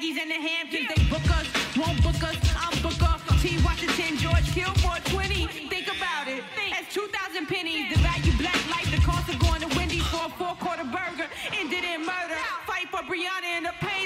Aggies 0.00 0.16
and 0.16 0.30
the 0.30 0.40
Hamptons. 0.40 0.88
They 0.88 1.04
book 1.10 1.28
us, 1.28 1.46
won't 1.76 2.02
book 2.02 2.22
us. 2.24 2.36
I'm 2.56 2.72
booker. 2.80 3.20
T. 3.42 3.56
Washington, 3.64 4.16
George 4.16 4.48
Kilmore, 4.52 4.96
20. 5.04 5.46
Think 5.68 5.88
about 5.88 6.26
it. 6.26 6.42
That's 6.70 6.92
2,000 6.94 7.46
pennies. 7.46 7.92
The 7.92 8.00
value 8.00 8.32
black 8.38 8.56
life, 8.70 8.90
the 8.90 9.00
cost 9.04 9.28
of 9.28 9.38
going 9.40 9.60
to 9.60 9.68
Wendy's 9.76 10.06
for 10.08 10.24
a 10.24 10.30
four 10.40 10.56
quarter 10.56 10.84
burger. 10.84 11.28
Ended 11.52 11.84
in 11.84 12.00
murder. 12.00 12.40
Fight 12.64 12.88
for 12.88 13.04
Breonna 13.04 13.60
and 13.60 13.66
the 13.66 13.74
pain 13.80 13.99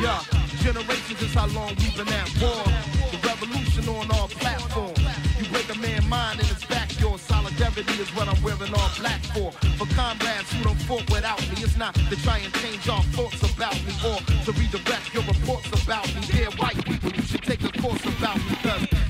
Yeah, 0.00 0.20
generations 0.62 1.22
is 1.22 1.34
how 1.34 1.46
long 1.48 1.68
we've 1.78 1.96
been 1.96 2.08
at 2.08 2.30
war. 2.40 2.62
The 3.10 3.18
revolution 3.26 3.88
on 3.88 4.10
our 4.12 4.28
platform. 4.28 4.94
You 5.38 5.44
break 5.50 5.68
a 5.74 5.78
man's 5.78 6.06
mind 6.06 6.40
and 6.40 6.50
it's 6.50 6.64
back, 6.64 6.88
your 7.00 7.18
solidarity 7.18 7.94
is 8.00 8.08
what 8.14 8.28
I'm 8.28 8.40
wearing 8.42 8.72
all 8.74 8.90
black 8.98 9.20
for. 9.34 9.50
For 9.78 9.86
comrades 9.94 10.52
who 10.52 10.64
don't 10.64 10.80
fought 10.82 11.10
without 11.10 11.40
me, 11.50 11.56
it's 11.58 11.76
not 11.76 11.94
to 11.94 12.16
try 12.22 12.38
and 12.38 12.52
change 12.54 12.88
our 12.88 13.02
thoughts 13.16 13.42
about 13.42 13.74
me 13.86 13.92
or 14.06 14.18
to 14.44 14.52
redirect 14.52 15.12
your 15.12 15.24
reports 15.24 15.70
about 15.82 16.06
me. 16.14 16.33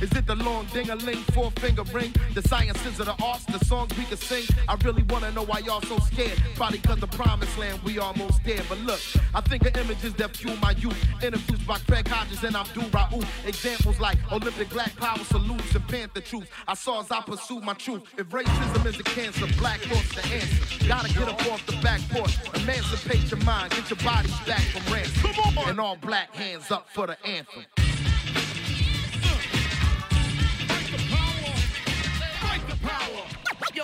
Is 0.04 0.12
it 0.12 0.26
the 0.26 0.34
long 0.34 0.66
ding-a-ling, 0.66 1.22
four 1.32 1.50
finger 1.52 1.82
ring? 1.84 2.14
The 2.34 2.42
sciences 2.42 3.00
of 3.00 3.06
the 3.06 3.16
arts, 3.24 3.46
the 3.46 3.58
songs 3.64 3.96
we 3.96 4.04
can 4.04 4.18
sing? 4.18 4.44
I 4.68 4.74
really 4.84 5.02
wanna 5.04 5.30
know 5.30 5.44
why 5.44 5.60
y'all 5.60 5.80
so 5.80 5.96
scared. 5.96 6.38
Probably 6.56 6.76
cause 6.76 7.00
the 7.00 7.06
promised 7.06 7.56
land 7.56 7.80
we 7.84 7.98
almost 7.98 8.44
there. 8.44 8.60
But 8.68 8.80
look, 8.80 9.00
I 9.34 9.40
think 9.40 9.64
of 9.64 9.74
images 9.78 10.12
that 10.16 10.36
fuel 10.36 10.56
my 10.60 10.72
youth. 10.72 10.94
Interviews 11.22 11.60
by 11.60 11.78
Craig 11.88 12.06
Hodges 12.06 12.44
and 12.44 12.54
Abdul 12.54 12.82
Rauf. 12.90 13.24
Examples 13.46 13.98
like 13.98 14.18
Olympic 14.30 14.68
black 14.68 14.94
power 14.96 15.24
salutes 15.24 15.74
and 15.74 15.88
Panther 15.88 16.20
truth. 16.20 16.50
I 16.68 16.74
saw 16.74 17.00
as 17.00 17.10
I 17.10 17.22
pursue 17.22 17.62
my 17.62 17.72
truth. 17.72 18.02
If 18.18 18.26
racism 18.28 18.84
is 18.84 19.00
a 19.00 19.04
cancer, 19.04 19.46
black 19.56 19.80
thoughts 19.80 20.14
the 20.16 20.34
answer. 20.34 20.86
Gotta 20.86 21.14
get 21.14 21.28
up 21.30 21.46
off 21.46 21.64
the 21.64 21.80
back 21.80 22.02
porch. 22.10 22.36
Emancipate 22.54 23.30
your 23.30 23.40
mind, 23.40 23.70
get 23.70 23.88
your 23.88 23.98
bodies 24.04 24.38
back 24.40 24.60
from 24.60 24.92
ransom. 24.92 25.32
Come 25.32 25.56
on! 25.58 25.68
And 25.70 25.80
all 25.80 25.96
black 25.96 26.34
hands 26.34 26.70
up 26.70 26.90
for 26.90 27.06
the 27.06 27.16
anthem. 27.26 27.64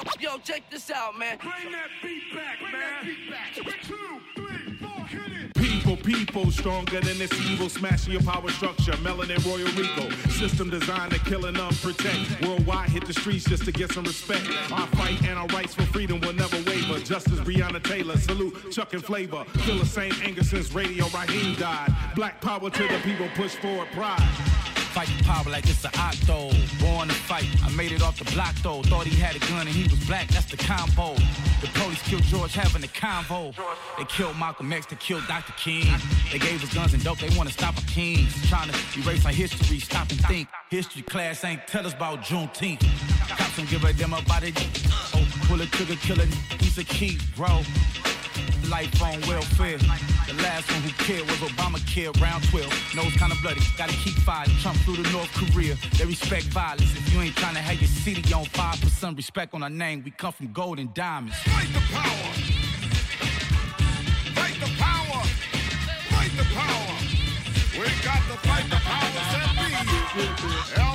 Yo, 0.04 0.32
yo, 0.32 0.38
check 0.38 0.62
this 0.70 0.90
out, 0.90 1.18
man. 1.18 1.38
Bring 1.38 1.72
that 1.72 1.88
beat 2.02 2.34
back, 2.34 2.58
man. 2.72 3.16
Two, 3.82 4.20
three, 4.34 4.74
four, 4.74 5.06
hit 5.06 5.32
it. 5.32 5.54
People 5.54 5.80
people, 5.96 5.96
people 5.96 6.50
stronger 6.50 7.00
than 7.00 7.18
this 7.18 7.32
evil, 7.50 7.68
smashing 7.68 8.12
your 8.12 8.22
power 8.22 8.48
structure. 8.50 8.92
Melanin 8.92 9.44
Royal 9.44 9.66
Regal, 9.76 10.10
system 10.30 10.70
designed 10.70 11.12
to 11.12 11.18
kill 11.20 11.46
and 11.46 11.56
unprotect. 11.56 12.46
Worldwide, 12.46 12.90
hit 12.90 13.06
the 13.06 13.12
streets 13.12 13.44
just 13.44 13.64
to 13.64 13.72
get 13.72 13.92
some 13.92 14.04
respect. 14.04 14.46
Our 14.72 14.86
fight 14.88 15.22
and 15.24 15.38
our 15.38 15.46
rights 15.48 15.74
for 15.74 15.82
freedom 15.86 16.20
will 16.20 16.32
never 16.32 16.56
waver. 16.58 16.98
Justice 17.00 17.40
Breonna 17.40 17.82
Taylor, 17.82 18.16
salute 18.18 18.72
Chuck 18.72 18.92
and 18.92 19.04
Flavor. 19.04 19.44
Feel 19.44 19.78
the 19.78 19.86
same 19.86 20.12
anger 20.22 20.44
since 20.44 20.72
Radio 20.72 21.06
Raheem 21.08 21.54
died. 21.56 21.94
Black 22.14 22.40
power 22.40 22.70
to 22.70 22.82
the 22.82 23.00
people, 23.02 23.28
push 23.34 23.54
forward 23.56 23.88
pride. 23.92 24.79
Fight 24.90 25.08
the 25.16 25.22
power 25.22 25.48
like 25.48 25.68
it's 25.68 25.84
an 25.84 25.92
octo. 25.96 26.50
Born 26.80 27.06
to 27.06 27.14
fight, 27.14 27.46
I 27.64 27.70
made 27.76 27.92
it 27.92 28.02
off 28.02 28.18
the 28.18 28.24
block 28.32 28.54
though. 28.56 28.82
Thought 28.82 29.06
he 29.06 29.16
had 29.16 29.36
a 29.36 29.38
gun 29.38 29.68
and 29.68 29.76
he 29.76 29.84
was 29.84 30.04
black, 30.06 30.26
that's 30.28 30.46
the 30.46 30.56
combo. 30.56 31.14
The 31.60 31.68
police 31.74 32.02
killed 32.02 32.24
George 32.24 32.54
having 32.54 32.82
a 32.82 32.88
convo. 32.88 33.54
They 33.98 34.04
killed 34.06 34.36
Malcolm 34.36 34.72
X, 34.72 34.86
they 34.86 34.96
killed 34.96 35.22
Dr. 35.28 35.52
King. 35.52 35.86
They 36.32 36.38
gave 36.38 36.62
us 36.64 36.74
guns 36.74 36.92
and 36.92 37.04
dope, 37.04 37.18
they 37.18 37.30
wanna 37.38 37.50
stop 37.50 37.76
our 37.76 37.84
kings. 37.84 38.34
Trying 38.48 38.70
to 38.70 38.76
erase 38.98 39.24
our 39.24 39.32
history, 39.32 39.78
stop 39.78 40.10
and 40.10 40.20
think. 40.26 40.48
History 40.70 41.02
class 41.02 41.44
ain't 41.44 41.66
tell 41.68 41.86
us 41.86 41.94
about 41.94 42.22
Juneteenth. 42.22 42.82
Cops 43.28 43.56
don't 43.56 43.70
give 43.70 43.84
a 43.84 43.92
damn 43.92 44.12
about 44.12 44.42
it. 44.42 44.58
Oh, 45.14 45.24
pull 45.46 45.60
a 45.60 45.66
trigger, 45.66 45.94
kill 45.96 46.20
a 46.20 46.26
piece 46.58 46.78
of 46.78 46.88
key, 46.88 47.18
bro. 47.36 47.62
Life 48.70 49.02
on 49.02 49.20
welfare. 49.22 49.78
The 49.78 50.34
last 50.42 50.70
one 50.70 50.80
who 50.82 50.90
cared 51.04 51.22
was 51.22 51.38
Obamacare, 51.38 52.14
round 52.20 52.44
12. 52.50 52.94
Nose 52.94 53.12
kinda 53.18 53.34
bloody, 53.42 53.60
gotta 53.76 53.92
keep 53.94 54.14
fighting. 54.22 54.54
Trump 54.62 54.78
flew 54.78 54.94
to 54.94 55.10
North 55.10 55.32
Korea, 55.34 55.76
they 55.98 56.04
respect 56.04 56.44
violence. 56.44 56.92
If 56.96 57.12
you 57.12 57.20
ain't 57.20 57.34
trying 57.34 57.54
to 57.54 57.60
have 57.60 57.80
your 57.80 57.88
city 57.88 58.22
on 58.32 58.44
fire, 58.44 58.76
put 58.80 58.92
some 58.92 59.16
respect 59.16 59.54
on 59.54 59.64
our 59.64 59.70
name. 59.70 60.02
We 60.04 60.12
come 60.12 60.32
from 60.32 60.52
gold 60.52 60.78
and 60.78 60.94
diamonds. 60.94 61.36
Fight 61.38 61.68
the 61.72 61.80
power. 61.92 62.32
Fight 64.38 64.56
the 64.60 64.70
power. 64.78 65.22
Fight 66.14 66.32
the 66.38 66.46
power. 66.54 66.94
We 67.74 67.86
got 68.04 68.22
to 68.30 68.36
fight 68.46 68.70
the 68.70 68.76
powers 68.76 69.14
that 69.34 70.76
be. 70.76 70.89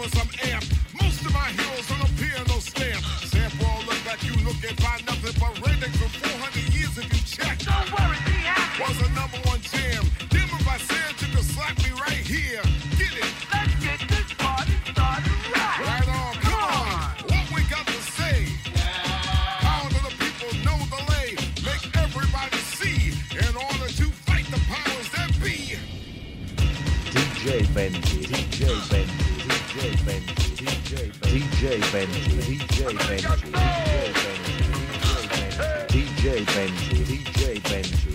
I'm 0.00 0.50
amp. 0.50 0.64
Most 1.02 1.26
of 1.26 1.34
my 1.34 1.50
heroes 1.60 1.90
on 1.92 2.00
a 2.00 2.08
piano 2.16 2.58
stamp. 2.60 3.04
Sample 3.28 3.84
look 3.86 4.06
like 4.06 4.22
you 4.24 4.32
looking 4.46 4.74
by 4.76 4.98
now. 5.06 5.09
DJ 31.60 31.76
Benji, 31.92 32.24
DJ 32.46 32.78
Benji, 33.04 33.52
DJ 35.92 36.24
Benji, 36.24 36.24
DJ 36.24 36.24
Benji, 36.54 36.98
DJ 37.04 37.60
Benji, 37.68 38.09